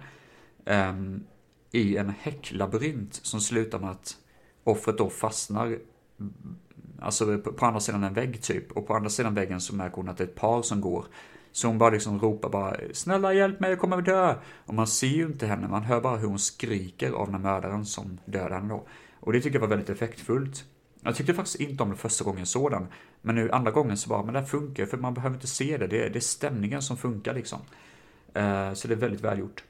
Eh, 0.64 0.94
I 1.70 1.96
en 1.96 2.10
häcklabyrint 2.10 3.14
som 3.14 3.40
slutar 3.40 3.78
med 3.78 3.90
att 3.90 4.16
offret 4.66 4.98
då 4.98 5.10
fastnar 5.10 5.78
Alltså 7.00 7.38
på, 7.38 7.66
andra 7.66 7.80
sidan 7.80 8.04
en 8.04 8.14
vägg 8.14 8.42
typ. 8.42 8.72
Och 8.72 8.86
på 8.86 8.94
andra 8.94 9.10
sidan 9.10 9.34
väggen 9.34 9.60
så 9.60 9.74
märker 9.74 9.96
hon 9.96 10.08
att 10.08 10.16
det 10.16 10.24
är 10.24 10.28
ett 10.28 10.34
par 10.34 10.62
som 10.62 10.80
går. 10.80 11.04
Så 11.52 11.68
hon 11.68 11.78
bara 11.78 11.90
liksom 11.90 12.20
ropar 12.20 12.48
bara 12.48 12.76
“Snälla 12.92 13.34
hjälp 13.34 13.60
mig, 13.60 13.70
jag 13.70 13.78
kommer 13.78 13.98
att 13.98 14.04
dö!” 14.04 14.34
Och 14.66 14.74
man 14.74 14.86
ser 14.86 15.06
ju 15.06 15.26
inte 15.26 15.46
henne, 15.46 15.68
man 15.68 15.82
hör 15.82 16.00
bara 16.00 16.16
hur 16.16 16.28
hon 16.28 16.38
skriker 16.38 17.12
av 17.12 17.26
den 17.26 17.34
här 17.34 17.42
mördaren 17.42 17.84
som 17.84 18.18
dödar 18.24 18.50
henne 18.50 18.68
då. 18.68 18.86
Och 19.20 19.32
det 19.32 19.40
tycker 19.40 19.54
jag 19.54 19.60
var 19.60 19.68
väldigt 19.68 19.90
effektfullt. 19.90 20.64
Jag 21.02 21.16
tyckte 21.16 21.34
faktiskt 21.34 21.60
inte 21.60 21.82
om 21.82 21.90
det 21.90 21.96
första 21.96 22.24
gången 22.24 22.38
jag 22.38 22.48
såg 22.48 22.70
den. 22.70 22.86
Men 23.22 23.34
nu 23.34 23.50
andra 23.50 23.70
gången 23.70 23.96
så 23.96 24.08
bara, 24.08 24.22
men 24.22 24.34
det 24.34 24.40
här 24.40 24.46
funkar 24.46 24.86
för 24.86 24.96
man 24.96 25.14
behöver 25.14 25.34
inte 25.34 25.46
se 25.46 25.76
det. 25.76 25.86
Det 25.86 26.06
är, 26.06 26.10
det 26.10 26.18
är 26.18 26.20
stämningen 26.20 26.82
som 26.82 26.96
funkar 26.96 27.34
liksom. 27.34 27.58
Uh, 28.36 28.74
så 28.74 28.88
det 28.88 28.94
är 28.94 28.98
väldigt 28.98 29.20
välgjort. 29.20 29.64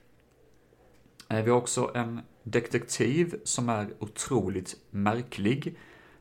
Vi 1.29 1.51
har 1.51 1.59
också 1.59 1.91
en 1.95 2.21
detektiv 2.43 3.35
som 3.45 3.69
är 3.69 3.89
otroligt 3.99 4.77
märklig. 4.91 5.79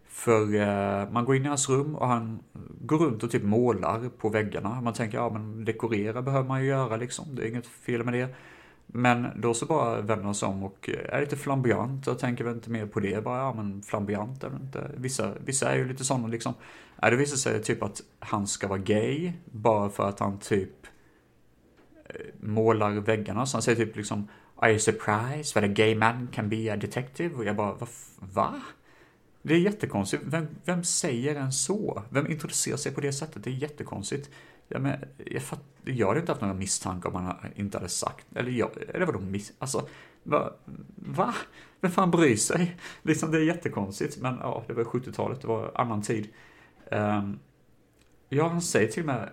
För 0.08 0.56
eh, 0.56 1.10
man 1.12 1.26
går 1.26 1.36
in 1.36 1.46
i 1.46 1.48
hans 1.48 1.70
rum 1.70 1.96
och 1.96 2.08
han 2.08 2.40
går 2.82 2.98
runt 2.98 3.24
och 3.24 3.32
typ 3.32 3.44
målar 3.44 4.10
på 4.10 4.30
väggarna. 4.30 4.82
Man 4.82 4.94
tänker, 4.94 5.18
ja 5.18 5.30
men 5.30 5.66
dekorera 5.66 6.22
behöver 6.22 6.48
man 6.48 6.62
ju 6.62 6.68
göra 6.68 6.98
liksom, 6.98 7.26
det 7.36 7.44
är 7.44 7.48
inget 7.48 7.68
fel 7.68 8.04
med 8.04 8.14
det. 8.14 8.36
Men 8.88 9.28
då 9.42 9.54
så 9.54 9.66
bara 9.66 10.02
vänder 10.02 10.26
han 10.26 10.36
sig 10.36 10.48
om 10.48 10.64
och 10.64 10.90
eh, 10.90 11.16
är 11.16 11.22
lite 11.22 11.36
flamboyant 11.36 12.08
och 12.08 12.20
tänker 12.20 12.44
väl 12.44 12.54
inte 12.54 12.70
mer 12.70 12.86
på 12.86 13.00
det. 13.00 13.24
Bara, 13.24 13.38
ja 13.38 13.54
men 13.54 13.82
flamboyant 13.82 14.44
är 14.44 14.56
inte. 14.62 14.92
Vissa, 14.98 15.32
vissa 15.46 15.72
är 15.72 15.78
ju 15.78 15.88
lite 15.88 16.06
sådana 16.06 16.28
liksom. 16.28 16.54
Nej, 17.02 17.12
det 17.12 17.18
visar 17.18 17.38
sig 17.38 17.64
typ 17.64 17.84
att 17.84 18.02
han 18.20 18.48
ska 18.48 18.68
vara 18.68 18.80
gay 18.80 19.34
bara 19.46 19.90
för 19.90 20.10
att 20.10 20.20
han 20.20 20.40
typ 20.40 20.88
eh, 22.06 22.16
målar 22.40 22.92
väggarna. 22.92 23.46
Så 23.46 23.58
han 23.58 23.62
säger 23.62 23.86
typ 23.86 23.96
liksom 23.96 24.28
Are 24.66 24.72
you 24.72 24.80
surprised 24.80 25.54
that 25.54 25.64
a 25.64 25.68
gay 25.68 25.96
man 25.96 26.28
can 26.32 26.50
be 26.50 26.74
a 26.74 26.76
detective? 26.76 27.36
Och 27.36 27.46
jag 27.46 27.56
bara, 27.56 27.74
va? 27.74 27.88
va? 28.20 28.62
Det 29.42 29.54
är 29.54 29.60
jättekonstigt. 29.60 30.24
Vem, 30.26 30.48
vem 30.66 30.84
säger 30.84 31.36
en 31.36 31.52
så? 31.52 32.04
Vem 32.10 32.32
introducerar 32.32 32.78
sig 32.78 32.94
på 32.94 33.02
det 33.02 33.14
sättet? 33.14 33.44
Det 33.44 33.50
är 33.50 33.54
jättekonstigt. 33.54 34.30
Ja, 34.68 34.80
men, 34.80 35.00
jag, 35.26 35.42
fatt, 35.42 35.64
jag 35.84 36.08
hade 36.08 36.20
inte 36.20 36.32
haft 36.32 36.42
några 36.42 36.54
misstankar 36.54 37.10
om 37.10 37.16
han 37.16 37.36
inte 37.56 37.78
hade 37.78 37.90
sagt, 37.90 38.26
eller 38.36 38.52
jag, 38.52 38.72
eller 38.94 39.06
vadå 39.06 39.20
miss, 39.20 39.54
alltså, 39.60 39.88
va? 40.24 40.54
va? 40.96 41.36
Vem 41.82 41.92
fan 41.92 42.12
bryr 42.12 42.36
sig? 42.36 42.78
Liksom 43.04 43.32
det 43.32 43.38
är 43.38 43.44
jättekonstigt, 43.44 44.18
men 44.22 44.38
ja, 44.42 44.64
det 44.68 44.74
var 44.74 44.84
70-talet, 44.84 45.42
det 45.42 45.48
var 45.48 45.72
annan 45.76 46.02
tid. 46.02 46.28
Um, 46.92 47.40
ja, 48.30 48.48
han 48.48 48.62
säger 48.62 48.92
till 48.92 49.04
mig, 49.04 49.30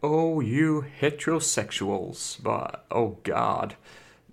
Oh 0.00 0.44
you 0.44 0.84
heterosexuals, 0.94 2.38
bara, 2.42 2.80
oh 2.90 3.16
god. 3.24 3.74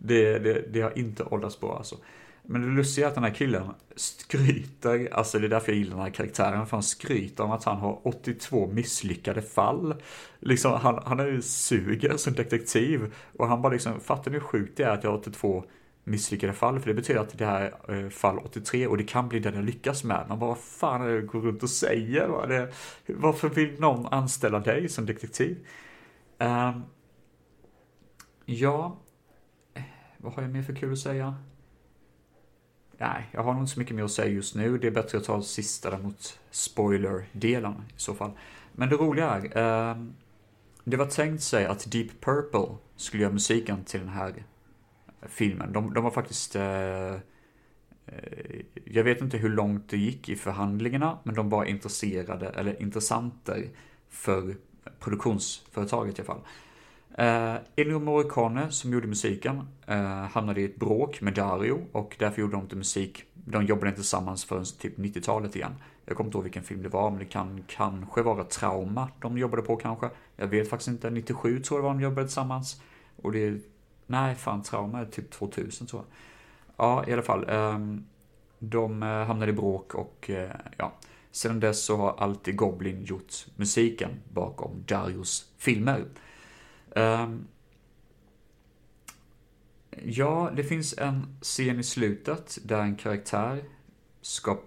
Det, 0.05 0.39
det, 0.39 0.73
det 0.73 0.81
har 0.81 0.97
inte 0.97 1.23
åldrats 1.23 1.59
bra 1.59 1.77
alltså. 1.77 1.97
Men 2.45 2.61
det 2.61 2.67
lustiga 2.67 3.05
är 3.05 3.09
att 3.09 3.15
den 3.15 3.23
här 3.23 3.33
killen 3.33 3.69
skryter, 3.95 5.13
alltså 5.13 5.39
det 5.39 5.47
är 5.47 5.49
därför 5.49 5.71
jag 5.71 5.79
gillar 5.79 5.95
den 5.95 6.05
här 6.05 6.11
karaktären, 6.11 6.67
för 6.67 6.77
han 6.77 6.83
skryter 6.83 7.43
om 7.43 7.51
att 7.51 7.63
han 7.63 7.77
har 7.77 8.07
82 8.07 8.67
misslyckade 8.67 9.41
fall. 9.41 9.95
Liksom, 10.39 10.71
han, 10.71 11.03
han 11.05 11.19
är 11.19 11.25
ju 11.25 11.41
suger 11.41 12.17
som 12.17 12.33
detektiv 12.33 13.13
och 13.37 13.47
han 13.47 13.61
bara 13.61 13.73
liksom, 13.73 13.99
fattar 13.99 14.31
ni 14.31 14.37
hur 14.37 14.43
sjukt 14.43 14.77
det 14.77 14.83
är 14.83 14.89
att 14.89 15.03
jag 15.03 15.11
har 15.11 15.17
82 15.17 15.63
misslyckade 16.03 16.53
fall? 16.53 16.79
För 16.79 16.87
det 16.87 16.93
betyder 16.93 17.19
att 17.19 17.37
det 17.37 17.45
här 17.45 17.73
är 17.87 18.09
fall 18.09 18.37
83 18.37 18.87
och 18.87 18.97
det 18.97 19.03
kan 19.03 19.29
bli 19.29 19.39
den 19.39 19.55
jag 19.55 19.63
lyckas 19.63 20.03
med. 20.03 20.25
Man 20.29 20.39
bara, 20.39 20.49
vad 20.49 20.59
fan 20.59 21.01
är 21.01 21.07
det 21.07 21.13
jag 21.13 21.25
går 21.25 21.41
runt 21.41 21.63
och 21.63 21.69
säger? 21.69 22.47
Det, 22.47 22.73
varför 23.13 23.49
vill 23.49 23.79
någon 23.79 24.05
anställa 24.05 24.59
dig 24.59 24.89
som 24.89 25.05
detektiv? 25.05 25.67
Um, 26.39 26.83
ja, 28.45 28.97
vad 30.23 30.33
har 30.33 30.41
jag 30.41 30.51
mer 30.51 30.63
för 30.63 30.75
kul 30.75 30.93
att 30.93 30.99
säga? 30.99 31.35
Nej, 32.97 33.29
jag 33.31 33.43
har 33.43 33.53
nog 33.53 33.63
inte 33.63 33.73
så 33.73 33.79
mycket 33.79 33.95
mer 33.95 34.03
att 34.03 34.11
säga 34.11 34.31
just 34.31 34.55
nu. 34.55 34.77
Det 34.77 34.87
är 34.87 34.91
bättre 34.91 35.17
att 35.17 35.23
ta 35.23 35.41
sista 35.41 35.89
där 35.89 35.97
mot 35.97 36.39
spoiler-delen 36.51 37.73
i 37.73 37.99
så 37.99 38.13
fall. 38.13 38.31
Men 38.71 38.89
det 38.89 38.95
roliga 38.95 39.29
är, 39.29 39.89
eh, 39.91 39.97
det 40.83 40.97
var 40.97 41.05
tänkt 41.05 41.43
sig 41.43 41.65
att 41.65 41.91
Deep 41.91 42.21
Purple 42.21 42.75
skulle 42.95 43.23
göra 43.23 43.33
musiken 43.33 43.83
till 43.83 43.99
den 43.99 44.09
här 44.09 44.43
filmen. 45.21 45.73
De, 45.73 45.93
de 45.93 46.03
var 46.03 46.11
faktiskt, 46.11 46.55
eh, 46.55 47.13
eh, 47.13 47.19
jag 48.85 49.03
vet 49.03 49.21
inte 49.21 49.37
hur 49.37 49.49
långt 49.49 49.89
det 49.89 49.97
gick 49.97 50.29
i 50.29 50.35
förhandlingarna, 50.35 51.19
men 51.23 51.35
de 51.35 51.49
var 51.49 51.65
intresserade, 51.65 52.49
eller 52.49 52.81
intressanter 52.81 53.69
för 54.09 54.55
produktionsföretaget 54.99 56.19
i 56.19 56.21
alla 56.21 56.27
fall. 56.27 56.41
Eh, 57.17 57.25
uh, 57.25 57.59
Ennio 57.75 57.99
Morricone, 57.99 58.71
som 58.71 58.93
gjorde 58.93 59.07
musiken, 59.07 59.67
uh, 59.89 59.95
hamnade 60.05 60.61
i 60.61 60.65
ett 60.65 60.75
bråk 60.75 61.21
med 61.21 61.33
Dario 61.33 61.87
och 61.91 62.15
därför 62.19 62.41
gjorde 62.41 62.53
de 62.53 62.63
inte 62.63 62.75
musik. 62.75 63.23
De 63.33 63.65
jobbade 63.65 63.87
inte 63.87 64.01
tillsammans 64.01 64.45
förrän 64.45 64.65
typ 64.79 64.97
90-talet 64.97 65.55
igen. 65.55 65.75
Jag 66.05 66.17
kommer 66.17 66.27
inte 66.27 66.37
ihåg 66.37 66.43
vilken 66.43 66.63
film 66.63 66.83
det 66.83 66.89
var, 66.89 67.09
men 67.09 67.19
det 67.19 67.25
kan 67.25 67.63
kanske 67.67 68.21
vara 68.21 68.43
Trauma 68.43 69.09
de 69.21 69.37
jobbade 69.37 69.61
på 69.61 69.75
kanske. 69.75 70.09
Jag 70.35 70.47
vet 70.47 70.69
faktiskt 70.69 70.87
inte. 70.87 71.09
97 71.09 71.59
tror 71.59 71.77
jag 71.77 71.83
det 71.83 71.87
var 71.87 71.93
de 71.93 72.01
jobbade 72.01 72.27
tillsammans. 72.27 72.81
Och 73.21 73.31
det 73.31 73.61
nej 74.07 74.35
fan 74.35 74.63
Trauma 74.63 74.99
är 74.99 75.05
typ 75.05 75.31
2000 75.31 75.87
tror 75.87 76.01
jag. 76.01 76.09
Ja, 76.77 77.07
i 77.07 77.13
alla 77.13 77.21
fall. 77.21 77.49
Um, 77.49 78.05
de 78.59 79.03
eh, 79.03 79.09
hamnade 79.09 79.51
i 79.51 79.55
bråk 79.55 79.95
och 79.95 80.29
uh, 80.29 80.49
ja. 80.77 80.93
Sedan 81.31 81.59
dess 81.59 81.85
så 81.85 81.97
har 81.97 82.15
alltid 82.17 82.55
Goblin 82.55 83.03
gjort 83.03 83.33
musiken 83.55 84.09
bakom 84.33 84.83
Darios 84.87 85.51
filmer. 85.57 86.05
Um, 86.95 87.47
ja, 90.03 90.51
det 90.55 90.63
finns 90.63 90.97
en 90.97 91.37
scen 91.41 91.79
i 91.79 91.83
slutet 91.83 92.57
där 92.63 92.81
en 92.81 92.95
karaktär 92.95 93.63
ska 94.21 94.59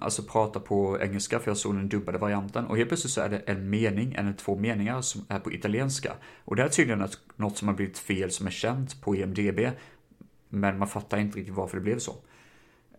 alltså 0.00 0.22
prata 0.22 0.60
på 0.60 0.98
engelska, 1.00 1.38
för 1.38 1.50
jag 1.50 1.56
såg 1.56 1.74
den 1.74 1.88
dubbade 1.88 2.18
varianten. 2.18 2.66
Och 2.66 2.76
helt 2.76 2.88
plötsligt 2.88 3.12
så 3.12 3.20
är 3.20 3.28
det 3.28 3.38
en 3.38 3.70
mening, 3.70 4.12
eller 4.14 4.32
två 4.32 4.56
meningar, 4.56 5.00
som 5.00 5.24
är 5.28 5.38
på 5.38 5.52
italienska. 5.52 6.12
Och 6.44 6.56
det 6.56 6.62
är 6.62 6.68
tydligen 6.68 7.08
något 7.36 7.58
som 7.58 7.68
har 7.68 7.74
blivit 7.74 7.98
fel 7.98 8.30
som 8.30 8.46
är 8.46 8.50
känt 8.50 9.00
på 9.02 9.14
EMDB. 9.14 9.60
Men 10.48 10.78
man 10.78 10.88
fattar 10.88 11.18
inte 11.18 11.38
riktigt 11.38 11.54
varför 11.54 11.76
det 11.76 11.82
blev 11.82 11.98
så. 11.98 12.14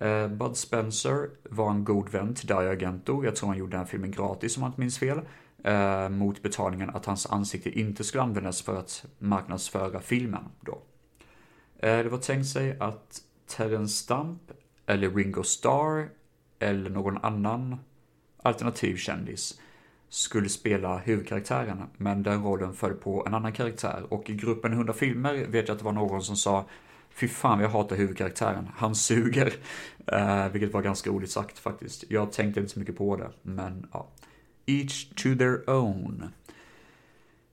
Uh, 0.02 0.28
Bud 0.28 0.58
Spencer 0.58 1.30
var 1.44 1.72
en 1.72 1.84
god 1.84 2.10
vän 2.10 2.36
till 2.36 2.48
Dario 2.48 2.70
Argento. 2.70 3.24
Jag 3.26 3.36
tror 3.36 3.50
han 3.50 3.58
gjorde 3.58 3.72
den 3.72 3.80
här 3.80 3.86
filmen 3.86 4.12
gratis 4.12 4.58
om 4.58 4.62
man 4.62 4.70
inte 4.70 4.80
minns 4.80 5.00
fel 5.00 5.22
eh, 5.64 6.10
mot 6.10 6.41
betalningen 6.41 6.89
att 6.89 7.05
hans 7.05 7.26
ansikte 7.26 7.80
inte 7.80 8.03
skulle 8.03 8.24
användas 8.24 8.62
för 8.62 8.80
att 8.80 9.05
marknadsföra 9.18 9.99
filmen 9.99 10.43
då. 10.62 10.82
Eh, 11.80 11.97
det 11.97 12.10
var 12.10 12.18
tänkt 12.18 12.47
sig 12.47 12.78
att 12.80 13.22
Terence 13.47 14.03
Stamp 14.03 14.41
eller 14.86 15.10
Ringo 15.10 15.43
Starr 15.43 16.10
eller 16.60 16.89
någon 16.89 17.18
annan 17.18 17.80
alternativ 18.43 18.95
kändis 18.95 19.62
skulle 20.10 20.49
spela 20.49 20.97
huvudkaraktären, 20.97 21.84
men 21.97 22.24
den 22.24 22.43
rollen 22.43 22.74
föll 22.74 22.93
på 22.93 23.26
en 23.28 23.34
annan 23.34 23.53
karaktär. 23.53 24.03
Och 24.10 24.30
i 24.30 24.34
gruppen 24.34 24.74
100 24.74 24.93
filmer 24.93 25.34
vet 25.34 25.68
jag 25.68 25.76
att 25.76 25.80
det 25.80 25.86
var 25.86 25.91
någon 25.91 26.22
som 26.22 26.36
sa 26.36 26.66
Fy 27.10 27.28
fan 27.28 27.60
jag 27.60 27.70
hatar 27.70 27.95
huvudkaraktären. 27.95 28.70
Han 28.76 28.95
suger. 28.95 29.53
Uh, 30.14 30.47
vilket 30.51 30.74
var 30.74 30.82
ganska 30.82 31.10
roligt 31.10 31.32
sagt 31.32 31.60
faktiskt. 31.60 32.03
Jag 32.10 32.32
tänkte 32.32 32.60
inte 32.60 32.74
så 32.74 32.80
mycket 32.80 32.97
på 32.97 33.16
det, 33.16 33.30
men 33.41 33.88
ja. 33.93 34.07
Each 34.70 35.09
to 35.15 35.36
their 35.36 35.70
own. 35.70 36.30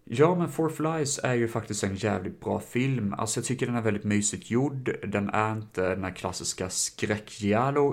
Ja, 0.05 0.35
men 0.35 0.49
Four 0.49 0.69
Flies 0.69 1.21
är 1.23 1.35
ju 1.35 1.49
faktiskt 1.49 1.85
en 1.85 1.97
jävligt 1.97 2.41
bra 2.41 2.61
film. 2.61 3.15
Alltså 3.19 3.41
jag 3.41 3.45
tycker 3.45 3.67
den 3.67 3.77
är 3.77 3.83
väldigt 3.83 4.05
mysigt 4.05 4.51
gjord. 4.51 4.97
Den 5.09 5.31
är 5.31 5.53
inte 5.53 5.89
den 5.89 6.05
här 6.05 6.11
klassiska 6.11 6.71
skräck 6.71 7.43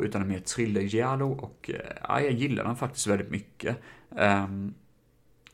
utan 0.04 0.22
är 0.22 0.26
mer 0.26 0.40
thriller 0.40 1.22
och 1.22 1.72
eh, 1.74 1.98
ja, 2.08 2.22
jag 2.22 2.32
gillar 2.32 2.64
den 2.64 2.76
faktiskt 2.76 3.08
väldigt 3.08 3.32
mycket. 3.32 3.78
Um, 4.10 4.74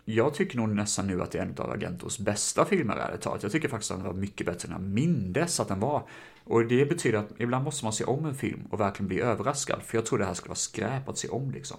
jag 0.05 0.33
tycker 0.33 0.57
nog 0.57 0.69
nästan 0.69 1.07
nu 1.07 1.21
att 1.21 1.31
det 1.31 1.37
är 1.37 1.41
en 1.41 1.55
av 1.57 1.71
Agentos 1.71 2.19
bästa 2.19 2.65
filmer, 2.65 2.95
ärligt 2.95 3.21
talat. 3.21 3.43
Jag 3.43 3.51
tycker 3.51 3.69
faktiskt 3.69 3.91
att 3.91 3.97
den 3.97 4.07
var 4.07 4.13
mycket 4.13 4.47
bättre 4.47 4.67
än 4.67 4.71
jag 4.71 4.81
mindes 4.81 5.59
att 5.59 5.67
den 5.67 5.79
var. 5.79 6.03
Och 6.43 6.65
det 6.65 6.85
betyder 6.85 7.19
att 7.19 7.29
ibland 7.37 7.63
måste 7.63 7.85
man 7.85 7.93
se 7.93 8.03
om 8.03 8.25
en 8.25 8.35
film 8.35 8.67
och 8.69 8.79
verkligen 8.79 9.07
bli 9.07 9.21
överraskad, 9.21 9.81
för 9.83 9.97
jag 9.97 10.05
tror 10.05 10.19
det 10.19 10.25
här 10.25 10.33
skulle 10.33 10.49
vara 10.49 10.55
skräp 10.55 11.09
att 11.09 11.17
se 11.17 11.27
om 11.27 11.51
liksom. 11.51 11.77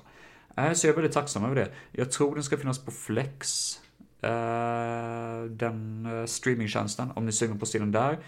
Äh, 0.56 0.72
så 0.72 0.86
jag 0.86 0.92
är 0.92 0.96
väldigt 0.96 1.12
tacksam 1.12 1.44
över 1.44 1.54
det. 1.54 1.70
Jag 1.92 2.10
tror 2.10 2.34
den 2.34 2.44
ska 2.44 2.56
finnas 2.56 2.84
på 2.84 2.90
Flex, 2.90 3.74
eh, 4.22 5.42
den 5.50 6.06
eh, 6.06 6.26
streamingtjänsten, 6.26 7.10
om 7.14 7.26
ni 7.26 7.32
suger 7.32 7.54
på 7.54 7.66
stilen 7.66 7.92
där. 7.92 8.18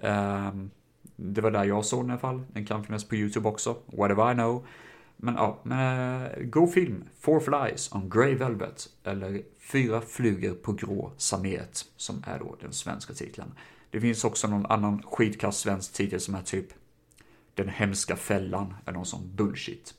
Ehm, 0.00 0.70
det 1.16 1.40
var 1.40 1.50
där 1.50 1.64
jag 1.64 1.84
såg 1.84 2.02
den 2.02 2.10
i 2.10 2.12
alla 2.12 2.20
fall. 2.20 2.42
Den 2.52 2.66
kan 2.66 2.84
finnas 2.84 3.08
på 3.08 3.14
YouTube 3.14 3.48
också, 3.48 3.76
whatever 3.86 4.32
I 4.32 4.34
know. 4.34 4.66
Men 5.16 5.34
ja, 5.34 5.60
men, 5.62 6.22
eh, 6.22 6.42
god 6.42 6.72
film. 6.72 7.04
Four 7.20 7.40
Flies 7.40 7.92
on 7.92 8.10
Grey 8.10 8.34
Velvet. 8.34 8.88
Eller 9.04 9.42
Fyra 9.58 10.00
flugor 10.00 10.54
på 10.54 10.72
grå 10.72 11.12
samet, 11.16 11.84
som 11.96 12.22
är 12.26 12.38
då 12.38 12.56
den 12.60 12.72
svenska 12.72 13.14
titeln. 13.14 13.52
Det 13.90 14.00
finns 14.00 14.24
också 14.24 14.48
någon 14.48 14.66
annan 14.66 15.02
skitkass 15.02 15.58
svensk 15.58 15.92
titel 15.92 16.20
som 16.20 16.34
är 16.34 16.42
typ 16.42 16.66
Den 17.54 17.68
hemska 17.68 18.16
fällan, 18.16 18.74
eller 18.84 18.96
någon 18.96 19.06
sån 19.06 19.36
bullshit. 19.36 19.94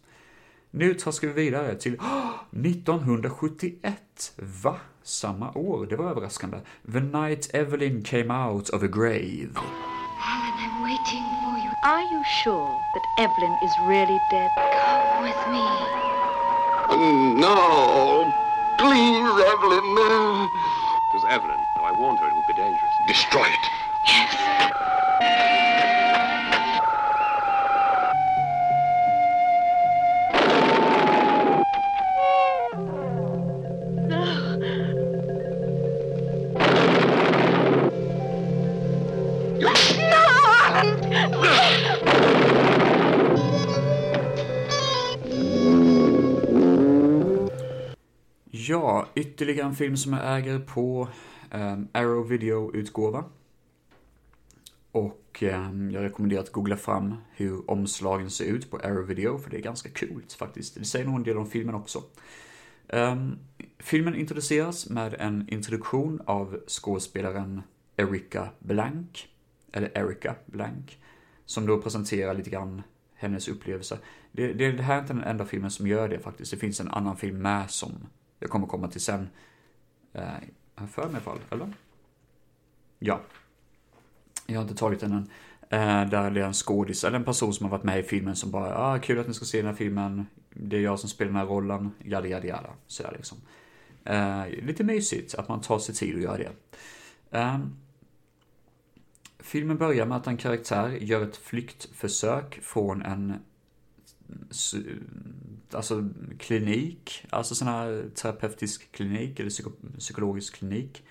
Nu 0.71 0.93
traskar 0.93 1.27
vi 1.27 1.33
vidare 1.33 1.75
till 1.75 1.95
oh, 1.99 2.31
1971. 2.65 4.33
Va? 4.63 4.75
Samma 5.03 5.51
år? 5.51 5.85
Det 5.85 5.95
var 5.95 6.09
överraskande. 6.09 6.57
The 6.93 6.99
night 6.99 7.49
Evelyn 7.53 8.03
came 8.03 8.33
out 8.33 8.69
of 8.69 8.83
a 8.83 8.87
grave. 8.87 9.49
Alan, 9.55 10.53
I'm 10.65 10.83
waiting 10.83 11.25
for 11.43 11.55
you. 11.63 11.71
Are 11.83 12.03
you 12.13 12.23
sure 12.43 12.71
that 12.93 13.05
Evelyn 13.25 13.55
is 13.63 13.71
really 13.87 14.19
dead? 14.31 14.51
Come 14.85 15.23
with 15.27 15.41
me. 15.53 15.65
No, 17.45 17.55
please, 18.77 19.35
Evelyn. 19.53 19.85
It 21.05 21.13
was 21.15 21.25
Evelyn. 21.29 21.59
Though 21.75 21.85
I 21.85 21.93
warned 21.99 22.19
her 22.19 22.27
it 22.27 22.35
would 22.35 22.47
be 22.47 22.53
dangerous. 22.53 22.93
Destroy 23.07 23.47
it. 23.57 23.65
Ja, 48.69 49.07
ytterligare 49.15 49.67
en 49.67 49.75
film 49.75 49.97
som 49.97 50.13
jag 50.13 50.37
äger 50.37 50.59
på 50.59 51.07
um, 51.51 51.87
Arrow 51.91 52.27
Video-utgåva. 52.27 53.23
Och 54.91 55.43
um, 55.43 55.91
jag 55.91 56.03
rekommenderar 56.03 56.41
att 56.41 56.51
googla 56.51 56.77
fram 56.77 57.15
hur 57.31 57.71
omslagen 57.71 58.29
ser 58.29 58.45
ut 58.45 58.71
på 58.71 58.77
Arrow 58.77 59.07
Video, 59.07 59.37
för 59.37 59.49
det 59.49 59.57
är 59.57 59.61
ganska 59.61 59.89
coolt 59.89 60.33
faktiskt. 60.33 60.75
Det 60.75 60.85
säger 60.85 61.05
nog 61.05 61.15
en 61.15 61.23
del 61.23 61.37
om 61.37 61.49
filmen 61.49 61.75
också. 61.75 62.03
Um, 62.87 63.39
filmen 63.79 64.15
introduceras 64.15 64.89
med 64.89 65.13
en 65.19 65.49
introduktion 65.49 66.21
av 66.25 66.59
skådespelaren 66.67 67.61
Erika 67.97 68.49
Blank, 68.59 69.29
eller 69.71 69.97
Erika 69.97 70.35
Blank, 70.45 70.99
som 71.45 71.65
då 71.65 71.81
presenterar 71.81 72.33
lite 72.33 72.49
grann 72.49 72.81
hennes 73.15 73.47
upplevelse. 73.47 73.99
Det, 74.31 74.53
det, 74.53 74.71
det 74.71 74.83
här 74.83 74.95
är 74.95 75.01
inte 75.01 75.13
den 75.13 75.23
enda 75.23 75.45
filmen 75.45 75.71
som 75.71 75.87
gör 75.87 76.09
det 76.09 76.19
faktiskt. 76.19 76.51
Det 76.51 76.57
finns 76.57 76.79
en 76.79 76.89
annan 76.89 77.17
film 77.17 77.41
med 77.41 77.71
som 77.71 77.91
jag 78.39 78.49
kommer 78.49 78.67
komma 78.67 78.87
till 78.87 79.01
sen. 79.01 79.29
Eh, 80.13 80.23
jag 80.75 80.89
för 80.89 81.01
mig 81.01 81.11
i 81.11 81.15
alla 81.15 81.19
fall, 81.19 81.39
eller? 81.49 81.73
Ja. 82.99 83.21
Jag 84.47 84.55
har 84.55 84.61
inte 84.61 84.75
tagit 84.75 84.99
den 84.99 85.11
än. 85.11 85.29
Eh, 85.71 86.09
där 86.09 86.31
det 86.31 86.41
är 86.41 86.45
en 86.45 86.53
skådis, 86.53 87.03
eller 87.03 87.17
en 87.17 87.25
person 87.25 87.53
som 87.53 87.63
har 87.65 87.71
varit 87.71 87.83
med 87.83 87.99
i 87.99 88.03
filmen 88.03 88.35
som 88.35 88.51
bara, 88.51 88.77
ah, 88.77 88.99
kul 88.99 89.19
att 89.19 89.27
ni 89.27 89.33
ska 89.33 89.45
se 89.45 89.57
den 89.57 89.67
här 89.67 89.73
filmen. 89.73 90.25
Det 90.49 90.77
är 90.77 90.81
jag 90.81 90.99
som 90.99 91.09
spelar 91.09 91.31
den 91.31 91.39
här 91.39 91.45
rollen, 91.45 91.91
jada 92.03 92.27
jada 92.27 92.47
jada. 92.47 92.69
Sådär 92.87 93.13
liksom. 93.15 93.37
Eh, 94.03 94.47
lite 94.49 94.83
mysigt 94.83 95.35
att 95.35 95.47
man 95.47 95.61
tar 95.61 95.79
sig 95.79 95.95
tid 95.95 96.15
att 96.15 96.21
göra 96.21 96.37
det. 96.37 96.51
Eh, 97.31 97.59
filmen 99.39 99.77
börjar 99.77 100.05
med 100.05 100.17
att 100.17 100.27
en 100.27 100.37
karaktär 100.37 100.89
gör 100.89 101.23
ett 101.23 101.37
flyktförsök 101.37 102.59
från 102.63 103.01
en 103.01 103.33
alltså 105.73 106.09
klinik, 106.39 107.25
alltså 107.29 107.55
sån 107.55 107.67
här 107.67 108.09
terapeutisk 108.15 108.91
klinik 108.91 109.39
eller 109.39 109.49
psyko 109.49 109.71
psykologisk 109.97 110.55
klinik. 110.55 111.03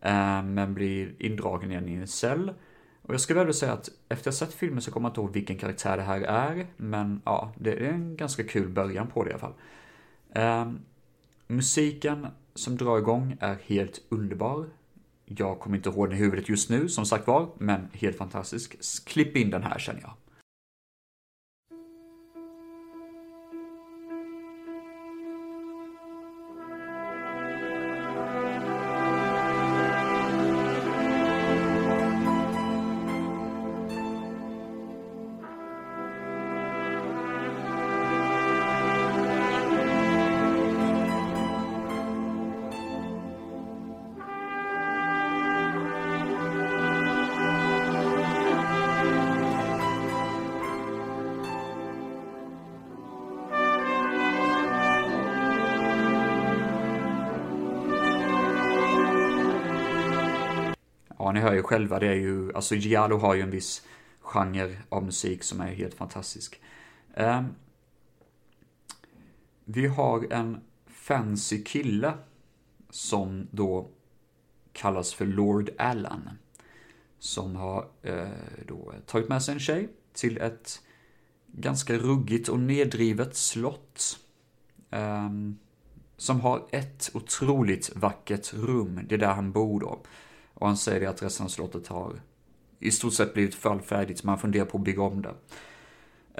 Eh, 0.00 0.42
men 0.42 0.74
blir 0.74 1.14
indragen 1.18 1.70
igen 1.70 1.88
i 1.88 1.94
en 1.94 2.08
cell. 2.08 2.52
Och 3.02 3.14
jag 3.14 3.20
skulle 3.20 3.44
väl 3.44 3.54
säga 3.54 3.72
att 3.72 3.88
efter 4.08 4.30
att 4.30 4.40
ha 4.40 4.46
sett 4.46 4.54
filmen 4.54 4.82
så 4.82 4.90
kommer 4.90 5.08
jag 5.08 5.10
inte 5.10 5.20
ihåg 5.20 5.32
vilken 5.32 5.58
karaktär 5.58 5.96
det 5.96 6.02
här 6.02 6.20
är, 6.20 6.66
men 6.76 7.22
ja, 7.24 7.52
det 7.58 7.72
är 7.72 7.90
en 7.90 8.16
ganska 8.16 8.44
kul 8.44 8.68
början 8.68 9.06
på 9.06 9.24
det 9.24 9.30
i 9.30 9.32
alla 9.32 9.40
fall. 9.40 9.54
Eh, 10.34 10.72
musiken 11.46 12.26
som 12.54 12.76
drar 12.76 12.98
igång 12.98 13.36
är 13.40 13.58
helt 13.66 14.00
underbar. 14.08 14.66
Jag 15.24 15.60
kommer 15.60 15.76
inte 15.76 15.88
ihåg 15.88 16.08
den 16.08 16.18
i 16.18 16.20
huvudet 16.20 16.48
just 16.48 16.70
nu, 16.70 16.88
som 16.88 17.06
sagt 17.06 17.26
var, 17.26 17.48
men 17.58 17.88
helt 17.92 18.16
fantastisk. 18.16 18.76
Klipp 19.06 19.36
in 19.36 19.50
den 19.50 19.62
här 19.62 19.78
känner 19.78 20.00
jag. 20.00 20.12
Själva, 61.64 61.98
det 61.98 62.06
är 62.06 62.14
ju, 62.14 62.54
alltså 62.54 62.74
Giallo 62.74 63.18
har 63.18 63.34
ju 63.34 63.40
en 63.40 63.50
viss 63.50 63.86
genre 64.20 64.76
av 64.88 65.04
musik 65.04 65.42
som 65.42 65.60
är 65.60 65.74
helt 65.74 65.94
fantastisk. 65.94 66.60
Um, 67.16 67.54
vi 69.64 69.86
har 69.86 70.32
en 70.32 70.60
fancy 70.86 71.64
kille 71.64 72.12
som 72.90 73.48
då 73.50 73.88
kallas 74.72 75.14
för 75.14 75.26
Lord 75.26 75.70
Allan. 75.78 76.30
Som 77.18 77.56
har 77.56 77.88
eh, 78.02 78.28
då 78.66 78.94
tagit 79.06 79.28
med 79.28 79.42
sig 79.42 79.54
en 79.54 79.60
tjej 79.60 79.88
till 80.12 80.38
ett 80.38 80.80
ganska 81.46 81.94
ruggigt 81.94 82.48
och 82.48 82.60
nedrivet 82.60 83.36
slott. 83.36 84.18
Ehm, 84.90 85.58
som 86.16 86.40
har 86.40 86.66
ett 86.70 87.10
otroligt 87.14 87.96
vackert 87.96 88.54
rum, 88.54 89.00
det 89.08 89.14
är 89.14 89.18
där 89.18 89.34
han 89.34 89.52
bor 89.52 89.80
då. 89.80 90.02
Och 90.54 90.66
han 90.66 90.76
säger 90.76 91.08
att 91.08 91.22
resten 91.22 91.44
av 91.44 91.50
slottet 91.50 91.86
har 91.86 92.20
i 92.78 92.90
stort 92.90 93.14
sett 93.14 93.34
blivit 93.34 93.54
fallfärdigt, 93.54 94.20
så 94.20 94.26
man 94.26 94.38
funderar 94.38 94.64
på 94.64 94.78
att 94.78 94.84
bygga 94.84 95.02
om 95.02 95.22
det. 95.22 95.34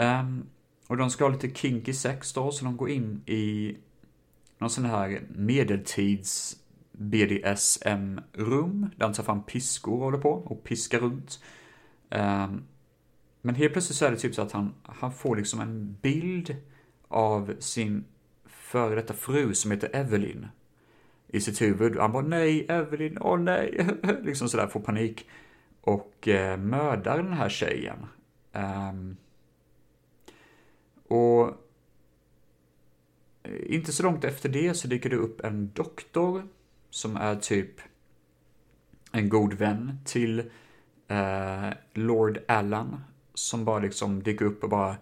Um, 0.03 0.47
och 0.87 0.97
de 0.97 1.11
ska 1.11 1.25
ha 1.25 1.33
lite 1.33 1.51
kinky 1.51 1.93
sex 1.93 2.33
då, 2.33 2.53
så 2.53 2.65
de 2.65 2.77
går 2.77 2.91
in 2.91 3.23
i 3.27 3.77
någon 4.59 4.71
sån 4.71 4.85
här 4.85 5.23
medeltids 5.31 6.57
BDSM-rum, 6.93 8.91
där 8.97 9.07
han 9.07 9.15
tar 9.15 9.23
fram 9.23 9.43
piskor 9.43 9.93
och 9.93 10.05
håller 10.05 10.19
på 10.19 10.31
och 10.31 10.65
piskar 10.65 10.99
runt. 10.99 11.41
Um, 12.11 12.65
men 13.43 13.55
helt 13.55 13.73
plötsligt 13.73 13.99
så 13.99 14.05
är 14.05 14.11
det 14.11 14.17
typ 14.17 14.35
så 14.35 14.43
att 14.43 14.53
han, 14.53 14.75
han 14.83 15.13
får 15.13 15.37
liksom 15.37 15.61
en 15.61 15.97
bild 16.03 16.57
av 17.09 17.55
sin 17.59 18.05
före 18.47 18.95
detta 18.95 19.15
fru 19.15 19.55
som 19.55 19.71
heter 19.71 19.91
Evelyn 19.93 20.47
i 21.29 21.41
sitt 21.41 21.63
huvud. 21.63 21.97
Han 21.97 22.13
bara 22.13 22.27
nej, 22.27 22.67
Evelyn, 22.69 23.19
åh 23.21 23.39
nej, 23.39 23.87
liksom 24.23 24.49
sådär, 24.49 24.67
får 24.67 24.81
panik. 24.81 25.29
och 25.81 26.29
eh, 26.29 26.57
mördar 26.57 27.17
den 27.17 27.33
här 27.33 27.49
tjejen. 27.49 28.07
Um, 28.53 29.17
och 31.09 31.49
eh, 33.43 33.75
inte 33.75 33.93
så 33.93 34.03
långt 34.03 34.25
efter 34.25 34.49
det 34.49 34.75
så 34.75 34.89
dyker 34.89 35.11
det 35.11 35.17
upp 35.17 35.45
en 35.45 35.71
doktor 35.75 36.49
som 36.91 37.17
är 37.17 37.37
typ 37.37 37.81
en 39.13 39.29
god 39.29 39.55
vän 39.55 39.99
till 40.05 40.39
eh, 41.09 41.69
Lord 41.93 42.39
Allan 42.49 43.05
som 43.35 43.65
bara 43.65 43.79
liksom 43.79 44.23
dyker 44.23 44.45
upp 44.45 44.65
och 44.65 44.71
bara 44.71 44.97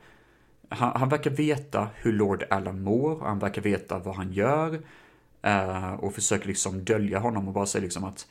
han, 0.69 1.01
han, 1.01 1.09
verkar 1.09 1.31
veta 1.31 1.89
hur 1.95 2.13
Lord 2.13 2.45
Allan 2.51 2.83
mår 2.83 3.21
och 3.21 3.27
han 3.27 3.39
verkar 3.39 3.63
veta 3.63 3.99
vad 3.99 4.17
han 4.17 4.33
gör 4.33 4.81
eh, 5.43 5.93
och 5.93 6.15
försöker 6.15 6.47
liksom 6.47 6.85
dölja 6.85 7.19
honom 7.19 7.49
och 7.49 7.55
bara 7.55 7.67
säga 7.67 7.83
liksom 7.83 8.05
att 8.05 8.27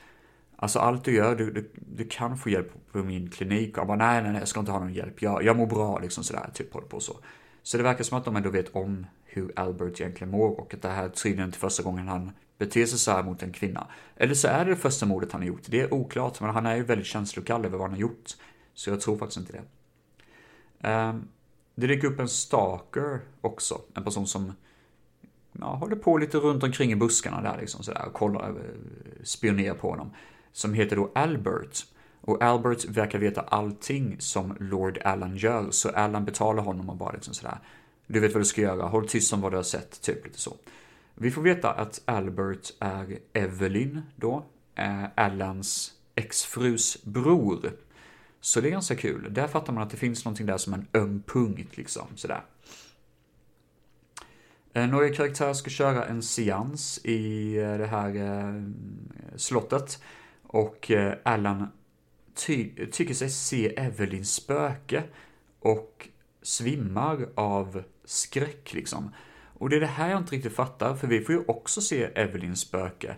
Alltså 0.62 0.80
allt 0.80 1.03
du 1.03 1.16
gör, 1.16 1.36
du, 1.36 1.51
du, 1.51 1.72
du 1.76 2.07
kan 2.07 2.38
få 2.38 2.49
hjälp 2.49 2.91
på 2.91 2.97
min 2.97 3.30
klinik. 3.30 3.72
Och 3.72 3.78
han 3.78 3.88
bara 3.88 4.07
nej, 4.07 4.22
nej, 4.24 4.32
nej, 4.32 4.41
jag 4.41 4.47
ska 4.47 4.59
inte 4.59 4.72
ha 4.72 4.80
någon 4.80 4.93
hjälp. 4.93 5.22
Jag, 5.22 5.43
jag 5.43 5.57
mår 5.57 5.68
bra 5.68 5.99
liksom 5.99 6.24
sådär, 6.24 6.49
typ 6.53 6.74
håller 6.74 6.88
på 6.88 6.99
så. 6.99 7.18
Så 7.64 7.78
det 7.78 7.84
verkar 7.84 8.03
som 8.03 8.18
att 8.18 8.26
de 8.26 8.36
ändå 8.36 8.49
vet 8.49 8.76
om 8.76 9.05
hur 9.24 9.51
Albert 9.55 10.01
egentligen 10.01 10.32
mår 10.32 10.59
och 10.59 10.74
att 10.74 10.82
det 10.82 10.89
här 10.89 11.09
tydligen 11.09 11.45
inte 11.45 11.57
första 11.57 11.84
gången 11.84 12.07
han 12.07 12.32
beter 12.57 12.86
sig 12.86 12.99
så 12.99 13.12
här 13.12 13.24
mot 13.24 13.43
en 13.43 13.51
kvinna. 13.51 13.88
Eller 14.16 14.34
så 14.34 14.47
är 14.47 14.66
det 14.66 14.72
det 14.72 14.78
första 14.78 15.05
mordet 15.05 15.32
han 15.32 15.41
har 15.41 15.47
gjort. 15.47 15.62
Det 15.66 15.82
är 15.82 15.93
oklart, 15.93 16.41
men 16.41 16.49
han 16.49 16.66
är 16.66 16.76
ju 16.76 16.84
väldigt 16.84 17.07
känslokall 17.07 17.66
över 17.66 17.78
vad 17.78 17.88
han 17.88 17.91
har 17.91 18.01
gjort. 18.01 18.32
Så 18.74 18.89
jag 18.89 19.01
tror 19.01 19.18
faktiskt 19.18 19.38
inte 19.38 19.53
det. 19.53 20.89
Um, 20.89 21.28
det 21.76 21.88
dyker 21.88 22.07
upp 22.07 22.20
en 22.20 22.30
stalker 22.30 23.22
också. 23.41 23.82
En 23.93 24.03
person 24.03 24.28
som 24.28 24.53
ja, 25.60 25.76
håller 25.76 25.95
på 25.95 26.18
lite 26.18 26.38
runt 26.38 26.64
omkring 26.64 26.91
i 26.91 26.95
buskarna 26.95 27.41
där 27.41 27.58
liksom 27.62 27.84
sådär 27.84 28.06
och 28.08 28.14
kollar, 28.14 28.49
eh, 28.49 28.56
spionerar 29.24 29.76
på 29.76 29.89
honom. 29.89 30.14
Som 30.52 30.74
heter 30.74 30.95
då 30.95 31.12
Albert. 31.16 31.86
Och 32.22 32.43
Albert 32.43 32.86
verkar 32.86 33.20
veta 33.20 33.41
allting 33.41 34.16
som 34.20 34.56
Lord 34.60 34.99
Allan 35.04 35.38
gör, 35.38 35.72
så 35.72 35.89
Allan 35.89 36.26
betalar 36.26 36.64
honom 36.64 36.89
och 36.89 36.97
bara 36.97 37.12
liksom 37.12 37.34
sådär. 37.34 37.58
Du 38.08 38.20
vet 38.20 38.34
vad 38.34 38.41
du 38.41 38.45
ska 38.45 38.62
göra, 38.62 38.88
håll 38.88 39.08
tyst 39.08 39.34
om 39.34 39.41
vad 39.41 39.52
du 39.52 39.56
har 39.56 39.64
sett, 39.64 40.02
typ 40.02 40.26
lite 40.26 40.39
så. 40.39 40.56
Vi 41.16 41.32
får 41.32 41.41
veta 41.41 41.72
att 41.72 42.02
Albert 42.06 42.74
är 42.80 43.20
Evelyn 43.34 44.02
då, 44.16 44.45
eh, 44.76 45.04
Allans 45.16 45.93
exfrus 46.16 47.04
bror. 47.04 47.72
Så 48.41 48.62
det 48.62 48.68
är 48.68 48.72
ganska 48.72 48.95
kul. 48.95 49.28
Där 49.30 49.47
fattar 49.47 49.74
man 49.74 49.84
att 49.84 49.89
det 49.89 49.97
finns 49.97 50.26
någonting 50.26 50.45
där 50.45 50.58
som 50.58 50.74
en 50.74 50.88
öm 50.93 51.24
punkt 51.28 51.78
liksom, 51.78 52.08
sådär. 52.16 52.41
Eh, 54.74 54.88
Några 54.88 55.09
karaktärer 55.09 55.53
ska 55.53 55.69
köra 55.69 56.05
en 56.05 56.22
seans 56.22 56.99
i 57.03 57.57
eh, 57.57 57.78
det 57.78 57.88
här 57.88 58.15
eh, 58.15 58.63
slottet. 59.36 60.03
Och 60.43 60.91
Alan 60.91 61.17
Allan 61.24 61.67
ty 62.34 62.86
tycker 62.91 63.13
sig 63.13 63.30
se 63.30 63.76
Evelyns 63.76 64.34
spöke 64.34 65.03
och 65.59 66.09
svimmar 66.41 67.30
av 67.36 67.84
skräck 68.05 68.74
liksom. 68.74 69.15
Och 69.53 69.69
det 69.69 69.76
är 69.76 69.80
det 69.80 69.86
här 69.86 70.09
jag 70.09 70.17
inte 70.17 70.36
riktigt 70.36 70.55
fattar, 70.55 70.95
för 70.95 71.07
vi 71.07 71.22
får 71.22 71.36
ju 71.36 71.41
också 71.47 71.82
se 71.82 72.03
Evelyns 72.03 72.59
spöke 72.59 73.15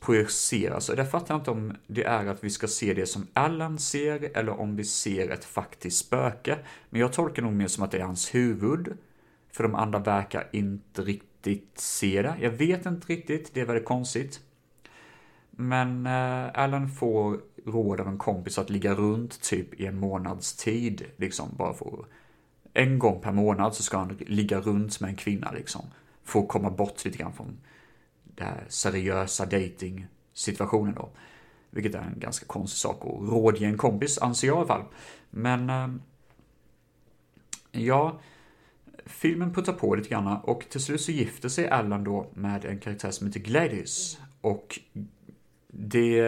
projiceras. 0.00 0.88
Och 0.88 0.96
det 0.96 1.06
fattar 1.06 1.34
jag 1.34 1.40
inte 1.40 1.50
om 1.50 1.76
det 1.86 2.04
är 2.04 2.26
att 2.26 2.44
vi 2.44 2.50
ska 2.50 2.66
se 2.68 2.94
det 2.94 3.06
som 3.06 3.26
Allan 3.32 3.78
ser 3.78 4.36
eller 4.36 4.60
om 4.60 4.76
vi 4.76 4.84
ser 4.84 5.30
ett 5.30 5.44
faktiskt 5.44 6.06
spöke. 6.06 6.58
Men 6.90 7.00
jag 7.00 7.12
tolkar 7.12 7.42
nog 7.42 7.52
mer 7.52 7.66
som 7.66 7.84
att 7.84 7.90
det 7.90 7.98
är 7.98 8.02
hans 8.02 8.34
huvud. 8.34 8.96
För 9.52 9.62
de 9.62 9.74
andra 9.74 9.98
verkar 9.98 10.48
inte 10.52 11.02
riktigt 11.02 11.78
se 11.80 12.22
det. 12.22 12.36
Jag 12.40 12.50
vet 12.50 12.86
inte 12.86 13.12
riktigt, 13.12 13.54
det 13.54 13.60
är 13.60 13.66
väldigt 13.66 13.84
konstigt. 13.84 14.40
Men 15.50 16.06
eh, 16.06 16.50
Alan 16.54 16.88
får 16.88 17.40
råd 17.66 18.00
av 18.00 18.08
en 18.08 18.18
kompis 18.18 18.58
att 18.58 18.70
ligga 18.70 18.94
runt 18.94 19.42
typ 19.42 19.80
i 19.80 19.86
en 19.86 20.00
månads 20.00 20.56
tid, 20.56 21.04
liksom 21.16 21.48
bara 21.56 21.74
för 21.74 22.04
en 22.72 22.98
gång 22.98 23.20
per 23.20 23.32
månad 23.32 23.74
så 23.74 23.82
ska 23.82 23.98
han 23.98 24.18
ligga 24.26 24.60
runt 24.60 25.00
med 25.00 25.10
en 25.10 25.16
kvinna 25.16 25.52
liksom. 25.52 25.82
För 26.24 26.40
att 26.40 26.48
komma 26.48 26.70
bort 26.70 27.04
lite 27.04 27.18
grann 27.18 27.32
från 27.32 27.60
den 28.24 28.46
här 28.46 28.64
seriösa 28.68 29.44
dating 29.44 30.06
situationen 30.34 30.94
då. 30.94 31.08
Vilket 31.70 31.94
är 31.94 31.98
en 31.98 32.20
ganska 32.20 32.46
konstig 32.46 32.78
sak 32.78 33.00
att 33.00 33.30
rådge 33.30 33.64
en 33.64 33.78
kompis, 33.78 34.18
anser 34.18 34.48
jag 34.48 34.56
i 34.56 34.58
alla 34.58 34.66
fall. 34.66 34.84
Men... 35.30 35.70
Eh, 35.70 35.88
ja, 37.72 38.20
filmen 39.08 39.54
puttar 39.54 39.72
på 39.72 39.94
lite 39.94 40.08
grann 40.08 40.26
och 40.42 40.68
till 40.68 40.80
slut 40.80 41.00
så 41.00 41.12
gifter 41.12 41.48
sig 41.48 41.68
Allan 41.68 42.04
då 42.04 42.30
med 42.34 42.64
en 42.64 42.78
karaktär 42.78 43.10
som 43.10 43.26
heter 43.26 43.40
Gladys. 43.40 44.18
Och 44.40 44.78
det, 45.72 46.22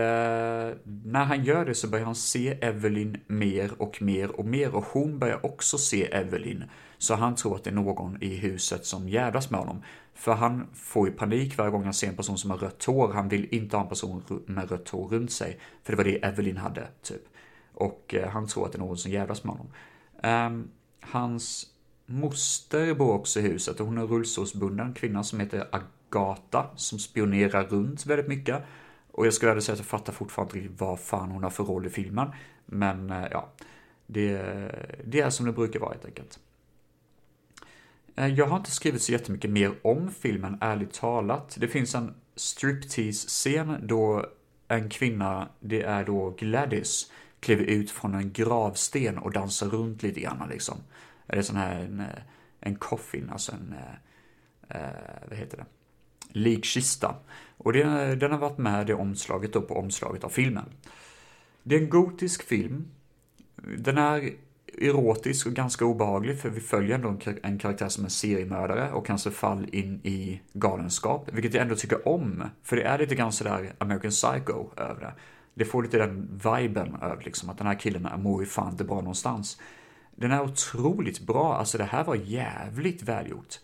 när 0.84 1.24
han 1.24 1.44
gör 1.44 1.64
det 1.64 1.74
så 1.74 1.88
börjar 1.88 2.04
han 2.04 2.14
se 2.14 2.58
Evelyn 2.60 3.16
mer 3.26 3.82
och 3.82 4.02
mer 4.02 4.30
och 4.30 4.44
mer 4.44 4.74
och 4.74 4.84
hon 4.84 5.18
börjar 5.18 5.46
också 5.46 5.78
se 5.78 6.04
Evelyn. 6.04 6.64
Så 6.98 7.14
han 7.14 7.34
tror 7.34 7.56
att 7.56 7.64
det 7.64 7.70
är 7.70 7.74
någon 7.74 8.22
i 8.22 8.36
huset 8.36 8.86
som 8.86 9.08
jävlas 9.08 9.50
med 9.50 9.60
honom. 9.60 9.82
För 10.14 10.34
han 10.34 10.66
får 10.74 11.08
ju 11.08 11.14
panik 11.14 11.58
varje 11.58 11.70
gång 11.70 11.84
han 11.84 11.94
ser 11.94 12.08
en 12.08 12.16
person 12.16 12.38
som 12.38 12.50
har 12.50 12.58
rött 12.58 12.84
hår. 12.84 13.12
Han 13.12 13.28
vill 13.28 13.54
inte 13.54 13.76
ha 13.76 13.82
en 13.84 13.88
person 13.88 14.44
med 14.46 14.70
rött 14.70 14.88
hår 14.88 15.08
runt 15.08 15.32
sig. 15.32 15.60
För 15.82 15.92
det 15.92 15.96
var 15.96 16.04
det 16.04 16.24
Evelyn 16.24 16.56
hade, 16.56 16.88
typ. 17.02 17.22
Och 17.74 18.14
eh, 18.14 18.28
han 18.28 18.46
tror 18.46 18.66
att 18.66 18.72
det 18.72 18.76
är 18.76 18.80
någon 18.80 18.96
som 18.96 19.10
jävlas 19.10 19.44
med 19.44 19.54
honom. 19.54 19.72
Um, 20.22 20.70
hans 21.00 21.66
moster 22.10 22.94
bor 22.94 23.12
också 23.12 23.40
i 23.40 23.42
huset 23.42 23.80
och 23.80 23.86
hon 23.86 23.98
är 23.98 24.06
rullstolsbunden 24.06 24.94
kvinna 24.94 25.24
som 25.24 25.40
heter 25.40 25.66
Agata 25.70 26.66
som 26.76 26.98
spionerar 26.98 27.64
runt 27.64 28.06
väldigt 28.06 28.28
mycket. 28.28 28.62
Och 29.12 29.26
jag 29.26 29.34
skulle 29.34 29.60
säga 29.60 29.72
att 29.72 29.78
jag 29.78 29.86
fattar 29.86 30.12
fortfarande 30.12 30.58
inte 30.58 30.68
riktigt 30.68 30.80
vad 30.80 31.00
fan 31.00 31.30
hon 31.30 31.42
har 31.42 31.50
för 31.50 31.64
roll 31.64 31.86
i 31.86 31.90
filmen. 31.90 32.28
Men 32.66 33.10
eh, 33.10 33.26
ja, 33.30 33.48
det, 34.06 34.42
det 35.04 35.20
är 35.20 35.30
som 35.30 35.46
det 35.46 35.52
brukar 35.52 35.80
vara 35.80 35.90
helt 35.90 36.04
enkelt. 36.04 36.38
Eh, 38.16 38.26
jag 38.26 38.46
har 38.46 38.56
inte 38.56 38.70
skrivit 38.70 39.02
så 39.02 39.12
jättemycket 39.12 39.50
mer 39.50 39.72
om 39.82 40.10
filmen, 40.10 40.58
ärligt 40.60 40.92
talat. 40.92 41.56
Det 41.60 41.68
finns 41.68 41.94
en 41.94 42.14
striptease-scen 42.36 43.86
då 43.86 44.26
en 44.68 44.88
kvinna, 44.88 45.48
det 45.60 45.82
är 45.82 46.04
då 46.04 46.34
Gladys, 46.38 47.12
kliver 47.40 47.64
ut 47.64 47.90
från 47.90 48.14
en 48.14 48.32
gravsten 48.32 49.18
och 49.18 49.32
dansar 49.32 49.66
runt 49.66 50.02
lite 50.02 50.20
grann 50.20 50.48
liksom. 50.50 50.76
Eller 51.32 51.42
sån 51.42 51.56
här, 51.56 51.80
en, 51.80 52.00
eh, 52.00 52.22
en 52.60 52.74
coffin, 52.74 53.30
alltså 53.32 53.52
en, 53.52 53.74
eh, 53.78 54.80
eh, 54.80 55.28
vad 55.28 55.38
heter 55.38 55.56
det? 55.56 55.64
likkista. 56.32 57.14
Och 57.56 57.72
det, 57.72 58.14
den 58.14 58.32
har 58.32 58.38
varit 58.38 58.58
med 58.58 58.90
i 58.90 58.92
omslaget 58.92 59.52
då 59.52 59.62
på 59.62 59.74
omslaget 59.74 60.24
av 60.24 60.28
filmen. 60.28 60.64
Det 61.62 61.76
är 61.76 61.80
en 61.80 61.90
gotisk 61.90 62.42
film. 62.42 62.88
Den 63.78 63.98
är 63.98 64.30
erotisk 64.78 65.46
och 65.46 65.52
ganska 65.52 65.84
obehaglig 65.84 66.40
för 66.40 66.50
vi 66.50 66.60
följer 66.60 66.94
ändå 66.94 67.16
en 67.42 67.58
karaktär 67.58 67.88
som 67.88 68.04
är 68.04 68.08
seriemördare 68.08 68.92
och 68.92 69.08
hans 69.08 69.24
fall 69.24 69.66
in 69.72 70.00
i 70.02 70.40
galenskap, 70.52 71.28
vilket 71.32 71.54
jag 71.54 71.62
ändå 71.62 71.76
tycker 71.76 72.08
om. 72.08 72.44
För 72.62 72.76
det 72.76 72.82
är 72.82 72.98
lite 72.98 73.14
grann 73.14 73.32
sådär 73.32 73.72
American 73.78 74.10
Psycho 74.10 74.66
över 74.76 75.00
det. 75.00 75.12
Det 75.54 75.64
får 75.64 75.82
lite 75.82 75.98
den 75.98 76.40
viben 76.44 76.96
över 77.02 77.22
liksom 77.24 77.50
att 77.50 77.58
den 77.58 77.66
här 77.66 77.78
killen 77.78 78.08
mår 78.22 78.40
ju 78.40 78.46
fan 78.46 78.70
inte 78.70 78.84
bra 78.84 78.96
någonstans. 78.96 79.60
Den 80.20 80.32
är 80.32 80.42
otroligt 80.42 81.20
bra, 81.20 81.54
alltså 81.54 81.78
det 81.78 81.84
här 81.84 82.04
var 82.04 82.14
jävligt 82.14 83.02
välgjort. 83.02 83.58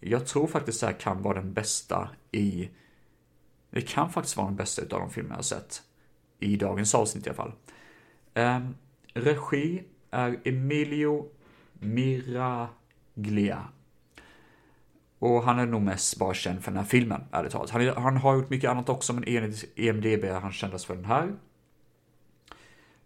Jag 0.00 0.26
tror 0.26 0.46
faktiskt 0.46 0.80
det 0.80 0.86
här 0.86 1.00
kan 1.00 1.22
vara 1.22 1.40
den 1.40 1.52
bästa 1.52 2.08
i... 2.32 2.70
Det 3.70 3.80
kan 3.80 4.12
faktiskt 4.12 4.36
vara 4.36 4.46
den 4.46 4.56
bästa 4.56 4.82
utav 4.82 5.00
de 5.00 5.10
filmer 5.10 5.30
jag 5.30 5.36
har 5.36 5.42
sett. 5.42 5.82
I 6.40 6.56
dagens 6.56 6.94
avsnitt 6.94 7.26
i 7.26 7.30
alla 7.30 7.36
fall. 7.36 7.52
Um, 8.34 8.74
regi 9.14 9.82
är 10.10 10.40
Emilio 10.44 11.28
Miraglia. 11.72 13.68
Och 15.18 15.42
han 15.42 15.58
är 15.58 15.66
nog 15.66 15.82
mest 15.82 16.18
bara 16.18 16.34
känd 16.34 16.64
för 16.64 16.70
den 16.70 16.78
här 16.78 16.86
filmen, 16.86 17.24
ärligt 17.32 17.52
talat. 17.52 17.70
Han, 17.70 17.88
han 17.88 18.16
har 18.16 18.34
gjort 18.34 18.50
mycket 18.50 18.70
annat 18.70 18.88
också, 18.88 19.12
men 19.12 19.24
enligt 19.26 19.78
EMDB 19.78 20.24
är 20.24 20.40
han 20.40 20.52
kändast 20.52 20.84
för 20.84 20.94
den 20.94 21.04
här. 21.04 21.36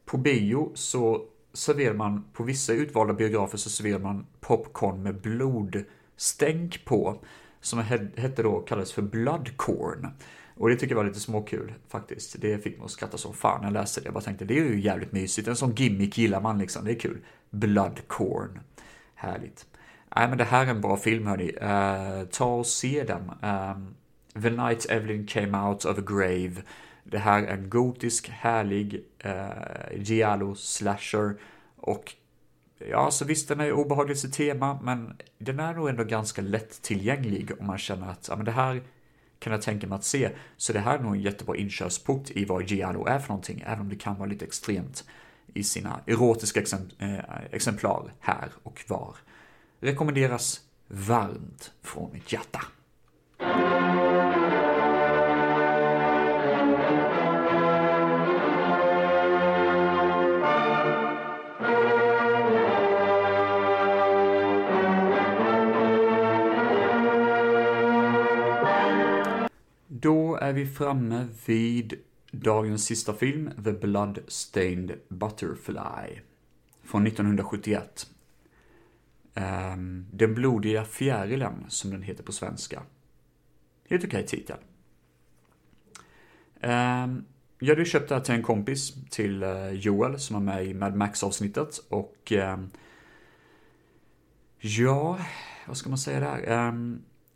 På 0.04 0.16
bio 0.16 0.72
så 0.74 1.28
serverar 1.56 1.94
man, 1.94 2.24
på 2.32 2.42
vissa 2.42 2.72
utvalda 2.72 3.14
biografer 3.14 3.58
så 3.58 3.70
serverar 3.70 3.98
man 3.98 4.26
popcorn 4.40 5.02
med 5.02 5.20
blodstänk 5.20 6.84
på 6.84 7.18
som 7.60 7.78
hette 8.16 8.42
då, 8.42 8.60
kallades 8.60 8.92
för 8.92 9.02
Bloodcorn. 9.02 10.08
Och 10.54 10.68
det 10.68 10.76
tycker 10.76 10.94
jag 10.94 10.96
var 10.96 11.04
lite 11.04 11.20
småkul 11.20 11.74
faktiskt. 11.88 12.36
Det 12.40 12.58
fick 12.58 12.78
mig 12.78 12.84
att 12.84 12.90
skratta 12.90 13.18
som 13.18 13.34
fan 13.34 13.60
när 13.60 13.66
jag 13.66 13.72
läste 13.72 14.00
det. 14.00 14.04
Jag 14.04 14.14
bara 14.14 14.24
tänkte, 14.24 14.44
det 14.44 14.58
är 14.58 14.64
ju 14.64 14.80
jävligt 14.80 15.12
mysigt. 15.12 15.48
En 15.48 15.56
sån 15.56 15.74
gimmick 15.74 16.18
gillar 16.18 16.40
man 16.40 16.58
liksom, 16.58 16.84
det 16.84 16.90
är 16.90 16.98
kul. 16.98 17.18
Bloodcorn. 17.50 18.60
Härligt. 19.14 19.66
Nej 20.16 20.28
men 20.28 20.38
det 20.38 20.44
här 20.44 20.66
är 20.66 20.70
en 20.70 20.80
bra 20.80 20.96
film 20.96 21.26
hörni. 21.26 21.52
Uh, 21.62 22.28
ta 22.28 22.54
och 22.54 22.66
se 22.66 23.04
den. 23.04 23.30
Um, 23.50 23.94
The 24.42 24.50
Night 24.50 24.86
Evelyn 24.90 25.26
Came 25.26 25.58
Out 25.58 25.84
of 25.84 25.98
a 25.98 26.02
Grave. 26.06 26.62
Det 27.10 27.18
här 27.18 27.42
är 27.42 27.46
en 27.46 27.70
gotisk, 27.70 28.28
härlig 28.28 29.04
eh, 29.18 29.48
giallo 29.94 30.54
slasher. 30.54 31.36
Och 31.76 32.14
Ja, 32.78 33.10
så 33.10 33.24
visst 33.24 33.48
den 33.48 33.60
är 33.60 33.72
obehaglig 33.72 34.16
i 34.16 34.30
tema, 34.30 34.78
men 34.82 35.16
den 35.38 35.60
är 35.60 35.74
nog 35.74 35.88
ändå 35.88 36.04
ganska 36.04 36.42
lättillgänglig 36.42 37.52
om 37.60 37.66
man 37.66 37.78
känner 37.78 38.10
att 38.10 38.28
ja, 38.28 38.36
men 38.36 38.44
det 38.44 38.52
här 38.52 38.82
kan 39.38 39.52
jag 39.52 39.62
tänka 39.62 39.86
mig 39.86 39.96
att 39.96 40.04
se. 40.04 40.30
Så 40.56 40.72
det 40.72 40.78
här 40.78 40.98
är 40.98 41.02
nog 41.02 41.14
en 41.14 41.22
jättebra 41.22 41.56
inkörsport 41.56 42.30
i 42.30 42.44
vad 42.44 42.70
Giallo 42.70 43.06
är 43.06 43.18
för 43.18 43.28
någonting, 43.28 43.64
även 43.66 43.80
om 43.80 43.88
det 43.88 43.96
kan 43.96 44.18
vara 44.18 44.28
lite 44.28 44.44
extremt 44.44 45.04
i 45.54 45.64
sina 45.64 46.00
erotiska 46.06 46.60
eh, 46.98 47.18
exemplar 47.50 48.12
här 48.20 48.48
och 48.62 48.84
var. 48.88 49.16
Rekommenderas 49.80 50.60
varmt 50.88 51.72
från 51.82 52.12
mitt 52.12 52.32
hjärta. 52.32 52.60
Är 70.46 70.52
vi 70.52 70.66
framme 70.66 71.26
vid 71.46 71.94
dagens 72.30 72.84
sista 72.84 73.12
film, 73.12 73.50
The 73.64 73.72
Blood-Stained 73.72 74.98
Butterfly. 75.08 76.20
Från 76.82 77.06
1971. 77.06 78.06
Ehm, 79.34 80.06
den 80.12 80.34
blodiga 80.34 80.84
fjärilen, 80.84 81.64
som 81.68 81.90
den 81.90 82.02
heter 82.02 82.22
på 82.24 82.32
svenska. 82.32 82.82
Helt 83.88 84.04
okej 84.04 84.24
okay 84.24 84.26
titel. 84.26 84.56
Ehm, 86.60 87.24
jag 87.58 87.68
hade 87.68 87.84
köpt 87.84 88.08
det 88.08 88.14
här 88.14 88.22
till 88.22 88.34
en 88.34 88.42
kompis, 88.42 88.94
till 89.10 89.42
eh, 89.42 89.70
Joel, 89.70 90.18
som 90.18 90.34
var 90.34 90.54
med 90.54 90.66
i 90.66 90.74
Mad 90.74 90.96
Max-avsnittet. 90.96 91.78
Och 91.88 92.32
ehm, 92.32 92.70
ja, 94.58 95.18
vad 95.66 95.76
ska 95.76 95.88
man 95.88 95.98
säga 95.98 96.20
där? 96.20 96.72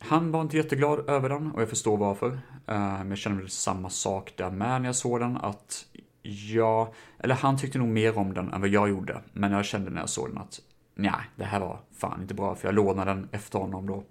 Han 0.03 0.33
var 0.33 0.41
inte 0.43 0.57
jätteglad 0.57 1.09
över 1.09 1.29
den 1.29 1.53
och 1.53 1.61
jag 1.61 1.69
förstår 1.69 1.97
varför. 1.97 2.41
Eh, 2.67 2.99
men 2.99 3.09
jag 3.09 3.19
känner 3.19 3.37
väl 3.37 3.51
samma 3.51 3.91
sak 3.91 4.33
där 4.37 4.51
med 4.51 4.81
när 4.81 4.89
jag 4.89 4.97
såg 4.97 5.21
den 5.21 5.37
att 5.37 5.87
jag, 6.23 6.95
eller 7.19 7.35
han 7.35 7.59
tyckte 7.59 7.79
nog 7.79 7.89
mer 7.89 8.19
om 8.19 8.35
den 8.35 8.53
än 8.53 8.61
vad 8.61 8.71
jag 8.71 8.89
gjorde. 8.89 9.21
Men 9.33 9.53
jag 9.53 9.65
kände 9.65 9.91
när 9.91 10.01
jag 10.01 10.09
såg 10.09 10.29
den 10.29 10.39
att 10.39 10.61
nej, 10.95 11.21
det 11.37 11.45
här 11.45 11.61
var 11.61 11.81
fan 11.93 12.23
inte 12.23 12.35
bra 12.35 12.55
för 12.55 12.69
jag 12.69 12.75
lånade 12.75 13.11
den 13.11 13.29
efter 13.33 13.59
honom 13.59 13.87
då. 13.87 14.05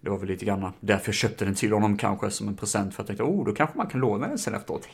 Det 0.00 0.10
var 0.10 0.18
väl 0.18 0.28
lite 0.28 0.44
grann 0.44 0.72
därför 0.80 1.08
jag 1.08 1.14
köpte 1.14 1.44
den 1.44 1.54
till 1.54 1.72
honom 1.72 1.96
kanske 1.96 2.30
som 2.30 2.48
en 2.48 2.56
present 2.56 2.94
för 2.94 3.02
att 3.02 3.08
jag 3.08 3.18
tänkte 3.18 3.34
oh, 3.34 3.44
då 3.44 3.52
kanske 3.54 3.78
man 3.78 3.86
kan 3.86 4.00
låna 4.00 4.28
den 4.28 4.38
sen 4.38 4.54
efteråt. 4.54 4.88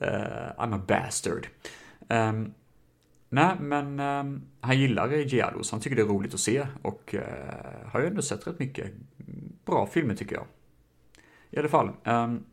uh, 0.00 0.06
I'm 0.58 0.74
a 0.74 0.80
bastard. 0.86 1.46
Um, 2.08 2.54
Nej, 3.32 3.56
men 3.60 4.00
um, 4.00 4.42
han 4.60 4.78
gillar 4.78 5.12
Giallo, 5.12 5.62
så 5.62 5.74
han 5.74 5.80
tycker 5.80 5.96
det 5.96 6.02
är 6.02 6.06
roligt 6.06 6.34
att 6.34 6.40
se 6.40 6.66
och 6.82 7.14
uh, 7.14 7.20
har 7.92 8.00
ju 8.00 8.06
ändå 8.06 8.22
sett 8.22 8.46
rätt 8.46 8.58
mycket 8.58 8.92
bra 9.64 9.86
filmer 9.86 10.14
tycker 10.14 10.36
jag. 10.36 10.44
I 11.50 11.58
alla 11.58 11.68
fall. 11.68 11.90
Um, 12.04 12.44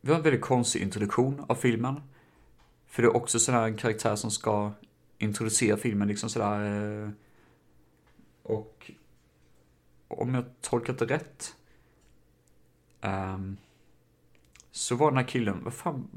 vi 0.00 0.10
har 0.10 0.16
en 0.16 0.22
väldigt 0.22 0.40
konstig 0.40 0.82
introduktion 0.82 1.44
av 1.48 1.54
filmen. 1.54 2.00
För 2.86 3.02
det 3.02 3.08
är 3.08 3.16
också 3.16 3.38
sådär 3.38 3.64
en 3.64 3.76
karaktär 3.76 4.16
som 4.16 4.30
ska 4.30 4.72
introducera 5.18 5.76
filmen 5.76 6.08
liksom 6.08 6.30
sådär. 6.30 7.04
Eh, 7.04 7.10
och 8.42 8.90
om 10.08 10.34
jag 10.34 10.44
tolkat 10.60 10.98
det 10.98 11.06
rätt. 11.06 11.56
Um, 13.00 13.56
så 14.70 14.96
var 14.96 15.10
den 15.10 15.18
här 15.18 15.28
killen, 15.28 15.64
vad 15.64 15.74
fan, 15.74 16.08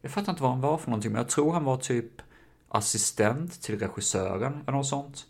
jag 0.00 0.12
fattar 0.12 0.32
inte 0.32 0.42
vad 0.42 0.52
han 0.52 0.60
var 0.60 0.78
för 0.78 0.90
någonting, 0.90 1.12
men 1.12 1.20
jag 1.20 1.28
tror 1.28 1.52
han 1.52 1.64
var 1.64 1.76
typ 1.76 2.22
assistent 2.68 3.62
till 3.62 3.78
regissören 3.78 4.52
eller 4.52 4.72
något 4.72 4.86
sånt. 4.86 5.26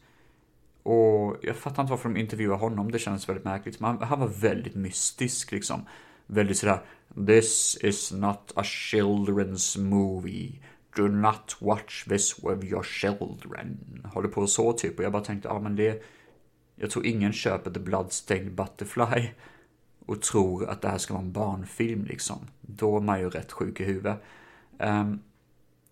Och 0.82 1.36
jag 1.42 1.56
fattar 1.56 1.82
inte 1.82 1.90
varför 1.90 2.08
de 2.08 2.20
intervjuar 2.20 2.56
honom, 2.56 2.90
det 2.90 2.98
kändes 2.98 3.28
väldigt 3.28 3.44
märkligt. 3.44 3.80
Men 3.80 3.90
han, 3.90 4.08
han 4.08 4.20
var 4.20 4.28
väldigt 4.28 4.74
mystisk 4.74 5.52
liksom. 5.52 5.86
Väldigt 6.26 6.58
sådär, 6.58 6.80
this 7.26 7.78
is 7.82 8.12
not 8.12 8.52
a 8.56 8.62
children's 8.62 9.80
movie. 9.80 10.60
Do 10.96 11.08
not 11.08 11.56
watch 11.60 12.04
this 12.04 12.38
with 12.38 12.64
your 12.64 12.82
children. 12.82 13.78
Håller 14.14 14.28
på 14.28 14.46
så 14.46 14.72
typ. 14.72 14.98
Och 14.98 15.04
jag 15.04 15.12
bara 15.12 15.24
tänkte, 15.24 15.48
ja 15.48 15.60
men 15.60 15.76
det... 15.76 16.02
Jag 16.76 16.90
tror 16.90 17.06
ingen 17.06 17.32
köper 17.32 17.70
The 17.70 17.80
Bloodstained 17.80 18.54
Butterfly 18.54 19.28
och 20.06 20.22
tror 20.22 20.68
att 20.68 20.82
det 20.82 20.88
här 20.88 20.98
ska 20.98 21.14
vara 21.14 21.24
en 21.24 21.32
barnfilm 21.32 22.04
liksom. 22.04 22.38
Då 22.60 22.96
är 22.96 23.00
man 23.00 23.20
ju 23.20 23.30
rätt 23.30 23.52
sjuk 23.52 23.80
i 23.80 23.84
huvudet. 23.84 24.22
Um, 24.78 25.20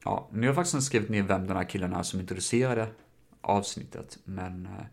ja, 0.04 0.28
nu 0.32 0.40
har 0.40 0.46
jag 0.46 0.54
faktiskt 0.54 0.86
skrivit 0.86 1.08
ner 1.08 1.22
vem 1.22 1.46
den 1.46 1.56
här 1.56 1.64
killen 1.64 1.92
är 1.92 2.02
som 2.02 2.20
introducerade 2.20 2.88
avsnittet, 3.40 4.18
men 4.24 4.66
eh, 4.66 4.84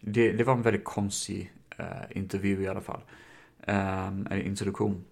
det, 0.00 0.32
det, 0.32 0.44
var 0.44 0.52
en 0.52 0.62
väldigt 0.62 0.84
konstig 0.84 1.52
eh, 1.78 1.86
intervju 2.10 2.62
i 2.62 2.68
alla 2.68 2.80
fall. 2.80 3.00
Ehm, 3.66 4.26
eller 4.30 4.42
introduktion. 4.42 5.04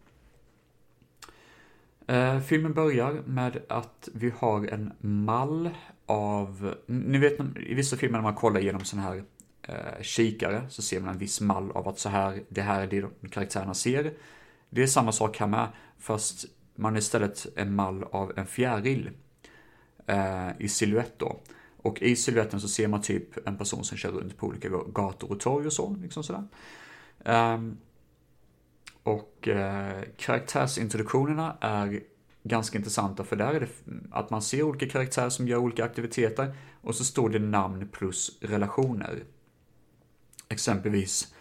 Eh, 2.07 2.41
filmen 2.41 2.75
börjar 2.75 3.23
med 3.27 3.63
att 3.69 4.09
vi 4.15 4.33
har 4.39 4.67
en 4.67 4.93
mall 5.01 5.71
av, 6.07 6.75
ni 6.87 7.19
vet 7.19 7.41
i 7.57 7.75
vissa 7.75 7.97
filmer 7.97 8.19
när 8.19 8.23
man 8.23 8.35
kollar 8.35 8.61
genom 8.61 8.85
sådana 8.85 9.09
här 9.09 9.25
eh, 9.63 10.03
kikare 10.03 10.63
så 10.69 10.83
ser 10.83 11.01
man 11.01 11.11
en 11.11 11.19
viss 11.19 11.41
mall 11.41 11.71
av 11.71 11.89
att 11.89 11.99
så 11.99 12.09
här, 12.09 12.43
det 12.49 12.63
här 12.63 12.83
är 12.83 12.87
det 12.87 13.01
de 13.01 13.29
karaktärerna 13.29 13.75
ser. 13.75 14.13
Det 14.71 14.83
är 14.83 14.87
samma 14.87 15.13
sak 15.13 15.39
här 15.39 15.47
med, 15.47 15.69
fast 15.99 16.45
man 16.75 16.93
har 16.93 16.99
istället 16.99 17.47
en 17.57 17.75
mall 17.75 18.05
av 18.05 18.33
en 18.37 18.47
fjäril 18.47 19.11
eh, 20.07 20.49
i 20.59 20.69
siluett 20.69 21.19
då. 21.19 21.41
Och 21.83 22.03
i 22.03 22.17
siluetten 22.17 22.61
så 22.61 22.69
ser 22.69 22.89
man 22.89 23.03
typ 23.03 23.49
en 23.49 23.59
person 23.59 23.85
som 23.85 23.97
kör 23.97 24.11
runt 24.11 24.37
på 24.37 24.47
olika 24.47 24.69
gator 24.69 25.33
och 25.33 25.41
torg 25.41 25.67
och 25.67 25.73
så, 25.73 25.97
liksom 26.03 26.23
sådär. 26.23 26.45
Um, 27.25 27.79
och 29.03 29.49
eh, 29.49 30.03
karaktärsintroduktionerna 30.17 31.57
är 31.61 32.01
ganska 32.43 32.79
intressanta 32.79 33.25
för 33.25 33.37
där 33.37 33.55
är 33.55 33.61
det 33.61 33.69
att 34.11 34.31
man 34.31 34.43
ser 34.43 34.63
olika 34.63 34.89
karaktärer 34.89 35.29
som 35.29 35.49
gör 35.49 35.59
olika 35.59 35.85
aktiviteter 35.85 36.57
och 36.81 36.95
så 36.95 37.05
står 37.05 37.31
det 37.31 37.39
namn 37.39 37.89
plus 37.89 38.39
relationer. 38.41 39.25
Exempelvis 40.49 41.35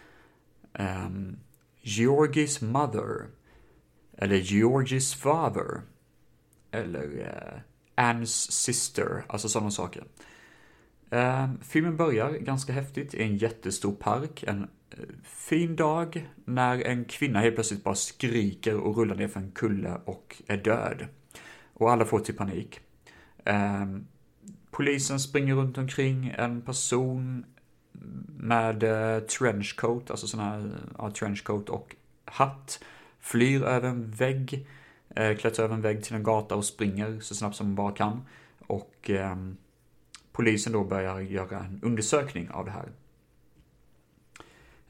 um, 0.72 1.38
Georgis 1.80 2.60
mother 2.60 3.26
eller 4.16 4.36
Georgie's 4.36 5.16
father. 5.16 5.82
Eller 6.70 7.06
uh, 7.06 7.60
Anne's 7.98 8.50
sister, 8.50 9.24
alltså 9.28 9.48
sådana 9.48 9.70
saker. 9.70 10.04
Eh, 11.10 11.48
filmen 11.62 11.96
börjar 11.96 12.30
ganska 12.30 12.72
häftigt 12.72 13.14
i 13.14 13.22
en 13.22 13.36
jättestor 13.36 13.92
park, 13.92 14.42
en 14.42 14.62
eh, 14.90 14.98
fin 15.22 15.76
dag 15.76 16.28
när 16.44 16.82
en 16.82 17.04
kvinna 17.04 17.40
helt 17.40 17.54
plötsligt 17.54 17.84
bara 17.84 17.94
skriker 17.94 18.76
och 18.76 18.96
rullar 18.96 19.16
ner 19.16 19.28
för 19.28 19.40
en 19.40 19.50
kulle 19.50 20.00
och 20.04 20.42
är 20.46 20.56
död. 20.56 21.06
Och 21.74 21.92
alla 21.92 22.04
får 22.04 22.20
till 22.20 22.36
panik. 22.36 22.80
Eh, 23.44 23.86
polisen 24.70 25.20
springer 25.20 25.54
runt 25.54 25.78
omkring, 25.78 26.34
en 26.38 26.62
person 26.62 27.44
med 28.28 28.82
eh, 28.82 29.20
trenchcoat, 29.20 30.10
alltså 30.10 30.26
sån 30.26 30.40
här 30.40 30.70
ja, 30.98 31.10
trenchcoat 31.10 31.68
och 31.68 31.96
hatt 32.24 32.84
flyr 33.20 33.62
över 33.62 33.88
en 33.88 34.10
vägg, 34.10 34.66
Eh, 35.16 35.36
klättrar 35.36 35.64
över 35.64 35.74
en 35.74 35.82
vägg 35.82 36.04
till 36.04 36.14
en 36.14 36.22
gata 36.22 36.56
och 36.56 36.64
springer 36.64 37.20
så 37.20 37.34
snabbt 37.34 37.56
som 37.56 37.66
hon 37.66 37.74
bara 37.74 37.92
kan. 37.92 38.22
Och 38.66 39.10
eh, 39.10 39.36
polisen 40.32 40.72
då 40.72 40.84
börjar 40.84 41.20
göra 41.20 41.58
en 41.58 41.80
undersökning 41.82 42.50
av 42.50 42.64
det 42.64 42.70
här. 42.70 42.88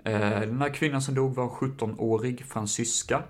Eh, 0.05 0.41
den 0.41 0.61
här 0.61 0.75
kvinnan 0.75 1.03
som 1.03 1.15
dog 1.15 1.35
var 1.35 1.45
en 1.45 1.51
17-årig 1.51 2.45
fransyska. 2.45 3.23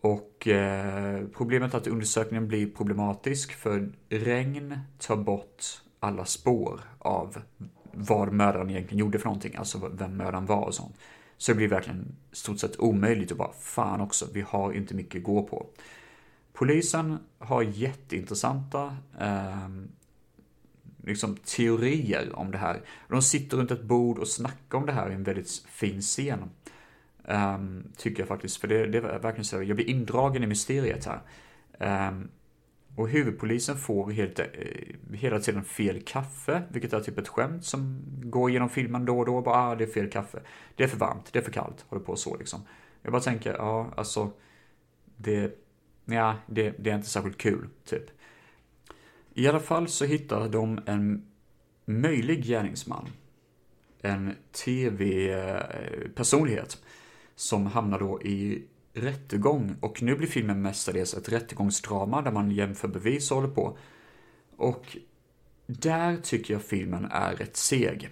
Och 0.00 0.48
eh, 0.48 1.24
problemet 1.34 1.74
är 1.74 1.78
att 1.78 1.86
undersökningen 1.86 2.48
blir 2.48 2.70
problematisk 2.70 3.52
för 3.52 3.92
regn 4.08 4.78
tar 4.98 5.16
bort 5.16 5.64
alla 6.00 6.24
spår 6.24 6.80
av 6.98 7.36
vad 7.92 8.32
mördaren 8.32 8.70
egentligen 8.70 8.98
gjorde 8.98 9.18
för 9.18 9.26
någonting, 9.26 9.56
alltså 9.56 9.90
vem 9.92 10.16
mördaren 10.16 10.46
var 10.46 10.64
och 10.64 10.74
sånt. 10.74 10.96
Så 11.38 11.52
det 11.52 11.56
blir 11.56 11.68
verkligen 11.68 12.16
stort 12.32 12.58
sett 12.58 12.80
omöjligt 12.80 13.32
att 13.32 13.38
bara, 13.38 13.52
fan 13.52 14.00
också, 14.00 14.26
vi 14.32 14.40
har 14.40 14.72
inte 14.72 14.94
mycket 14.94 15.18
att 15.18 15.24
gå 15.24 15.42
på. 15.42 15.66
Polisen 16.52 17.18
har 17.38 17.62
jätteintressanta 17.62 18.96
eh, 19.20 19.68
liksom 21.04 21.36
teorier 21.36 22.38
om 22.38 22.50
det 22.50 22.58
här. 22.58 22.80
De 23.08 23.22
sitter 23.22 23.56
runt 23.56 23.70
ett 23.70 23.82
bord 23.82 24.18
och 24.18 24.28
snackar 24.28 24.78
om 24.78 24.86
det 24.86 24.92
här 24.92 25.10
i 25.10 25.14
en 25.14 25.22
väldigt 25.22 25.50
fin 25.68 26.00
scen. 26.00 26.50
Um, 27.24 27.92
tycker 27.96 28.20
jag 28.20 28.28
faktiskt, 28.28 28.56
för 28.56 28.68
det, 28.68 28.86
det 28.86 28.98
är 28.98 29.18
verkligen 29.18 29.44
så, 29.44 29.62
jag 29.62 29.76
blir 29.76 29.88
indragen 29.88 30.44
i 30.44 30.46
mysteriet 30.46 31.06
här. 31.06 31.20
Um, 32.08 32.28
och 32.98 33.08
huvudpolisen 33.08 33.76
får 33.76 34.10
helt, 34.10 34.38
eh, 34.38 34.46
hela 35.12 35.40
tiden 35.40 35.64
fel 35.64 36.02
kaffe, 36.02 36.62
vilket 36.68 36.92
är 36.92 37.00
typ 37.00 37.18
ett 37.18 37.28
skämt 37.28 37.64
som 37.64 38.02
går 38.22 38.50
genom 38.50 38.70
filmen 38.70 39.04
då 39.04 39.18
och 39.18 39.26
då. 39.26 39.40
Bara, 39.40 39.56
ah, 39.56 39.74
det 39.74 39.84
är 39.84 39.88
fel 39.88 40.10
kaffe. 40.10 40.40
Det 40.76 40.84
är 40.84 40.88
för 40.88 40.96
varmt, 40.96 41.32
det 41.32 41.38
är 41.38 41.42
för 41.42 41.52
kallt, 41.52 41.84
håller 41.88 42.04
på 42.04 42.16
så 42.16 42.36
liksom. 42.36 42.60
Jag 43.02 43.12
bara 43.12 43.22
tänker, 43.22 43.54
ja, 43.54 43.92
alltså, 43.96 44.30
det, 45.16 45.58
ja, 46.04 46.36
det, 46.46 46.74
det 46.78 46.90
är 46.90 46.94
inte 46.94 47.08
särskilt 47.08 47.38
kul, 47.38 47.68
typ. 47.84 48.04
I 49.34 49.48
alla 49.48 49.60
fall 49.60 49.88
så 49.88 50.04
hittar 50.04 50.48
de 50.48 50.80
en 50.86 51.26
möjlig 51.84 52.44
gärningsman. 52.44 53.08
en 54.02 54.34
tv-personlighet 54.64 56.72
eh, 56.72 56.78
som 57.34 57.66
hamnar 57.66 57.98
då 57.98 58.22
i 58.22 58.64
rättegång 58.98 59.76
och 59.80 60.02
nu 60.02 60.14
blir 60.14 60.28
filmen 60.28 60.62
mestadels 60.62 61.14
ett 61.14 61.28
rättegångsdrama 61.28 62.22
där 62.22 62.32
man 62.32 62.50
jämför 62.50 62.88
bevis 62.88 63.30
och 63.30 63.36
håller 63.36 63.54
på. 63.54 63.78
Och 64.56 64.96
där 65.66 66.16
tycker 66.16 66.54
jag 66.54 66.62
filmen 66.62 67.04
är 67.10 67.34
rätt 67.34 67.56
seg. 67.56 68.10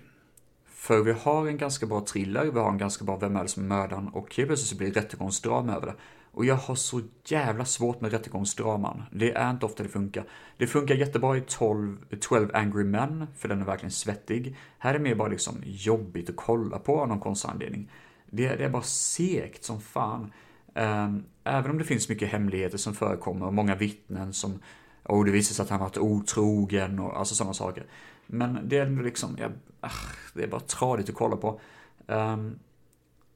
För 0.67 1.03
vi 1.03 1.13
har 1.13 1.47
en 1.47 1.59
ganska 1.59 1.87
bra 1.87 2.01
thriller, 2.01 2.45
vi 2.45 2.59
har 2.59 2.71
en 2.71 2.79
ganska 2.79 3.05
bra 3.05 3.17
Vem 3.17 3.37
är 3.37 3.43
det 3.43 3.49
som 3.49 3.63
är 3.63 3.69
mördaren 3.69 4.09
och 4.09 4.37
helt 4.37 4.49
plötsligt 4.49 4.69
så 4.71 4.77
blir 4.77 4.91
det 4.91 5.01
rättegångsdrama 5.01 5.75
över 5.77 5.87
det. 5.87 5.95
Och 6.37 6.45
jag 6.45 6.55
har 6.55 6.75
så 6.75 7.03
jävla 7.25 7.65
svårt 7.65 8.01
med 8.01 8.13
rättegångsdraman. 8.13 9.03
Det 9.13 9.33
är 9.33 9.51
inte 9.51 9.67
ofta 9.67 9.83
det 9.83 9.89
funkar. 9.89 10.25
Det 10.57 10.67
funkar 10.67 10.95
jättebra 10.95 11.37
i 11.37 11.41
12, 11.41 11.99
12 12.21 12.51
Angry 12.55 12.85
Men, 12.85 13.27
för 13.37 13.49
den 13.49 13.61
är 13.61 13.65
verkligen 13.65 13.91
svettig. 13.91 14.57
Här 14.79 14.91
är 14.91 14.99
det 14.99 15.05
mer 15.05 15.15
bara 15.15 15.29
liksom 15.29 15.63
jobbigt 15.65 16.31
att 16.31 16.37
kolla 16.37 16.79
på 16.79 17.01
av 17.01 17.09
någon 17.09 17.21
konstig 17.21 17.49
anledning. 17.49 17.91
Det, 18.31 18.57
det 18.57 18.65
är 18.65 18.69
bara 18.69 18.83
segt 18.83 19.65
som 19.65 19.81
fan. 19.81 20.33
Ehm, 20.77 21.25
även 21.45 21.71
om 21.71 21.79
det 21.79 21.85
finns 21.85 22.09
mycket 22.09 22.29
hemligheter 22.29 22.79
som 22.79 22.95
förekommer 22.95 23.47
och 23.47 23.55
många 23.55 23.75
vittnen 23.75 24.33
som 24.33 24.61
och 25.03 25.25
det 25.25 25.31
visar 25.31 25.55
sig 25.55 25.63
att 25.63 25.71
han 25.71 25.81
varit 25.81 25.99
otrogen 25.99 26.99
och 26.99 27.19
alltså 27.19 27.35
sådana 27.35 27.55
saker. 27.55 27.87
Men 28.27 28.69
det 28.69 28.79
är 28.79 28.87
ändå 28.87 29.03
liksom, 29.03 29.37
ja, 29.39 29.49
ach, 29.81 30.33
det 30.35 30.43
är 30.43 30.49
bara 30.49 30.61
tradigt 30.61 31.09
att 31.09 31.15
kolla 31.15 31.37
på. 31.37 31.61
Um, 32.07 32.59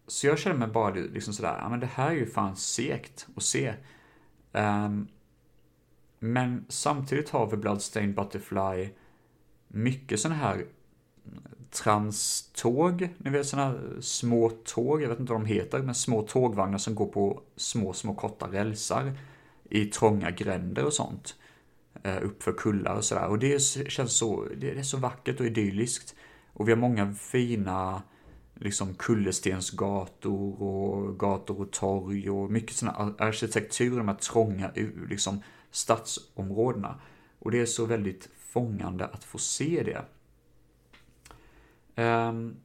så 0.07 0.27
jag 0.27 0.39
känner 0.39 0.57
mig 0.57 0.69
bara 0.69 0.95
liksom 0.95 1.35
sådär, 1.35 1.59
ja 1.59 1.69
men 1.69 1.81
det 1.81 1.87
här 1.87 2.11
är 2.11 2.15
ju 2.15 2.27
fan 2.27 2.57
segt 2.57 3.27
att 3.37 3.43
se. 3.43 3.75
Um, 4.53 5.09
men 6.19 6.65
samtidigt 6.69 7.31
har 7.31 7.51
vi 7.51 7.57
Bloodstained 7.57 8.15
Butterfly 8.15 8.89
mycket 9.69 10.21
sådana 10.21 10.37
här 10.37 10.67
tranståg, 11.71 13.09
ni 13.19 13.31
vet 13.31 13.47
sådana 13.47 13.71
här 13.71 14.01
små 14.01 14.51
tåg, 14.51 15.03
jag 15.03 15.09
vet 15.09 15.21
inte 15.21 15.33
vad 15.33 15.41
de 15.41 15.47
heter, 15.47 15.79
men 15.79 15.95
små 15.95 16.23
tågvagnar 16.23 16.79
som 16.79 16.95
går 16.95 17.07
på 17.07 17.43
små, 17.57 17.93
små 17.93 18.15
korta 18.15 18.47
rälsar 18.53 19.13
i 19.71 19.85
trånga 19.85 20.31
gränder 20.31 20.85
och 20.85 20.93
sånt. 20.93 21.35
Eh, 22.03 22.23
Uppför 22.23 22.53
kullar 22.53 22.95
och 22.95 23.05
sådär. 23.05 23.27
Och 23.27 23.39
det 23.39 23.63
känns 23.89 24.13
så, 24.13 24.47
det 24.57 24.71
är 24.71 24.83
så 24.83 24.97
vackert 24.97 25.41
och 25.41 25.47
idylliskt. 25.47 26.15
Och 26.53 26.69
vi 26.69 26.73
har 26.73 26.79
många 26.79 27.15
fina 27.15 28.03
liksom 28.55 28.95
kullerstensgator 28.95 30.63
och 30.63 31.19
gator 31.19 31.61
och 31.61 31.71
torg 31.71 32.31
och 32.31 32.51
mycket 32.51 32.77
sådana 32.77 33.15
arkitektur 33.19 33.93
i 33.93 33.97
de 33.97 34.09
här 34.09 34.15
trånga 34.15 34.71
liksom, 35.09 35.43
stadsområdena. 35.71 37.01
Och 37.39 37.51
det 37.51 37.61
är 37.61 37.67
så 37.67 37.85
väldigt 37.85 38.29
fångande 38.39 39.07
att 39.07 39.25
få 39.25 39.39
se 39.39 39.83
det. 39.83 40.05
Um, 41.97 42.57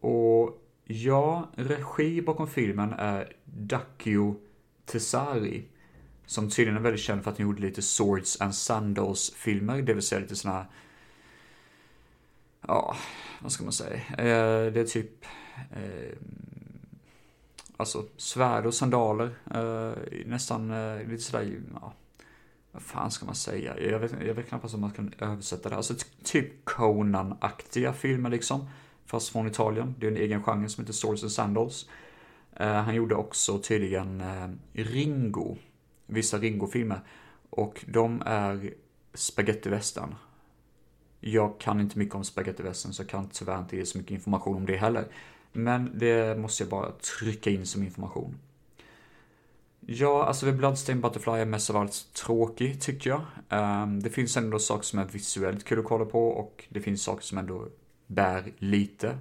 och 0.00 0.62
ja, 0.84 1.48
regi 1.54 2.22
bakom 2.22 2.46
filmen 2.46 2.92
är 2.92 3.32
Dakio 3.44 4.36
Tesari. 4.84 5.68
Som 6.26 6.50
tydligen 6.50 6.76
är 6.76 6.80
väldigt 6.82 7.02
känd 7.02 7.24
för 7.24 7.30
att 7.30 7.38
han 7.38 7.46
gjorde 7.46 7.62
lite 7.62 7.82
Swords 7.82 8.40
and 8.40 8.54
Sandals 8.54 9.34
filmer, 9.34 9.82
det 9.82 9.94
vill 9.94 10.02
säga 10.02 10.20
lite 10.20 10.36
såna 10.36 10.54
här 10.54 10.66
ja, 12.68 12.96
vad 13.40 13.52
ska 13.52 13.64
man 13.64 13.72
säga? 13.72 13.96
Eh, 14.18 14.72
det 14.72 14.80
är 14.80 14.84
typ 14.84 15.24
eh, 15.70 16.16
alltså 17.76 18.04
svärd 18.16 18.66
och 18.66 18.74
sandaler. 18.74 19.30
Eh, 19.54 20.22
nästan 20.26 20.70
eh, 20.70 21.08
lite 21.08 21.22
sådär, 21.22 21.60
ja, 21.74 21.92
vad 22.72 22.82
fan 22.82 23.10
ska 23.10 23.26
man 23.26 23.34
säga? 23.34 23.80
Jag 23.80 23.98
vet, 23.98 24.12
jag 24.26 24.34
vet 24.34 24.48
knappast 24.48 24.74
om 24.74 24.80
man 24.80 24.90
kan 24.90 25.14
översätta 25.18 25.68
det. 25.68 25.76
Alltså 25.76 25.94
typ 26.24 26.64
Conan-aktiga 26.64 27.92
filmer 27.92 28.30
liksom. 28.30 28.68
Fast 29.06 29.28
från 29.28 29.46
Italien. 29.46 29.94
Det 29.98 30.06
är 30.06 30.10
en 30.10 30.16
egen 30.16 30.42
genre 30.42 30.68
som 30.68 30.84
heter 30.84 30.92
Swords 30.92 31.22
and 31.22 31.32
Sandals. 31.32 31.88
Eh, 32.56 32.72
han 32.72 32.94
gjorde 32.94 33.14
också 33.14 33.58
tydligen 33.58 34.20
eh, 34.20 34.48
Ringo. 34.72 35.56
Vissa 36.06 36.38
Ringo-filmer. 36.38 37.00
Och 37.50 37.84
de 37.88 38.22
är 38.26 38.74
spagettivästern. 39.14 40.14
Jag 41.20 41.60
kan 41.60 41.80
inte 41.80 41.98
mycket 41.98 42.14
om 42.14 42.24
spagettivästern 42.24 42.92
så 42.92 43.02
jag 43.02 43.08
kan 43.08 43.28
tyvärr 43.28 43.58
inte 43.58 43.76
ge 43.76 43.86
så 43.86 43.98
mycket 43.98 44.12
information 44.12 44.56
om 44.56 44.66
det 44.66 44.76
heller. 44.76 45.06
Men 45.52 45.98
det 45.98 46.38
måste 46.38 46.62
jag 46.62 46.70
bara 46.70 46.90
trycka 46.90 47.50
in 47.50 47.66
som 47.66 47.82
information. 47.82 48.38
Ja, 49.86 50.24
alltså 50.24 50.46
The 50.46 50.52
Bloodstained 50.52 51.02
Butterfly 51.02 51.32
är 51.32 51.44
mest 51.44 51.70
av 51.70 51.76
allt 51.76 52.12
tråkig, 52.12 52.80
tycker 52.80 53.10
jag. 53.10 53.22
Um, 53.48 54.00
det 54.02 54.10
finns 54.10 54.36
ändå 54.36 54.58
saker 54.58 54.84
som 54.84 54.98
är 54.98 55.04
visuellt 55.04 55.64
kul 55.64 55.78
att 55.78 55.84
kolla 55.84 56.04
på 56.04 56.28
och 56.28 56.64
det 56.68 56.80
finns 56.80 57.02
saker 57.02 57.22
som 57.22 57.38
ändå 57.38 57.68
bär 58.06 58.52
lite. 58.58 59.18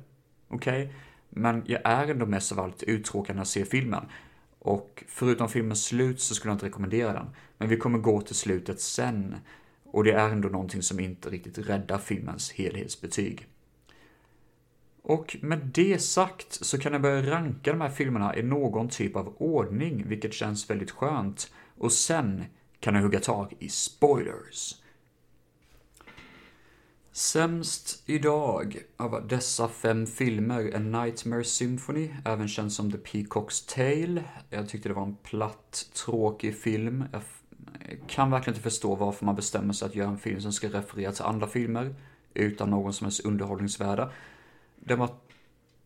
Okej? 0.47 0.84
Okay? 0.84 0.95
Men 1.30 1.64
jag 1.66 1.82
är 1.84 2.07
ändå 2.07 2.26
mest 2.26 2.51
av 2.51 2.59
allt 2.59 2.84
uttråkad 2.84 3.36
när 3.36 3.39
jag 3.39 3.47
ser 3.47 3.66
filmen. 3.66 4.05
Och 4.59 5.03
förutom 5.07 5.49
filmens 5.49 5.86
slut 5.86 6.22
så 6.22 6.36
skulle 6.36 6.49
jag 6.49 6.55
inte 6.55 6.66
rekommendera 6.66 7.14
den. 7.14 7.30
Men 7.57 7.70
vi 7.70 7.78
kommer 7.78 7.99
gå 7.99 8.22
till 8.22 8.36
slutet 8.36 8.82
sen. 8.82 9.36
Och 9.86 10.03
det 10.03 10.12
är 10.12 10.30
ändå 10.30 10.49
någonting 10.49 10.82
som 10.82 10.99
inte 10.99 11.30
riktigt 11.30 11.57
räddar 11.57 11.97
filmens 11.97 12.51
helhetsbetyg. 12.51 13.47
Och 15.02 15.38
med 15.41 15.60
det 15.74 16.02
sagt 16.02 16.66
så 16.66 16.78
kan 16.78 16.93
jag 16.93 17.02
börja 17.02 17.32
ranka 17.32 17.72
de 17.72 17.82
här 17.82 17.89
filmerna 17.89 18.36
i 18.36 18.43
någon 18.43 18.89
typ 18.89 19.16
av 19.16 19.36
ordning, 19.38 20.04
vilket 20.08 20.34
känns 20.34 20.70
väldigt 20.70 20.91
skönt. 20.91 21.52
Och 21.78 21.91
sen 21.91 22.43
kan 22.80 22.95
jag 22.95 23.02
hugga 23.02 23.20
tag 23.20 23.54
i 23.60 23.70
spoilers. 23.70 24.76
Sämst 27.14 28.04
idag 28.06 28.78
av 28.97 29.28
dessa 29.28 29.68
fem 29.68 30.08
filmer 30.08 30.60
är 30.60 30.80
Nightmare 30.80 31.43
Symphony, 31.43 32.10
även 32.26 32.47
känd 32.47 32.74
som 32.74 32.91
The 32.91 32.97
Peacock's 32.97 33.76
Tale. 33.76 34.24
Jag 34.49 34.70
tyckte 34.70 34.89
det 34.89 34.95
var 34.95 35.04
en 35.04 35.16
platt, 35.16 35.89
tråkig 36.06 36.58
film. 36.58 37.04
Jag 37.12 37.22
kan 38.08 38.32
verkligen 38.32 38.56
inte 38.56 38.70
förstå 38.70 38.95
varför 38.95 39.26
man 39.26 39.36
bestämmer 39.36 39.74
sig 39.74 39.86
att 39.86 39.95
göra 39.95 40.10
en 40.10 40.18
film 40.18 40.41
som 40.41 40.54
ska 40.54 40.68
referera 40.68 41.12
till 41.12 41.24
andra 41.24 41.47
filmer 41.47 41.95
utan 42.34 42.70
någon 42.70 42.93
som 42.93 43.06
helst 43.06 43.26
underhållningsvärde. 43.26 44.10
Den 44.84 45.00
var 45.00 45.10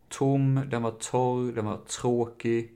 tom, 0.09 0.61
den 0.69 0.81
var 0.81 0.91
torr, 0.91 1.51
den 1.51 1.65
var 1.65 1.77
tråkig. 1.77 2.71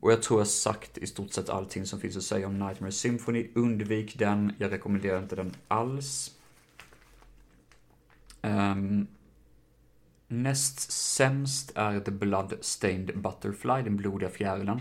Och 0.00 0.12
jag 0.12 0.22
tror 0.22 0.40
jag 0.40 0.46
sagt 0.46 0.98
i 0.98 1.06
stort 1.06 1.32
sett 1.32 1.48
allting 1.48 1.86
som 1.86 2.00
finns 2.00 2.16
att 2.16 2.22
säga 2.22 2.46
om 2.46 2.58
Nightmare 2.58 2.92
Symphony. 2.92 3.50
Undvik 3.54 4.18
den, 4.18 4.52
jag 4.58 4.72
rekommenderar 4.72 5.18
inte 5.18 5.36
den 5.36 5.54
alls. 5.68 6.34
Um, 8.42 9.06
näst 10.28 10.92
sämst 10.92 11.72
är 11.74 12.00
The 12.00 12.10
Blood-Stained 12.10 13.18
Butterfly, 13.18 13.82
den 13.82 13.96
blodiga 13.96 14.30
fjärilen. 14.30 14.80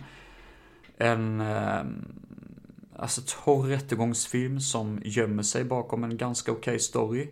En 0.98 1.42
um, 1.42 2.06
alltså 2.96 3.22
torr 3.44 3.68
rättegångsfilm 3.68 4.60
som 4.60 5.02
gömmer 5.04 5.44
sig 5.44 5.64
bakom 5.64 6.04
en 6.04 6.18
ganska 6.18 6.52
okej 6.52 6.62
okay 6.62 6.80
story. 6.80 7.28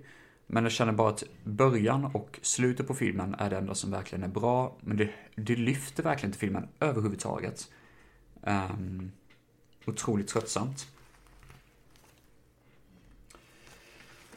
Men 0.47 0.63
jag 0.63 0.71
känner 0.71 0.93
bara 0.93 1.09
att 1.09 1.23
början 1.43 2.05
och 2.05 2.39
slutet 2.41 2.87
på 2.87 2.93
filmen 2.93 3.35
är 3.39 3.49
det 3.49 3.57
enda 3.57 3.75
som 3.75 3.91
verkligen 3.91 4.23
är 4.23 4.27
bra. 4.27 4.77
Men 4.81 4.97
det, 4.97 5.09
det 5.35 5.55
lyfter 5.55 6.03
verkligen 6.03 6.29
inte 6.29 6.39
filmen 6.39 6.67
överhuvudtaget. 6.79 7.71
Um, 8.41 9.11
otroligt 9.85 10.27
tröttsamt. 10.27 10.87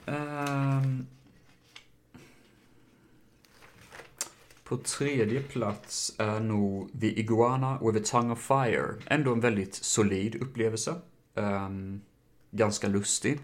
Um, 0.06 1.06
på 4.64 4.76
tredje 4.76 5.42
plats 5.42 6.14
är 6.18 6.40
nog 6.40 7.00
The 7.00 7.20
Iguana 7.20 7.78
with 7.82 7.98
a 7.98 8.02
Tongue 8.04 8.32
of 8.32 8.40
Fire. 8.40 8.94
Ändå 9.06 9.32
en 9.32 9.40
väldigt 9.40 9.74
solid 9.74 10.34
upplevelse. 10.42 10.94
Um, 11.34 12.02
ganska 12.50 12.88
lustig. 12.88 13.40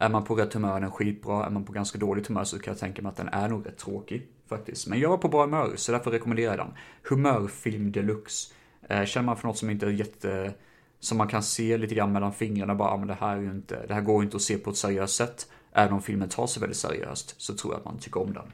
Är 0.00 0.08
man 0.08 0.24
på 0.24 0.34
rätt 0.34 0.54
humör 0.54 0.76
är 0.76 0.80
den 0.80 0.90
skitbra, 0.90 1.46
är 1.46 1.50
man 1.50 1.64
på 1.64 1.72
ganska 1.72 1.98
dåligt 1.98 2.26
humör 2.26 2.44
så 2.44 2.58
kan 2.58 2.72
jag 2.72 2.80
tänka 2.80 3.02
mig 3.02 3.10
att 3.10 3.16
den 3.16 3.28
är 3.28 3.48
nog 3.48 3.66
rätt 3.66 3.78
tråkig 3.78 4.28
faktiskt. 4.48 4.86
Men 4.86 5.00
jag 5.00 5.08
var 5.08 5.18
på 5.18 5.28
bra 5.28 5.44
humör 5.44 5.72
så 5.76 5.92
därför 5.92 6.10
rekommenderar 6.10 6.56
jag 6.56 6.66
den. 6.66 6.74
Humörfilm 7.02 7.92
deluxe. 7.92 8.54
Eh, 8.88 9.04
känner 9.04 9.26
man 9.26 9.36
för 9.36 9.48
något 9.48 9.58
som 9.58 9.70
inte 9.70 9.86
är 9.86 9.90
jätte, 9.90 10.54
som 11.00 11.18
man 11.18 11.28
kan 11.28 11.42
se 11.42 11.76
lite 11.76 11.94
grann 11.94 12.12
mellan 12.12 12.32
fingrarna 12.32 12.74
bara, 12.74 12.90
ah, 12.90 12.96
men 12.96 13.08
det 13.08 13.14
här 13.14 13.36
är 13.36 13.40
ju 13.40 13.50
inte, 13.50 13.86
det 13.86 13.94
här 13.94 14.00
går 14.00 14.22
inte 14.22 14.36
att 14.36 14.42
se 14.42 14.58
på 14.58 14.70
ett 14.70 14.76
seriöst 14.76 15.16
sätt. 15.16 15.48
Även 15.72 15.92
om 15.92 16.02
filmen 16.02 16.28
tar 16.28 16.46
sig 16.46 16.60
väldigt 16.60 16.78
seriöst 16.78 17.34
så 17.40 17.54
tror 17.54 17.72
jag 17.72 17.78
att 17.78 17.84
man 17.84 17.98
tycker 17.98 18.20
om 18.20 18.32
den. 18.32 18.52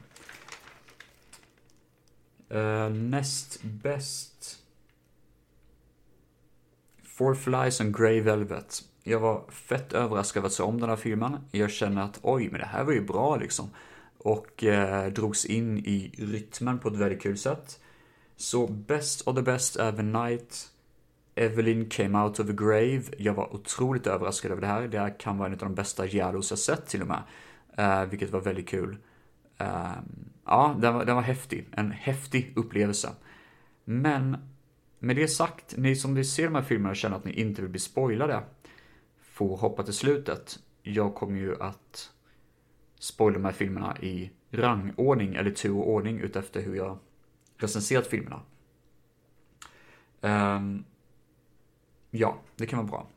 Uh, 2.57 2.89
näst 2.89 3.63
bäst 3.63 4.57
Four 7.03 7.35
Flies 7.35 7.81
and 7.81 7.97
Grey 7.97 8.21
Velvet. 8.21 8.83
Jag 9.03 9.19
var 9.19 9.43
fett 9.49 9.93
överraskad 9.93 10.39
över 10.39 10.47
att 10.47 10.53
se 10.53 10.63
om 10.63 10.79
den 10.79 10.89
här 10.89 10.95
filmen. 10.95 11.37
Jag 11.51 11.71
känner 11.71 12.01
att 12.01 12.19
oj, 12.21 12.49
men 12.51 12.59
det 12.59 12.65
här 12.65 12.83
var 12.83 12.93
ju 12.93 13.01
bra 13.01 13.35
liksom. 13.35 13.69
Och 14.17 14.63
eh, 14.63 15.11
drogs 15.11 15.45
in 15.45 15.77
i 15.77 16.15
rytmen 16.17 16.79
på 16.79 16.87
ett 16.87 16.95
väldigt 16.95 17.21
kul 17.21 17.37
sätt. 17.37 17.79
Så 18.35 18.67
Best 18.67 19.27
of 19.27 19.35
the 19.35 19.41
Best 19.41 19.75
är 19.75 19.91
The 19.91 20.01
Night. 20.01 20.67
Evelyn 21.35 21.89
came 21.89 22.19
out 22.19 22.39
of 22.39 22.47
the 22.47 22.53
grave. 22.53 23.01
Jag 23.17 23.33
var 23.33 23.55
otroligt 23.55 24.07
överraskad 24.07 24.51
över 24.51 24.61
det 24.61 24.67
här. 24.67 24.87
Det 24.87 24.99
här 24.99 25.19
kan 25.19 25.37
vara 25.37 25.47
en 25.47 25.53
av 25.53 25.59
de 25.59 25.75
bästa 25.75 26.05
Giallos 26.05 26.51
jag 26.51 26.59
sett 26.59 26.87
till 26.87 27.01
och 27.01 27.07
med. 27.07 27.23
Eh, 27.77 28.05
vilket 28.05 28.29
var 28.29 28.41
väldigt 28.41 28.69
kul. 28.69 28.97
Eh, 29.57 29.91
ja, 30.45 30.75
den 30.79 30.93
var, 30.93 31.05
den 31.05 31.15
var 31.15 31.23
häftig. 31.23 31.67
En 31.71 31.91
häftig 31.91 32.53
upplevelse. 32.55 33.09
Men 33.83 34.37
med 34.99 35.15
det 35.15 35.27
sagt, 35.27 35.77
ni 35.77 35.95
som 35.95 36.15
vill 36.15 36.29
se 36.29 36.43
de 36.43 36.55
här 36.55 36.61
filmerna 36.61 36.89
och 36.89 36.95
känner 36.95 37.15
att 37.15 37.25
ni 37.25 37.33
inte 37.33 37.61
vill 37.61 37.71
bli 37.71 37.79
spoilade 37.79 38.43
får 39.47 39.57
hoppa 39.57 39.83
till 39.83 39.93
slutet. 39.93 40.59
Jag 40.83 41.15
kommer 41.15 41.39
ju 41.39 41.61
att 41.61 42.11
spoila 42.99 43.33
de 43.37 43.45
här 43.45 43.51
filmerna 43.51 43.97
i 44.01 44.31
rangordning 44.51 45.35
eller 45.35 45.51
turordning 45.51 46.19
utefter 46.19 46.61
hur 46.61 46.75
jag 46.75 46.97
recenserat 47.57 48.07
filmerna. 48.07 48.41
Um, 50.21 50.85
ja, 52.11 52.37
det 52.55 52.65
kan 52.65 52.79
vara 52.79 52.87
bra. 52.87 53.07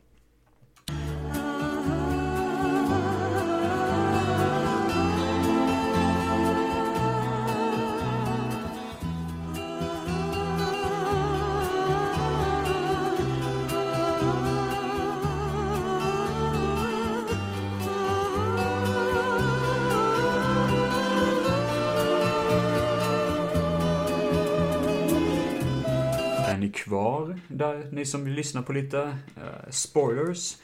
Kvar 26.95 27.39
där, 27.47 27.89
ni 27.91 28.05
som 28.05 28.25
vill 28.25 28.33
lyssna 28.33 28.61
på 28.61 28.73
lite 28.73 28.97
uh, 29.37 29.69
spoilers. 29.69 30.57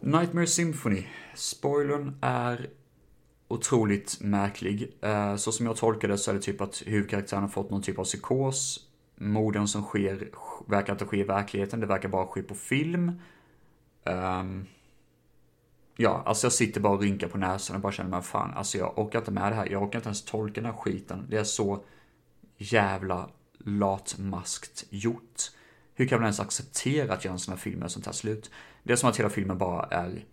Nightmare 0.00 0.46
Symphony. 0.46 1.06
Spoilern 1.34 2.18
är 2.20 2.70
otroligt 3.48 4.20
märklig. 4.20 4.92
Uh, 5.04 5.36
så 5.36 5.52
som 5.52 5.66
jag 5.66 5.76
tolkar 5.76 6.08
det 6.08 6.18
så 6.18 6.30
är 6.30 6.34
det 6.34 6.40
typ 6.40 6.60
att 6.60 6.82
huvudkaraktären 6.86 7.42
har 7.42 7.48
fått 7.48 7.70
någon 7.70 7.82
typ 7.82 7.98
av 7.98 8.04
psykos. 8.04 8.86
Morden 9.16 9.68
som 9.68 9.82
sker 9.82 10.30
verkar 10.66 10.92
inte 10.92 11.06
ske 11.06 11.16
i 11.16 11.24
verkligheten, 11.24 11.80
det 11.80 11.86
verkar 11.86 12.08
bara 12.08 12.26
ske 12.26 12.42
på 12.42 12.54
film. 12.54 13.12
Um, 14.04 14.66
ja, 15.96 16.22
alltså 16.26 16.46
jag 16.46 16.52
sitter 16.52 16.80
bara 16.80 16.92
och 16.92 17.02
rynkar 17.02 17.28
på 17.28 17.38
näsan 17.38 17.76
och 17.76 17.82
bara 17.82 17.92
känner 17.92 18.10
mig 18.10 18.22
fan, 18.22 18.54
alltså 18.54 18.78
jag 18.78 18.98
orkar 18.98 19.18
inte 19.18 19.30
med 19.30 19.52
det 19.52 19.56
här. 19.56 19.68
Jag 19.70 19.82
orkar 19.82 19.98
inte 19.98 20.08
ens 20.08 20.24
tolka 20.24 20.60
den 20.60 20.70
här 20.70 20.78
skiten. 20.78 21.26
Det 21.28 21.36
är 21.36 21.44
så 21.44 21.84
jävla 22.56 23.28
latmaskt 23.64 24.84
gjort. 24.90 25.50
Hur 25.94 26.06
kan 26.06 26.18
man 26.18 26.26
ens 26.26 26.40
acceptera 26.40 27.14
att 27.14 27.24
göra 27.24 27.32
en 27.32 27.38
sån 27.38 27.52
här 27.52 27.58
film 27.58 27.80
med 27.80 27.90
sånt 27.90 28.06
här 28.06 28.12
slut? 28.12 28.50
Det 28.82 28.92
är 28.92 28.96
som 28.96 29.10
att 29.10 29.18
hela 29.18 29.28
filmen 29.28 29.58
bara 29.58 29.86
är 29.86 30.24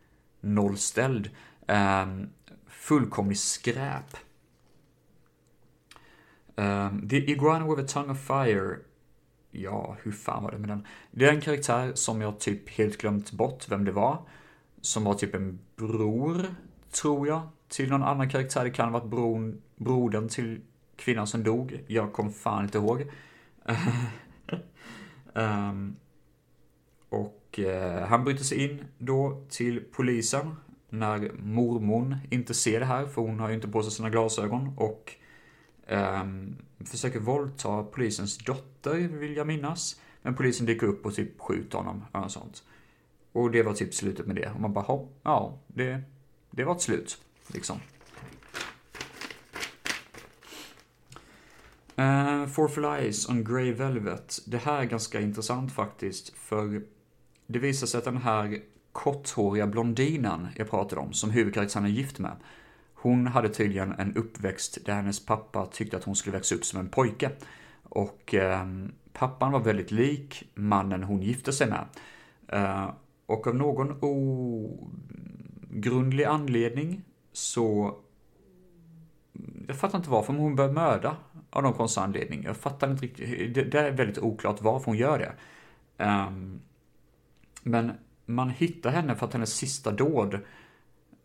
nollställd. 0.42 1.30
Um, 1.68 2.30
fullkomlig 2.68 3.38
skräp. 3.38 4.18
Um, 6.56 7.10
The 7.10 7.32
Iguana 7.32 7.68
with 7.68 7.82
a 7.82 7.88
Tongue 7.88 8.12
of 8.12 8.20
Fire. 8.20 8.80
Ja, 9.52 9.98
hur 10.04 10.12
fan 10.12 10.44
var 10.44 10.52
det 10.52 10.58
med 10.58 10.70
den? 10.70 10.88
Det 11.12 11.26
är 11.26 11.34
en 11.34 11.42
karaktär 11.42 11.92
som 11.96 12.22
jag 12.22 12.40
typ 12.40 12.70
helt 12.70 12.98
glömt 12.98 13.32
bort 13.32 13.70
vem 13.70 13.86
det 13.86 13.92
var. 13.92 14.22
Som 14.82 15.04
var 15.04 15.14
typ 15.14 15.36
en 15.36 15.60
bror, 15.76 16.56
tror 16.92 17.28
jag, 17.28 17.42
till 17.68 17.90
någon 17.90 18.04
annan 18.04 18.30
karaktär. 18.30 18.64
Det 18.64 18.70
kan 18.70 18.92
ha 18.92 19.00
varit 19.00 19.10
bron, 19.10 19.62
brodern 19.76 20.30
till 20.30 20.62
kvinnan 20.96 21.28
som 21.28 21.44
dog. 21.44 21.84
Jag 21.88 22.14
kom 22.14 22.34
fan 22.34 22.64
inte 22.64 22.78
ihåg. 22.78 23.12
um, 25.34 25.96
och 27.10 27.60
uh, 27.60 28.00
han 28.08 28.24
bryter 28.24 28.44
sig 28.44 28.64
in 28.64 28.86
då 28.98 29.46
till 29.50 29.84
polisen 29.92 30.56
när 30.90 31.32
mormon 31.40 32.16
inte 32.30 32.54
ser 32.54 32.80
det 32.80 32.86
här, 32.86 33.06
för 33.06 33.22
hon 33.22 33.40
har 33.40 33.50
ju 33.50 33.56
inte 33.56 33.68
på 33.68 33.84
sig 33.84 33.92
sina 33.92 34.10
glasögon 34.10 34.74
och 34.78 35.14
um, 35.90 36.56
försöker 36.86 37.20
våldta 37.20 37.84
polisens 37.84 38.38
dotter, 38.38 38.96
vill 38.96 39.36
jag 39.36 39.48
minnas. 39.48 40.00
Men 40.22 40.36
polisen 40.36 40.66
dyker 40.66 40.88
upp 40.88 41.06
och 41.06 41.16
typ 41.16 41.42
skjuter 41.42 41.78
honom, 41.78 42.06
och 42.12 42.32
sånt. 42.32 42.64
Och 43.32 43.52
det 43.52 43.64
var 43.64 43.74
typ 43.74 43.94
slutet 43.94 44.28
med 44.28 44.36
det. 44.36 44.52
Och 44.54 44.62
man 44.62 44.74
bara, 44.74 45.00
ja, 45.24 45.60
det, 45.68 46.02
det 46.52 46.64
var 46.64 46.76
ett 46.76 46.82
slut, 46.82 47.18
liksom. 47.48 47.80
Uh, 52.00 52.46
Four 52.48 52.68
Flies 52.68 53.30
on 53.30 53.44
Grey 53.44 53.72
Velvet. 53.72 54.40
Det 54.46 54.58
här 54.58 54.82
är 54.82 54.86
ganska 54.86 55.22
intressant 55.22 55.72
faktiskt, 55.72 56.38
för 56.38 56.82
det 57.48 57.60
visar 57.60 57.88
sig 57.88 57.98
att 57.98 58.04
den 58.06 58.18
här 58.18 58.60
korthåriga 58.92 59.68
blondinen 59.68 60.48
jag 60.56 60.70
pratade 60.70 61.02
om, 61.02 61.14
som 61.14 61.30
huvudkaraktären 61.30 61.86
är 61.86 61.90
gift 61.90 62.20
med, 62.20 62.36
hon 62.94 63.28
hade 63.28 63.50
tydligen 63.50 63.92
en 63.92 64.16
uppväxt 64.16 64.78
där 64.86 64.94
hennes 64.94 65.26
pappa 65.26 65.66
tyckte 65.66 65.98
att 65.98 66.04
hon 66.04 66.16
skulle 66.16 66.38
växa 66.38 66.56
upp 66.56 66.66
som 66.66 66.80
en 66.80 66.90
pojke. 66.90 67.32
Och 67.84 68.34
eh, 68.34 68.68
pappan 69.14 69.52
var 69.52 69.60
väldigt 69.60 69.92
lik 69.92 70.52
mannen 70.54 71.04
hon 71.04 71.22
gifte 71.22 71.54
sig 71.54 71.68
med. 71.70 71.86
Eh, 72.48 72.90
och 73.26 73.48
av 73.48 73.56
någon 73.56 73.98
ogrundlig 75.72 76.24
anledning 76.24 77.02
så... 77.32 77.98
Jag 79.68 79.78
fattar 79.78 79.98
inte 79.98 80.10
varför, 80.10 80.34
men 80.34 80.42
hon 80.42 80.56
började 80.56 80.74
mörda 80.74 81.18
av 81.56 81.64
någon 81.64 81.74
konstig 81.74 82.02
anledning. 82.02 82.44
Jag 82.44 82.58
fattar 82.58 82.92
inte 82.92 83.06
riktigt. 83.06 83.54
Det, 83.54 83.64
det 83.64 83.80
är 83.80 83.92
väldigt 83.92 84.18
oklart 84.18 84.62
varför 84.62 84.86
hon 84.86 84.98
gör 84.98 85.20
det. 85.20 85.34
Um, 86.06 86.62
men 87.64 87.92
man 88.26 88.50
hittar 88.50 88.90
henne 88.90 89.16
för 89.16 89.26
att 89.26 89.34
hennes 89.34 89.54
sista 89.54 89.92
dåd 89.92 90.40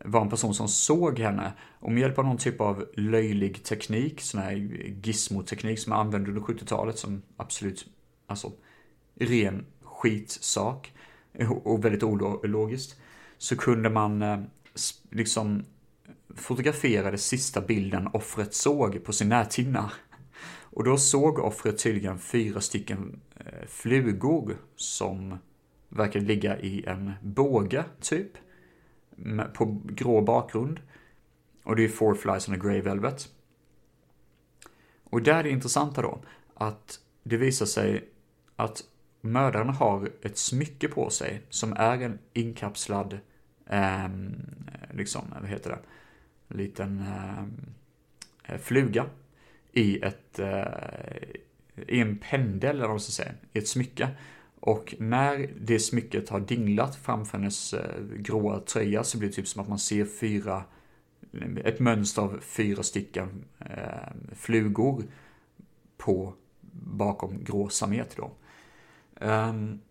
var 0.05 0.21
en 0.21 0.29
person 0.29 0.53
som 0.53 0.67
såg 0.67 1.19
henne 1.19 1.53
och 1.79 1.91
med 1.91 2.01
hjälp 2.01 2.19
av 2.19 2.25
någon 2.25 2.37
typ 2.37 2.61
av 2.61 2.85
löjlig 2.93 3.63
teknik, 3.63 4.21
sån 4.21 4.41
här 4.41 4.51
gizmoteknik 5.03 5.79
som 5.79 5.89
man 5.89 5.99
använde 5.99 6.29
under 6.29 6.41
70-talet 6.41 6.97
som 6.97 7.21
absolut, 7.37 7.85
alltså, 8.27 8.51
ren 9.15 9.65
skitsak 9.81 10.93
och 11.63 11.85
väldigt 11.85 12.03
ologiskt, 12.03 12.99
så 13.37 13.57
kunde 13.57 13.89
man 13.89 14.21
eh, 14.21 14.39
liksom 15.09 15.65
fotografera 16.35 17.09
den 17.09 17.19
sista 17.19 17.61
bilden 17.61 18.07
offret 18.13 18.53
såg 18.53 19.03
på 19.03 19.13
sin 19.13 19.29
näthinna. 19.29 19.91
Och 20.71 20.83
då 20.83 20.97
såg 20.97 21.39
offret 21.39 21.83
tydligen 21.83 22.19
fyra 22.19 22.61
stycken 22.61 23.19
eh, 23.37 23.67
flugor 23.67 24.57
som 24.75 25.37
verkade 25.89 26.25
ligga 26.25 26.59
i 26.59 26.85
en 26.85 27.11
båge, 27.21 27.85
typ. 27.99 28.31
På 29.53 29.81
grå 29.85 30.21
bakgrund. 30.21 30.79
Och 31.63 31.75
det 31.75 31.83
är 31.83 31.89
Four 31.89 32.15
Flies 32.15 32.47
on 32.47 32.55
a 32.55 32.57
Grey 32.57 32.81
Velvet. 32.81 33.29
Och 35.03 35.21
där 35.21 35.35
är 35.35 35.43
det 35.43 35.49
intressanta 35.49 36.01
då, 36.01 36.21
att 36.53 36.99
det 37.23 37.37
visar 37.37 37.65
sig 37.65 38.09
att 38.55 38.83
mördaren 39.21 39.69
har 39.69 40.09
ett 40.21 40.37
smycke 40.37 40.87
på 40.87 41.09
sig 41.09 41.41
som 41.49 41.73
är 41.73 42.01
en 42.01 42.19
inkapslad, 42.33 43.19
eh, 43.69 44.09
liksom, 44.93 45.21
vad 45.41 45.49
heter 45.49 45.69
det, 45.69 45.79
liten 46.55 47.03
eh, 48.43 48.57
fluga 48.57 49.05
i 49.73 49.99
ett, 50.03 50.39
eh, 50.39 51.23
i 51.87 51.99
en 51.99 52.17
pendel, 52.17 52.69
eller 52.69 52.81
vad 52.81 52.89
man 52.89 52.99
ska 52.99 53.23
säga, 53.23 53.33
i 53.53 53.57
ett 53.57 53.67
smycke. 53.67 54.09
Och 54.59 54.95
när 54.99 55.49
det 55.61 55.79
smycket 55.79 56.29
har 56.29 56.39
dinglat 56.39 56.95
framför 56.95 57.37
hennes 57.37 57.73
eh, 57.73 58.03
gråa 58.17 58.59
tröja 58.59 59.03
så 59.03 59.17
blir 59.17 59.29
det 59.29 59.35
typ 59.35 59.47
som 59.47 59.61
att 59.61 59.69
man 59.69 59.79
ser 59.79 60.05
fyra, 60.05 60.63
ett 61.63 61.79
mönster 61.79 62.21
av 62.21 62.39
fyra 62.41 62.83
stycken 62.83 63.45
eh, 63.59 64.35
flugor 64.35 65.03
på 65.97 66.33
bakom 66.71 67.43
grå 67.43 67.69
samet 67.69 68.17
då. 68.17 68.31
Um, 69.25 69.81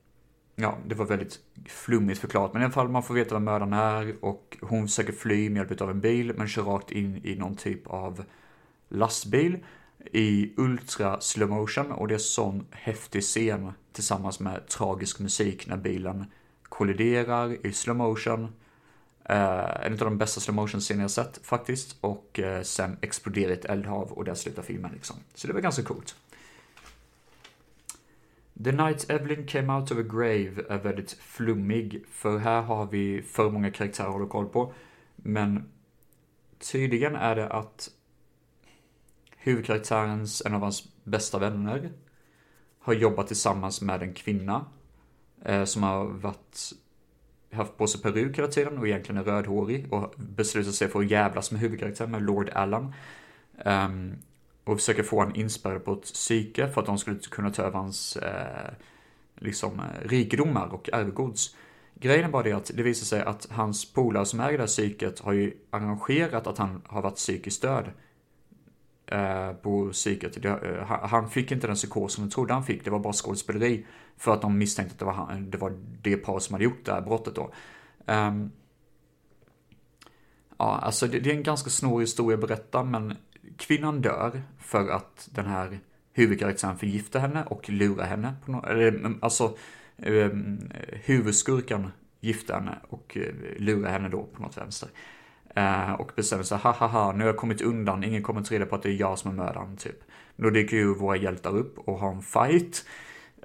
ja, 0.57 0.78
det 0.87 0.95
var 0.95 1.07
väldigt 1.07 1.41
flummigt 1.66 2.20
förklarat, 2.20 2.53
men 2.53 2.62
i 2.62 2.64
alla 2.64 2.72
fall 2.72 2.89
man 2.89 3.03
får 3.03 3.14
veta 3.14 3.35
vem 3.35 3.45
mördaren 3.45 3.72
är 3.72 4.24
och 4.24 4.59
hon 4.61 4.89
försöker 4.89 5.12
fly 5.12 5.51
med 5.51 5.68
hjälp 5.68 5.81
av 5.81 5.91
en 5.91 6.01
bil 6.01 6.35
men 6.37 6.49
kör 6.49 6.62
rakt 6.62 6.91
in 6.91 7.20
i 7.24 7.37
någon 7.37 7.57
typ 7.57 7.87
av 7.87 8.24
lastbil 8.91 9.59
i 10.12 10.53
ultra 10.57 11.20
slow 11.20 11.49
motion 11.49 11.93
och 11.93 12.09
det 12.09 12.14
är 12.14 12.18
sån 12.18 12.66
häftig 12.70 13.22
scen 13.22 13.72
tillsammans 13.93 14.41
med 14.41 14.68
tragisk 14.68 15.18
musik 15.18 15.66
när 15.66 15.76
bilen 15.76 16.24
kolliderar 16.62 17.66
i 17.66 17.72
slow 17.72 17.97
motion. 17.97 18.49
Eh, 19.24 19.86
en 19.86 19.93
av 19.93 19.99
de 19.99 20.18
bästa 20.18 20.41
slow 20.41 20.55
motion 20.55 20.80
scener 20.80 21.03
jag 21.03 21.11
sett 21.11 21.41
faktiskt 21.43 21.97
och 22.01 22.41
eh, 22.41 22.62
sen 22.62 22.97
exploderar 23.01 23.53
ett 23.53 23.64
eldhav 23.64 24.12
och 24.12 24.24
där 24.24 24.34
slutar 24.34 24.62
filmen 24.62 24.91
liksom. 24.93 25.16
Så 25.34 25.47
det 25.47 25.53
var 25.53 25.61
ganska 25.61 25.82
coolt. 25.82 26.14
The 28.64 28.72
Night 28.72 29.11
Evelyn 29.11 29.47
Came 29.47 29.72
Out 29.72 29.91
of 29.91 29.99
a 29.99 30.03
Grave 30.03 30.64
är 30.68 30.78
väldigt 30.78 31.12
flummig 31.12 32.05
för 32.11 32.38
här 32.38 32.62
har 32.62 32.86
vi 32.86 33.22
för 33.22 33.51
många 33.51 33.70
karaktärer 33.70 34.07
att 34.07 34.12
hålla 34.12 34.26
koll 34.26 34.49
på. 34.49 34.72
Men 35.16 35.70
tydligen 36.59 37.16
är 37.16 37.36
det 37.36 37.49
att 37.49 37.91
huvudkaraktärens, 39.43 40.43
en 40.47 40.55
av 40.55 40.61
hans 40.61 40.88
bästa 41.05 41.38
vänner, 41.38 41.91
har 42.78 42.95
jobbat 42.95 43.26
tillsammans 43.26 43.80
med 43.80 44.03
en 44.03 44.14
kvinna 44.14 44.64
eh, 45.45 45.64
som 45.64 45.82
har 45.82 46.05
varit, 46.05 46.72
haft 47.53 47.76
på 47.76 47.86
sig 47.86 48.01
peruk 48.01 48.38
hela 48.38 48.49
tiden 48.49 48.78
och 48.78 48.88
egentligen 48.88 49.20
är 49.20 49.24
rödhårig 49.24 49.93
och 49.93 50.14
beslutat 50.16 50.74
sig 50.74 50.88
för 50.88 51.01
att 51.01 51.11
jävlas 51.11 51.51
med 51.51 51.61
huvudkaraktären, 51.61 52.11
med 52.11 52.22
Lord 52.22 52.51
Allan. 52.51 52.84
Um, 52.84 52.93
ehm, 53.64 54.18
och 54.64 54.78
försöker 54.78 55.03
få 55.03 55.16
honom 55.16 55.34
inspärrad 55.36 55.84
på 55.84 55.93
ett 55.93 56.03
psyke 56.03 56.68
för 56.68 56.80
att 56.80 56.86
de 56.86 56.99
skulle 56.99 57.18
kunna 57.18 57.51
ta 57.51 57.62
över 57.62 57.78
hans 57.78 58.16
eh, 58.16 58.72
liksom, 59.36 59.80
eh, 59.80 60.09
rikedomar 60.09 60.66
och 60.66 60.93
arvegods. 60.93 61.57
Grejen 61.95 62.24
är 62.24 62.28
bara 62.28 62.43
det 62.43 62.53
att 62.53 62.70
det 62.74 62.82
visar 62.82 63.05
sig 63.05 63.22
att 63.22 63.47
hans 63.51 63.93
polare 63.93 64.26
som 64.26 64.41
äger 64.41 64.53
det 64.53 64.62
här 64.62 64.66
psyket 64.66 65.20
har 65.20 65.32
ju 65.32 65.53
arrangerat 65.70 66.47
att 66.47 66.59
han 66.59 66.82
har 66.86 67.03
varit 67.03 67.16
psykiskt 67.16 67.62
död 67.62 67.91
Eh, 69.11 69.52
på 69.52 69.90
psyket. 69.92 70.44
Eh, 70.44 70.84
han 70.86 71.30
fick 71.30 71.52
inte 71.52 71.66
den 71.66 71.76
psykosen 71.76 72.22
han 72.22 72.30
trodde 72.30 72.54
han 72.54 72.64
fick, 72.64 72.84
det 72.84 72.90
var 72.90 72.98
bara 72.98 73.12
skådespeleri. 73.12 73.86
För 74.16 74.32
att 74.32 74.42
de 74.42 74.58
misstänkte 74.58 74.92
att 74.92 74.98
det 74.98 75.04
var, 75.04 75.12
han, 75.12 75.50
det, 75.50 75.58
var 75.58 75.72
det 76.02 76.16
par 76.16 76.38
som 76.38 76.54
hade 76.54 76.64
gjort 76.64 76.84
det 76.84 76.92
här 76.92 77.00
brottet 77.00 77.34
då. 77.34 77.52
Um, 78.06 78.52
ja, 80.58 80.78
alltså 80.78 81.06
det, 81.06 81.20
det, 81.20 81.30
är 81.30 81.34
en 81.34 81.42
ganska 81.42 81.70
snårig 81.70 82.02
historia 82.02 82.34
att 82.34 82.48
berätta, 82.48 82.84
men 82.84 83.16
kvinnan 83.56 84.02
dör 84.02 84.42
för 84.58 84.88
att 84.88 85.28
den 85.32 85.46
här 85.46 85.80
huvudkaraktären 86.12 86.78
förgiftar 86.78 87.20
henne 87.20 87.44
och 87.44 87.70
lurar 87.70 88.06
henne. 88.06 88.34
På 88.44 88.52
no 88.52 88.66
eller, 88.66 88.88
mm, 88.88 89.18
alltså, 89.22 89.56
ehm, 89.96 90.30
um, 90.30 90.70
huvudskurkan 91.04 91.90
gifter 92.20 92.54
henne 92.54 92.78
och 92.88 93.16
eh, 93.16 93.34
lurar 93.58 93.90
henne 93.90 94.08
då 94.08 94.22
på 94.22 94.42
något 94.42 94.56
vänster. 94.56 94.88
Uh, 95.59 95.92
och 95.92 96.12
bestämmer 96.16 96.42
sig, 96.42 96.59
ha 96.59 96.72
ha 96.72 96.86
ha, 96.86 97.12
nu 97.12 97.18
har 97.18 97.26
jag 97.26 97.36
kommit 97.36 97.61
undan, 97.61 98.05
ingen 98.05 98.22
kommer 98.22 98.40
att 98.40 98.51
reda 98.51 98.66
på 98.66 98.74
att 98.74 98.82
det 98.82 98.88
är 98.88 99.01
jag 99.01 99.18
som 99.18 99.30
är 99.30 99.34
mördaren, 99.34 99.76
typ. 99.76 99.96
Då 100.36 100.51
dyker 100.51 100.76
ju 100.76 100.94
våra 100.94 101.16
hjältar 101.16 101.57
upp 101.57 101.78
och 101.78 101.98
har 101.98 102.11
en 102.12 102.22
fight. 102.22 102.84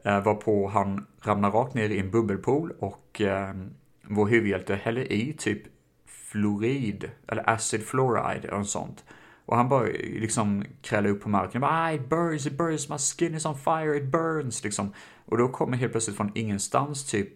Uh, 0.05 0.23
varpå 0.23 0.67
han 0.67 1.05
ramlar 1.21 1.51
rakt 1.51 1.73
ner 1.73 1.89
i 1.89 1.99
en 1.99 2.11
bubbelpool 2.11 2.73
och 2.79 3.21
uh, 3.21 3.65
vår 4.01 4.27
huvudhjälte 4.27 4.75
häller 4.75 5.11
i 5.11 5.33
typ 5.33 5.61
fluorid, 6.05 7.09
eller 7.27 7.49
acid 7.49 7.83
fluoride 7.83 8.47
eller 8.47 8.57
något 8.57 8.69
sånt. 8.69 9.03
Och 9.45 9.57
han 9.57 9.69
bara 9.69 9.85
liksom 10.03 10.65
krälar 10.81 11.09
upp 11.09 11.21
på 11.21 11.29
marken. 11.29 11.61
Bara, 11.61 11.71
ah, 11.71 11.91
it 11.91 12.09
burns, 12.09 12.47
it 12.47 12.57
burns, 12.57 12.89
my 12.89 12.97
skin 12.97 13.35
is 13.35 13.45
on 13.45 13.57
fire, 13.57 13.97
it 13.97 14.05
burns. 14.05 14.63
Liksom. 14.63 14.93
Och 15.25 15.37
då 15.37 15.47
kommer 15.47 15.77
helt 15.77 15.91
plötsligt 15.91 16.17
från 16.17 16.31
ingenstans 16.35 17.05
typ 17.05 17.33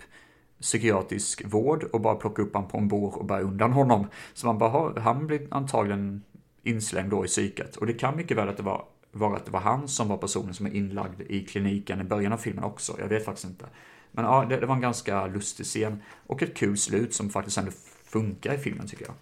psykiatrisk 0.61 1.45
vård 1.45 1.83
och 1.83 2.01
bara 2.01 2.15
plocka 2.15 2.41
upp 2.41 2.53
honom 2.53 2.69
på 2.69 2.77
en 2.77 2.87
bår 2.87 3.17
och 3.17 3.25
bära 3.25 3.41
undan 3.41 3.71
honom. 3.71 4.07
Så 4.33 4.47
man 4.47 4.57
bara, 4.57 5.01
han 5.01 5.27
blir 5.27 5.47
antagligen 5.51 6.23
inslängd 6.63 7.09
då 7.09 7.25
i 7.25 7.27
psyket. 7.27 7.75
Och 7.75 7.85
det 7.85 7.93
kan 7.93 8.15
mycket 8.15 8.37
väl 8.37 8.49
att 8.49 8.57
det 8.57 8.63
var, 8.63 8.85
var 9.11 9.35
att 9.35 9.45
det 9.45 9.51
var 9.51 9.59
han 9.59 9.87
som 9.87 10.07
var 10.07 10.17
personen 10.17 10.53
som 10.53 10.65
är 10.65 10.75
inlagd 10.75 11.21
i 11.21 11.45
kliniken 11.45 12.01
i 12.01 12.03
början 12.03 12.33
av 12.33 12.37
filmen 12.37 12.63
också. 12.63 12.95
Jag 12.99 13.07
vet 13.07 13.25
faktiskt 13.25 13.47
inte. 13.47 13.65
Men 14.11 14.25
ja, 14.25 14.45
det, 14.49 14.57
det 14.57 14.65
var 14.65 14.75
en 14.75 14.81
ganska 14.81 15.27
lustig 15.27 15.65
scen. 15.65 16.01
Och 16.27 16.43
ett 16.43 16.57
kul 16.57 16.77
slut 16.77 17.13
som 17.13 17.29
faktiskt 17.29 17.57
ändå 17.57 17.71
funkar 18.03 18.53
i 18.53 18.57
filmen 18.57 18.87
tycker 18.87 19.05
jag. 19.05 19.15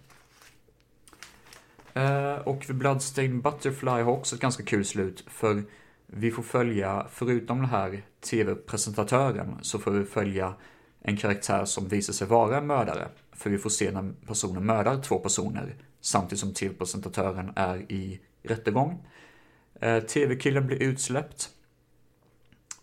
Eh, 1.98 2.38
och 2.38 2.66
och 2.68 2.74
Bloodstained 2.74 3.42
Butterfly 3.42 3.90
har 3.90 4.12
också 4.12 4.34
ett 4.34 4.42
ganska 4.42 4.62
kul 4.62 4.84
slut, 4.84 5.24
för 5.26 5.62
vi 6.06 6.30
får 6.30 6.42
följa, 6.42 7.06
förutom 7.10 7.58
den 7.58 7.68
här 7.68 8.02
tv-presentatören, 8.20 9.58
så 9.62 9.78
får 9.78 9.90
vi 9.90 10.04
följa 10.04 10.54
en 11.08 11.16
karaktär 11.16 11.64
som 11.64 11.88
visar 11.88 12.12
sig 12.12 12.26
vara 12.26 12.58
en 12.58 12.66
mördare. 12.66 13.08
För 13.32 13.50
vi 13.50 13.58
får 13.58 13.70
se 13.70 13.90
när 13.90 14.12
personen 14.26 14.66
mördar 14.66 15.02
två 15.02 15.18
personer, 15.18 15.74
samtidigt 16.00 16.40
som 16.40 16.54
tv-presentatören 16.54 17.52
är 17.56 17.92
i 17.92 18.20
rättegång. 18.42 19.06
Eh, 19.80 20.00
TV-killen 20.00 20.66
blir 20.66 20.82
utsläppt 20.82 21.50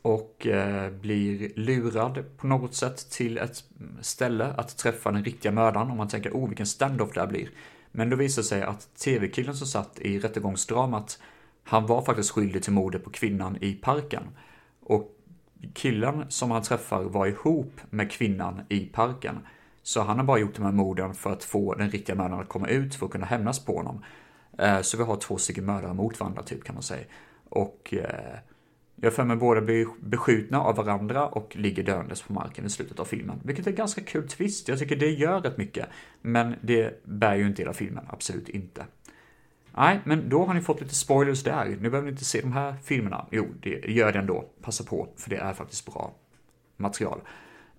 och 0.02 0.48
eh, 0.48 0.92
blir 0.92 1.52
lurad 1.56 2.38
på 2.38 2.48
något 2.48 2.76
sätt 2.76 3.10
till 3.12 3.38
ett 3.38 3.64
ställe 4.02 4.46
att 4.46 4.78
träffa 4.78 5.12
den 5.12 5.24
riktiga 5.24 5.52
mördaren. 5.52 5.92
Om 5.92 5.98
man 5.98 6.08
tänker, 6.08 6.32
oh 6.32 6.48
vilken 6.48 6.66
standoff 6.66 7.14
det 7.14 7.20
här 7.20 7.28
blir. 7.28 7.50
Men 7.92 8.10
då 8.10 8.16
visar 8.16 8.42
det 8.42 8.48
sig 8.48 8.62
att 8.62 8.96
tv-killen 8.96 9.56
som 9.56 9.68
satt 9.68 10.00
i 10.00 10.20
rättegångsdramat, 10.20 11.20
han 11.64 11.86
var 11.86 12.02
faktiskt 12.02 12.32
skyldig 12.32 12.64
till 12.64 12.74
mordet 12.74 13.04
på 13.04 13.10
kvinnan 13.10 13.58
i 13.62 13.74
parken. 13.74 14.24
Och 14.80 15.15
killen 15.74 16.26
som 16.30 16.52
han 16.52 16.62
träffar 16.62 17.04
var 17.04 17.28
ihop 17.28 17.82
med 17.90 18.12
kvinnan 18.12 18.62
i 18.70 18.86
parken. 18.86 19.40
Så 19.84 20.02
han 20.02 20.18
har 20.18 20.26
bara 20.26 20.40
gjort 20.40 20.56
de 20.56 20.66
här 20.66 20.72
morden 20.72 21.14
för 21.14 21.32
att 21.32 21.44
få 21.44 21.74
den 21.74 21.90
riktiga 21.90 22.16
mördaren 22.16 22.42
att 22.42 22.50
komma 22.50 22.68
ut 22.68 22.96
för 22.96 23.06
att 23.06 23.12
kunna 23.12 23.26
hämnas 23.26 23.66
på 23.66 23.78
honom. 23.78 24.04
Eh, 24.58 24.82
så 24.82 24.98
vi 24.98 25.04
har 25.04 25.16
två 25.16 25.38
stycken 25.38 25.66
mördare 25.66 25.94
mot 25.94 26.20
varandra 26.20 26.44
typ 26.44 26.64
kan 26.64 26.76
man 26.76 26.84
säga. 26.84 27.06
Och 27.50 27.94
eh, 27.94 28.40
jag 28.96 29.14
för 29.14 29.24
mig 29.24 29.38
båda 29.38 29.62
blir 29.62 29.88
beskjutna 30.00 30.62
av 30.62 30.76
varandra 30.76 31.28
och 31.28 31.56
ligger 31.56 31.84
döendes 31.84 32.22
på 32.22 32.34
marken 32.34 32.66
i 32.66 32.70
slutet 32.70 33.00
av 33.00 33.06
filmen. 33.06 33.40
Vilket 33.44 33.68
är 33.68 33.72
en 33.72 33.78
ganska 33.78 34.02
kul 34.02 34.28
twist. 34.28 34.68
Jag 34.68 34.80
tycker 34.80 34.96
det 34.96 35.10
gör 35.10 35.42
rätt 35.42 35.58
mycket. 35.58 35.86
Men 36.22 36.56
det 36.62 37.04
bär 37.06 37.36
ju 37.36 37.48
inte 37.48 37.62
hela 37.62 37.74
filmen, 37.74 38.06
absolut 38.10 38.50
inte. 38.50 38.86
Nej, 39.78 40.00
men 40.04 40.30
då 40.30 40.46
har 40.46 40.54
ni 40.54 40.62
fått 40.62 40.82
lite 40.82 40.96
spoilers 40.96 41.44
där. 41.44 41.66
Nu 41.66 41.90
behöver 41.90 42.02
ni 42.02 42.12
inte 42.12 42.26
se 42.26 42.42
de 42.42 42.54
här 42.54 42.76
filmerna. 42.84 43.26
Jo, 43.32 43.48
det 43.62 43.70
gör 43.70 44.12
det 44.12 44.20
ändå. 44.20 44.46
Passa 44.62 44.84
på, 44.84 45.08
för 45.18 45.30
det 45.30 45.36
är 45.36 45.54
faktiskt 45.54 45.86
bra 45.86 46.14
material. 46.78 47.22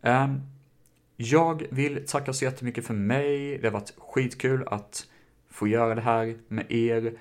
Um, 0.03 0.41
jag 1.17 1.67
vill 1.71 2.07
tacka 2.07 2.33
så 2.33 2.45
jättemycket 2.45 2.87
för 2.87 2.95
mig. 2.95 3.59
Det 3.59 3.67
har 3.67 3.73
varit 3.73 3.95
skitkul 3.99 4.65
att 4.67 5.07
få 5.51 5.69
göra 5.69 5.95
det 5.95 6.01
här 6.01 6.37
med 6.49 6.73
er. 6.73 7.13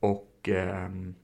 Och 0.00 0.48
um, 0.48 1.14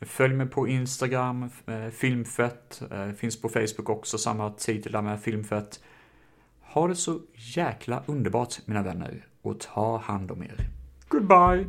Följ 0.00 0.34
mig 0.34 0.46
på 0.46 0.68
Instagram, 0.68 1.50
eh, 1.66 1.88
Filmfett, 1.88 2.82
eh, 2.90 3.10
finns 3.10 3.40
på 3.40 3.48
Facebook 3.48 3.88
också, 3.88 4.18
samma 4.18 4.50
titel 4.50 4.92
där 4.92 5.02
med 5.02 5.20
Filmfett. 5.20 5.80
Ha 6.60 6.88
det 6.88 6.96
så 6.96 7.20
jäkla 7.34 8.02
underbart 8.06 8.54
mina 8.64 8.82
vänner 8.82 9.26
och 9.42 9.60
ta 9.60 9.98
hand 9.98 10.30
om 10.30 10.42
er. 10.42 10.56
Goodbye! 11.08 11.66